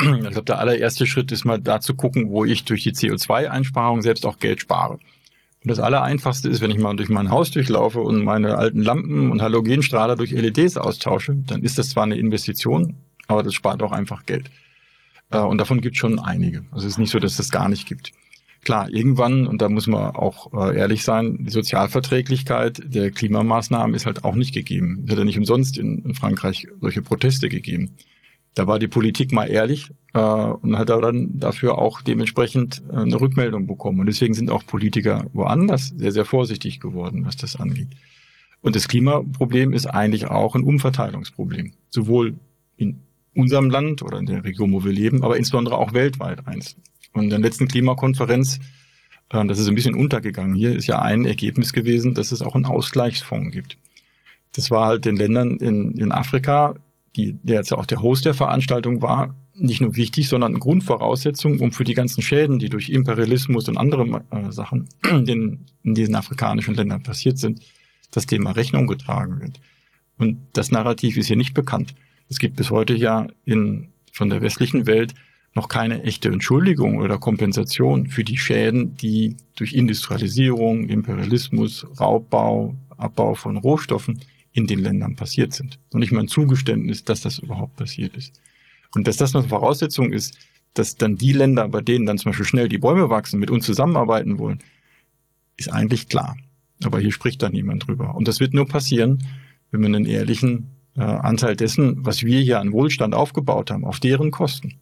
Ich 0.00 0.30
glaube, 0.30 0.42
der 0.42 0.58
allererste 0.58 1.06
Schritt 1.06 1.30
ist 1.30 1.44
mal 1.44 1.60
da 1.60 1.80
zu 1.80 1.94
gucken, 1.94 2.30
wo 2.30 2.44
ich 2.44 2.64
durch 2.64 2.82
die 2.82 2.92
CO2-Einsparung 2.92 4.02
selbst 4.02 4.26
auch 4.26 4.38
Geld 4.38 4.60
spare. 4.60 4.94
Und 4.94 5.70
das 5.70 5.78
Allereinfachste 5.78 6.48
ist, 6.48 6.60
wenn 6.60 6.72
ich 6.72 6.78
mal 6.78 6.96
durch 6.96 7.08
mein 7.08 7.30
Haus 7.30 7.52
durchlaufe 7.52 8.00
und 8.00 8.24
meine 8.24 8.58
alten 8.58 8.82
Lampen 8.82 9.30
und 9.30 9.42
Halogenstrahler 9.42 10.16
durch 10.16 10.32
LEDs 10.32 10.76
austausche, 10.76 11.36
dann 11.46 11.62
ist 11.62 11.78
das 11.78 11.90
zwar 11.90 12.02
eine 12.02 12.16
Investition, 12.16 12.96
aber 13.32 13.42
das 13.42 13.54
spart 13.54 13.82
auch 13.82 13.92
einfach 13.92 14.26
Geld. 14.26 14.50
Äh, 15.30 15.38
und 15.38 15.58
davon 15.58 15.80
gibt 15.80 15.96
es 15.96 16.00
schon 16.00 16.18
einige. 16.18 16.64
Also 16.70 16.86
es 16.86 16.94
ist 16.94 16.98
nicht 16.98 17.10
so, 17.10 17.18
dass 17.18 17.32
es 17.32 17.36
das 17.38 17.50
gar 17.50 17.68
nicht 17.68 17.86
gibt. 17.86 18.12
Klar, 18.64 18.88
irgendwann, 18.90 19.48
und 19.48 19.60
da 19.60 19.68
muss 19.68 19.88
man 19.88 20.14
auch 20.14 20.52
äh, 20.52 20.76
ehrlich 20.78 21.02
sein, 21.02 21.38
die 21.40 21.50
Sozialverträglichkeit 21.50 22.80
der 22.84 23.10
Klimamaßnahmen 23.10 23.94
ist 23.96 24.06
halt 24.06 24.24
auch 24.24 24.36
nicht 24.36 24.54
gegeben. 24.54 25.02
Es 25.04 25.10
hat 25.10 25.18
ja 25.18 25.24
nicht 25.24 25.38
umsonst 25.38 25.78
in, 25.78 25.98
in 26.04 26.14
Frankreich 26.14 26.68
solche 26.80 27.02
Proteste 27.02 27.48
gegeben. 27.48 27.96
Da 28.54 28.68
war 28.68 28.78
die 28.78 28.86
Politik 28.86 29.32
mal 29.32 29.46
ehrlich 29.46 29.90
äh, 30.14 30.20
und 30.20 30.78
hat 30.78 30.90
dann 30.90 31.40
dafür 31.40 31.78
auch 31.78 32.02
dementsprechend 32.02 32.82
äh, 32.88 32.98
eine 32.98 33.20
Rückmeldung 33.20 33.66
bekommen. 33.66 33.98
Und 33.98 34.06
deswegen 34.06 34.34
sind 34.34 34.48
auch 34.48 34.64
Politiker 34.64 35.26
woanders 35.32 35.88
sehr, 35.96 36.12
sehr 36.12 36.24
vorsichtig 36.24 36.78
geworden, 36.78 37.24
was 37.24 37.36
das 37.36 37.56
angeht. 37.56 37.88
Und 38.60 38.76
das 38.76 38.86
Klimaproblem 38.86 39.72
ist 39.72 39.86
eigentlich 39.86 40.26
auch 40.26 40.54
ein 40.54 40.62
Umverteilungsproblem. 40.62 41.72
Sowohl 41.90 42.34
in 42.76 43.00
unserem 43.34 43.70
Land 43.70 44.02
oder 44.02 44.18
in 44.18 44.26
der 44.26 44.44
Region, 44.44 44.72
wo 44.72 44.84
wir 44.84 44.92
leben, 44.92 45.22
aber 45.22 45.36
insbesondere 45.36 45.78
auch 45.78 45.92
weltweit 45.92 46.46
eins. 46.46 46.76
Und 47.12 47.24
in 47.24 47.30
der 47.30 47.38
letzten 47.38 47.68
Klimakonferenz, 47.68 48.58
äh, 49.30 49.44
das 49.46 49.58
ist 49.58 49.68
ein 49.68 49.74
bisschen 49.74 49.94
untergegangen 49.94 50.54
hier, 50.54 50.74
ist 50.76 50.86
ja 50.86 51.00
ein 51.00 51.24
Ergebnis 51.24 51.72
gewesen, 51.72 52.14
dass 52.14 52.32
es 52.32 52.42
auch 52.42 52.54
einen 52.54 52.66
Ausgleichsfonds 52.66 53.52
gibt. 53.52 53.78
Das 54.54 54.70
war 54.70 54.86
halt 54.86 55.04
den 55.04 55.16
Ländern 55.16 55.56
in, 55.56 55.92
in 55.92 56.12
Afrika, 56.12 56.74
die, 57.16 57.34
der 57.42 57.56
jetzt 57.56 57.72
auch 57.72 57.86
der 57.86 58.02
Host 58.02 58.24
der 58.24 58.34
Veranstaltung 58.34 59.02
war, 59.02 59.34
nicht 59.54 59.80
nur 59.80 59.96
wichtig, 59.96 60.28
sondern 60.28 60.52
eine 60.52 60.60
Grundvoraussetzung, 60.60 61.60
um 61.60 61.72
für 61.72 61.84
die 61.84 61.94
ganzen 61.94 62.22
Schäden, 62.22 62.58
die 62.58 62.68
durch 62.68 62.88
Imperialismus 62.88 63.68
und 63.68 63.76
andere 63.76 64.24
äh, 64.30 64.50
Sachen 64.50 64.88
in, 65.10 65.66
in 65.82 65.94
diesen 65.94 66.14
afrikanischen 66.14 66.74
Ländern 66.74 67.02
passiert 67.02 67.38
sind, 67.38 67.60
das 68.10 68.26
Thema 68.26 68.52
Rechnung 68.52 68.86
getragen 68.86 69.40
wird. 69.40 69.60
Und 70.18 70.38
das 70.52 70.70
Narrativ 70.70 71.16
ist 71.16 71.26
hier 71.26 71.36
nicht 71.36 71.54
bekannt. 71.54 71.94
Es 72.32 72.38
gibt 72.38 72.56
bis 72.56 72.70
heute 72.70 72.94
ja 72.94 73.26
in, 73.44 73.88
von 74.10 74.30
der 74.30 74.40
westlichen 74.40 74.86
Welt 74.86 75.12
noch 75.54 75.68
keine 75.68 76.02
echte 76.02 76.30
Entschuldigung 76.30 76.96
oder 76.96 77.18
Kompensation 77.18 78.06
für 78.06 78.24
die 78.24 78.38
Schäden, 78.38 78.96
die 78.96 79.36
durch 79.54 79.74
Industrialisierung, 79.74 80.88
Imperialismus, 80.88 81.86
Raubbau, 82.00 82.74
Abbau 82.96 83.34
von 83.34 83.58
Rohstoffen 83.58 84.20
in 84.54 84.66
den 84.66 84.78
Ländern 84.78 85.14
passiert 85.14 85.52
sind. 85.52 85.78
Und 85.92 86.00
nicht 86.00 86.10
mal 86.10 86.20
ein 86.20 86.28
Zugeständnis, 86.28 87.04
dass 87.04 87.20
das 87.20 87.38
überhaupt 87.38 87.76
passiert 87.76 88.16
ist. 88.16 88.40
Und 88.94 89.06
dass 89.06 89.18
das 89.18 89.36
eine 89.36 89.46
Voraussetzung 89.46 90.10
ist, 90.10 90.38
dass 90.72 90.96
dann 90.96 91.16
die 91.16 91.34
Länder, 91.34 91.68
bei 91.68 91.82
denen 91.82 92.06
dann 92.06 92.16
zum 92.16 92.30
Beispiel 92.30 92.46
schnell 92.46 92.70
die 92.70 92.78
Bäume 92.78 93.10
wachsen, 93.10 93.40
mit 93.40 93.50
uns 93.50 93.66
zusammenarbeiten 93.66 94.38
wollen, 94.38 94.60
ist 95.58 95.70
eigentlich 95.70 96.08
klar. 96.08 96.34
Aber 96.82 96.98
hier 96.98 97.12
spricht 97.12 97.42
da 97.42 97.50
niemand 97.50 97.86
drüber. 97.86 98.14
Und 98.14 98.26
das 98.26 98.40
wird 98.40 98.54
nur 98.54 98.66
passieren, 98.66 99.22
wenn 99.70 99.82
wir 99.82 99.88
einen 99.88 100.06
ehrlichen 100.06 100.68
äh, 100.96 101.02
Anteil 101.02 101.56
dessen, 101.56 102.04
was 102.04 102.22
wir 102.22 102.40
hier 102.40 102.60
an 102.60 102.72
Wohlstand 102.72 103.14
aufgebaut 103.14 103.70
haben, 103.70 103.84
auf 103.84 104.00
deren 104.00 104.30
Kosten, 104.30 104.74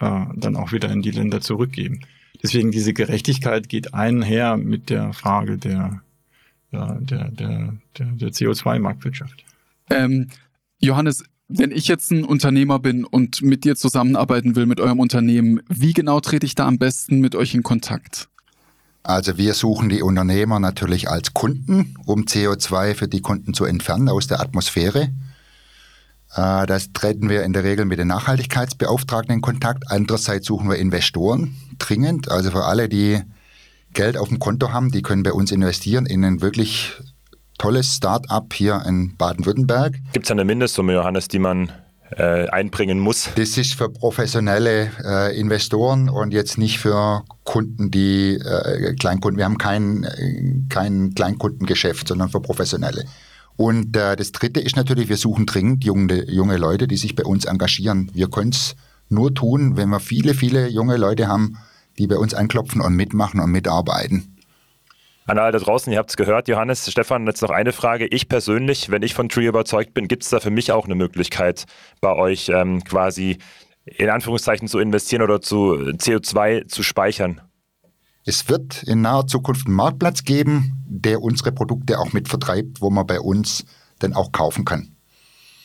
äh, 0.00 0.24
dann 0.36 0.56
auch 0.56 0.72
wieder 0.72 0.90
in 0.90 1.02
die 1.02 1.10
Länder 1.10 1.40
zurückgeben. 1.40 2.00
Deswegen 2.42 2.70
diese 2.70 2.92
Gerechtigkeit 2.92 3.68
geht 3.68 3.94
einher 3.94 4.56
mit 4.56 4.90
der 4.90 5.12
Frage 5.12 5.58
der, 5.58 6.02
der, 6.72 6.98
der, 7.00 7.30
der, 7.30 8.06
der 8.06 8.28
CO2-Marktwirtschaft. 8.28 9.44
Ähm, 9.90 10.28
Johannes, 10.80 11.24
wenn 11.48 11.70
ich 11.70 11.86
jetzt 11.86 12.10
ein 12.10 12.24
Unternehmer 12.24 12.78
bin 12.78 13.04
und 13.04 13.42
mit 13.42 13.64
dir 13.64 13.76
zusammenarbeiten 13.76 14.56
will, 14.56 14.66
mit 14.66 14.80
eurem 14.80 14.98
Unternehmen, 14.98 15.60
wie 15.68 15.92
genau 15.92 16.20
trete 16.20 16.46
ich 16.46 16.54
da 16.54 16.66
am 16.66 16.78
besten 16.78 17.20
mit 17.20 17.34
euch 17.34 17.54
in 17.54 17.62
Kontakt? 17.62 18.28
Also 19.02 19.36
wir 19.36 19.54
suchen 19.54 19.88
die 19.88 20.02
Unternehmer 20.02 20.60
natürlich 20.60 21.10
als 21.10 21.34
Kunden, 21.34 21.96
um 22.06 22.22
CO2 22.24 22.94
für 22.94 23.08
die 23.08 23.20
Kunden 23.20 23.52
zu 23.52 23.64
entfernen 23.64 24.08
aus 24.08 24.28
der 24.28 24.40
Atmosphäre. 24.40 25.10
Äh, 26.34 26.66
das 26.66 26.92
treten 26.92 27.28
wir 27.28 27.42
in 27.42 27.52
der 27.52 27.64
Regel 27.64 27.84
mit 27.84 27.98
den 27.98 28.08
Nachhaltigkeitsbeauftragten 28.08 29.34
in 29.34 29.40
Kontakt. 29.40 29.84
Andererseits 29.88 30.46
suchen 30.46 30.68
wir 30.68 30.76
Investoren 30.76 31.56
dringend. 31.78 32.30
Also 32.30 32.52
für 32.52 32.64
alle, 32.64 32.88
die 32.88 33.20
Geld 33.92 34.16
auf 34.16 34.28
dem 34.28 34.38
Konto 34.38 34.72
haben, 34.72 34.90
die 34.90 35.02
können 35.02 35.22
bei 35.22 35.32
uns 35.32 35.50
investieren 35.50 36.06
in 36.06 36.24
ein 36.24 36.40
wirklich 36.40 36.92
tolles 37.58 37.96
Start-up 37.96 38.54
hier 38.54 38.82
in 38.86 39.16
Baden-Württemberg. 39.16 39.98
Gibt 40.12 40.26
es 40.26 40.30
eine 40.30 40.44
Mindestsumme, 40.44 40.94
Johannes, 40.94 41.28
die 41.28 41.38
man 41.38 41.72
äh, 42.16 42.48
einbringen 42.48 42.98
muss? 42.98 43.30
Das 43.36 43.56
ist 43.58 43.74
für 43.74 43.88
professionelle 43.88 44.90
äh, 45.04 45.38
Investoren 45.38 46.08
und 46.08 46.32
jetzt 46.32 46.58
nicht 46.58 46.78
für 46.78 47.24
Kunden, 47.44 47.90
die 47.90 48.34
äh, 48.34 48.94
Kleinkunden. 48.94 49.38
Wir 49.38 49.44
haben 49.44 49.58
kein, 49.58 50.66
kein 50.68 51.14
Kleinkundengeschäft, 51.14 52.08
sondern 52.08 52.28
für 52.28 52.40
professionelle. 52.40 53.04
Und 53.56 53.96
äh, 53.96 54.16
das 54.16 54.32
Dritte 54.32 54.60
ist 54.60 54.76
natürlich, 54.76 55.08
wir 55.08 55.16
suchen 55.16 55.46
dringend 55.46 55.84
junge, 55.84 56.30
junge 56.30 56.56
Leute, 56.56 56.88
die 56.88 56.96
sich 56.96 57.14
bei 57.14 57.24
uns 57.24 57.44
engagieren. 57.44 58.10
Wir 58.14 58.28
können 58.28 58.50
es 58.50 58.74
nur 59.08 59.34
tun, 59.34 59.76
wenn 59.76 59.90
wir 59.90 60.00
viele, 60.00 60.34
viele 60.34 60.68
junge 60.68 60.96
Leute 60.96 61.28
haben, 61.28 61.58
die 61.98 62.06
bei 62.06 62.16
uns 62.16 62.34
anklopfen 62.34 62.80
und 62.80 62.94
mitmachen 62.94 63.40
und 63.40 63.50
mitarbeiten. 63.50 64.31
An 65.32 65.38
alle 65.38 65.52
da 65.52 65.58
draußen, 65.60 65.90
ihr 65.90 65.98
habt 65.98 66.10
es 66.10 66.18
gehört, 66.18 66.46
Johannes, 66.48 66.90
Stefan, 66.90 67.26
jetzt 67.26 67.40
noch 67.40 67.48
eine 67.48 67.72
Frage. 67.72 68.06
Ich 68.06 68.28
persönlich, 68.28 68.90
wenn 68.90 69.00
ich 69.00 69.14
von 69.14 69.30
Tree 69.30 69.46
überzeugt 69.46 69.94
bin, 69.94 70.06
gibt 70.06 70.24
es 70.24 70.28
da 70.28 70.40
für 70.40 70.50
mich 70.50 70.72
auch 70.72 70.84
eine 70.84 70.94
Möglichkeit, 70.94 71.64
bei 72.02 72.14
euch 72.14 72.50
ähm, 72.50 72.84
quasi 72.84 73.38
in 73.86 74.10
Anführungszeichen 74.10 74.68
zu 74.68 74.78
investieren 74.78 75.22
oder 75.22 75.40
zu 75.40 75.72
CO2 75.72 76.68
zu 76.68 76.82
speichern? 76.82 77.40
Es 78.26 78.50
wird 78.50 78.82
in 78.82 79.00
naher 79.00 79.26
Zukunft 79.26 79.68
einen 79.68 79.76
Marktplatz 79.76 80.24
geben, 80.24 80.84
der 80.86 81.22
unsere 81.22 81.50
Produkte 81.50 81.98
auch 81.98 82.12
mit 82.12 82.28
vertreibt, 82.28 82.82
wo 82.82 82.90
man 82.90 83.06
bei 83.06 83.18
uns 83.18 83.64
dann 84.00 84.12
auch 84.12 84.32
kaufen 84.32 84.66
kann. 84.66 84.91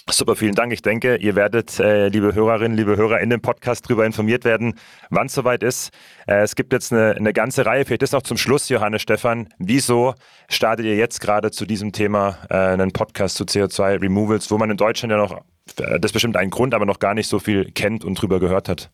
Super, 0.09 0.37
vielen 0.37 0.55
Dank. 0.55 0.71
Ich 0.71 0.81
denke, 0.81 1.17
ihr 1.17 1.35
werdet, 1.35 1.79
äh, 1.79 2.07
liebe 2.07 2.33
Hörerinnen, 2.33 2.77
liebe 2.77 2.95
Hörer, 2.95 3.19
in 3.19 3.29
dem 3.29 3.41
Podcast 3.41 3.85
darüber 3.85 4.05
informiert 4.05 4.45
werden, 4.45 4.75
wann 5.09 5.27
es 5.27 5.33
soweit 5.33 5.63
ist. 5.63 5.91
Äh, 6.27 6.43
es 6.43 6.55
gibt 6.55 6.71
jetzt 6.71 6.93
eine, 6.93 7.15
eine 7.15 7.33
ganze 7.33 7.65
Reihe, 7.65 7.83
vielleicht 7.83 8.03
ist 8.03 8.13
noch 8.13 8.21
zum 8.21 8.37
Schluss, 8.37 8.69
Johannes 8.69 9.01
Stefan. 9.01 9.49
Wieso 9.59 10.15
startet 10.47 10.85
ihr 10.85 10.95
jetzt 10.95 11.19
gerade 11.19 11.51
zu 11.51 11.65
diesem 11.65 11.91
Thema 11.91 12.37
äh, 12.49 12.55
einen 12.55 12.93
Podcast 12.93 13.35
zu 13.35 13.43
CO2-Removals, 13.43 14.49
wo 14.49 14.57
man 14.57 14.69
in 14.69 14.77
Deutschland 14.77 15.11
ja 15.11 15.17
noch, 15.17 15.33
äh, 15.77 15.99
das 15.99 16.09
ist 16.09 16.13
bestimmt 16.13 16.37
ein 16.37 16.51
Grund, 16.51 16.73
aber 16.73 16.85
noch 16.85 16.99
gar 16.99 17.13
nicht 17.13 17.27
so 17.27 17.39
viel 17.39 17.71
kennt 17.71 18.05
und 18.05 18.21
drüber 18.21 18.39
gehört 18.39 18.69
hat? 18.69 18.89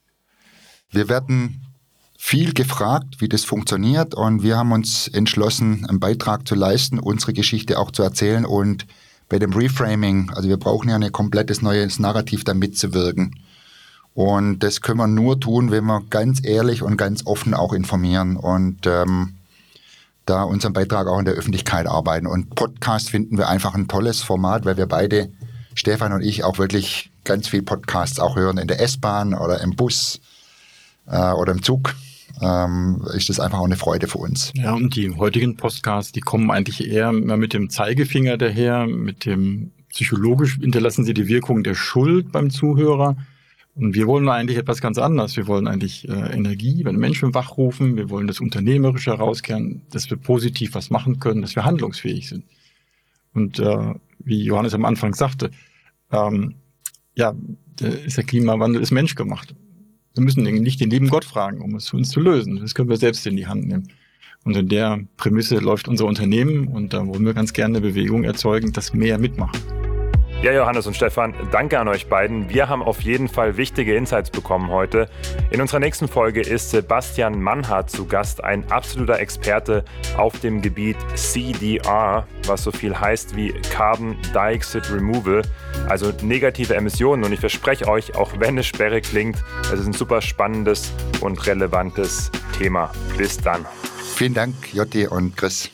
Wir 0.90 1.10
werden 1.10 1.62
viel 2.18 2.54
gefragt, 2.54 3.20
wie 3.20 3.30
das 3.30 3.46
funktioniert 3.46 4.16
und 4.16 4.42
wir 4.42 4.58
haben 4.58 4.72
uns 4.72 5.08
entschlossen, 5.10 5.86
einen 5.88 6.00
Beitrag 6.00 6.48
zu 6.48 6.56
leisten, 6.56 6.98
unsere 6.98 7.34
Geschichte 7.34 7.78
auch 7.78 7.92
zu 7.92 8.02
erzählen 8.02 8.46
und 8.46 8.88
bei 9.34 9.40
dem 9.40 9.52
Reframing, 9.52 10.30
also 10.36 10.48
wir 10.48 10.58
brauchen 10.58 10.90
ja 10.90 10.96
ein 10.96 11.12
komplettes 11.12 11.64
neues 11.64 11.98
Narrativ, 11.98 12.44
da 12.44 12.54
mitzuwirken. 12.54 13.36
Und 14.14 14.60
das 14.60 14.82
können 14.82 15.00
wir 15.00 15.08
nur 15.08 15.40
tun, 15.40 15.72
wenn 15.72 15.86
wir 15.86 16.04
ganz 16.12 16.46
ehrlich 16.46 16.84
und 16.84 16.98
ganz 16.98 17.26
offen 17.26 17.56
auch 17.56 17.74
informieren 17.74 18.38
und 18.38 18.86
ähm, 18.86 19.34
da 20.28 20.44
unseren 20.44 20.74
Beitrag 20.74 21.08
auch 21.08 21.18
in 21.18 21.26
der 21.26 21.34
Öffentlichkeit 21.34 21.88
arbeiten. 21.88 22.28
Und 22.28 22.54
Podcast 22.54 23.10
finden 23.10 23.40
wir 23.40 23.50
einfach 23.50 23.74
ein 23.74 23.88
tolles 23.88 24.22
Format, 24.22 24.66
weil 24.66 24.78
wir 24.78 24.86
beide, 24.86 25.32
Stefan 25.74 26.14
und 26.14 26.22
ich, 26.22 26.44
auch 26.44 26.60
wirklich 26.60 27.10
ganz 27.24 27.48
viel 27.48 27.64
Podcasts 27.64 28.20
auch 28.20 28.36
hören 28.36 28.60
in 28.60 28.68
der 28.68 28.82
S-Bahn 28.82 29.34
oder 29.34 29.62
im 29.62 29.76
Bus 29.76 30.20
äh, 31.08 31.32
oder 31.32 31.54
im 31.54 31.64
Zug 31.64 31.96
ähm, 32.42 33.02
ist 33.14 33.30
das 33.30 33.40
einfach 33.40 33.60
auch 33.60 33.66
eine 33.66 33.76
Freude 33.76 34.08
für 34.08 34.18
uns. 34.18 34.52
Ja, 34.56 34.74
und 34.74 34.96
die 34.96 35.12
heutigen 35.12 35.56
Podcasts, 35.58 36.12
die 36.12 36.22
kommen 36.22 36.52
eigentlich 36.52 36.90
eher 36.90 37.12
mit 37.12 37.54
dem 37.54 37.70
Zeigefinger 37.70 38.38
daher, 38.38 38.88
mit 38.88 39.26
dem 39.26 39.72
psychologisch 39.90 40.58
hinterlassen 40.60 41.06
sie 41.06 41.14
die 41.14 41.28
Wirkung 41.28 41.64
der 41.64 41.76
Schuld 41.76 42.32
beim 42.32 42.50
Zuhörer. 42.50 43.16
Und 43.76 43.96
wir 43.96 44.06
wollen 44.06 44.30
eigentlich 44.30 44.58
etwas 44.58 44.82
ganz 44.82 44.98
anderes. 44.98 45.36
Wir 45.36 45.48
wollen 45.48 45.68
eigentlich 45.68 46.08
äh, 46.08 46.12
Energie, 46.12 46.86
wenn 46.86 46.96
Menschen 46.96 47.34
wachrufen. 47.34 47.96
Wir 47.96 48.10
wollen 48.10 48.28
das 48.28 48.40
Unternehmerische 48.40 49.12
herauskehren, 49.12 49.82
dass 49.92 50.10
wir 50.10 50.18
positiv 50.18 50.76
was 50.76 50.90
machen 50.90 51.20
können, 51.20 51.42
dass 51.42 51.56
wir 51.56 51.66
handlungsfähig 51.66 52.30
sind. 52.30 52.46
Und 53.34 53.60
äh, 53.60 53.96
wie 54.20 54.44
Johannes 54.44 54.76
am 54.76 54.86
Anfang 54.86 55.16
sagte, 55.16 55.50
ähm, 56.12 56.56
ja, 57.16 57.34
ist 57.80 58.18
der 58.18 58.24
Klimawandel 58.24 58.82
ist 58.82 58.92
menschgemacht. 58.92 59.56
Wir 60.16 60.24
müssen 60.24 60.44
nicht 60.44 60.80
den 60.80 60.92
lieben 60.92 61.10
Gott 61.10 61.26
fragen, 61.26 61.62
um 61.62 61.74
es 61.76 61.90
für 61.90 61.98
uns 61.98 62.10
zu 62.10 62.20
lösen. 62.20 62.60
Das 62.60 62.76
können 62.76 62.90
wir 62.90 62.98
selbst 62.98 63.26
in 63.26 63.36
die 63.36 63.48
Hand 63.48 63.68
nehmen. 63.68 63.88
Und 64.44 64.56
in 64.56 64.68
der 64.68 65.00
Prämisse 65.18 65.58
läuft 65.58 65.88
unser 65.88 66.06
Unternehmen 66.06 66.68
und 66.68 66.94
da 66.94 67.08
wollen 67.08 67.26
wir 67.26 67.34
ganz 67.34 67.54
gerne 67.54 67.78
eine 67.78 67.88
Bewegung 67.88 68.24
erzeugen, 68.24 68.74
dass 68.74 68.94
mehr 68.94 69.18
mitmachen. 69.18 69.83
Ja, 70.44 70.52
Johannes 70.52 70.86
und 70.88 70.94
Stefan, 70.94 71.34
danke 71.54 71.80
an 71.80 71.88
euch 71.88 72.08
beiden. 72.08 72.50
Wir 72.50 72.68
haben 72.68 72.84
auf 72.84 73.00
jeden 73.00 73.30
Fall 73.30 73.56
wichtige 73.56 73.96
Insights 73.96 74.30
bekommen 74.30 74.72
heute. 74.72 75.08
In 75.52 75.62
unserer 75.62 75.80
nächsten 75.80 76.10
Folge 76.10 76.42
ist 76.42 76.72
Sebastian 76.72 77.42
Mannhardt 77.42 77.90
zu 77.90 78.06
Gast, 78.06 78.44
ein 78.44 78.70
absoluter 78.70 79.20
Experte 79.20 79.86
auf 80.18 80.42
dem 80.42 80.62
Gebiet 80.62 80.98
CDR, 81.16 82.28
was 82.46 82.62
so 82.62 82.74
viel 82.74 82.94
heißt 82.94 83.38
wie 83.38 83.54
Carbon 83.72 84.18
Dioxide 84.34 84.94
Removal, 84.94 85.44
also 85.88 86.12
negative 86.22 86.76
Emissionen. 86.76 87.24
Und 87.24 87.32
ich 87.32 87.40
verspreche 87.40 87.88
euch, 87.88 88.14
auch 88.18 88.32
wenn 88.38 88.58
es 88.58 88.66
sperre 88.66 89.00
klingt, 89.00 89.38
es 89.72 89.80
ist 89.80 89.88
ein 89.88 89.94
super 89.94 90.22
spannendes 90.22 90.92
und 91.22 91.48
relevantes 91.48 92.30
Thema. 92.58 92.92
Bis 93.18 93.38
dann. 93.38 93.66
Vielen 94.16 94.34
Dank, 94.34 94.74
Jotti 94.74 95.08
und 95.08 95.38
Chris. 95.38 95.72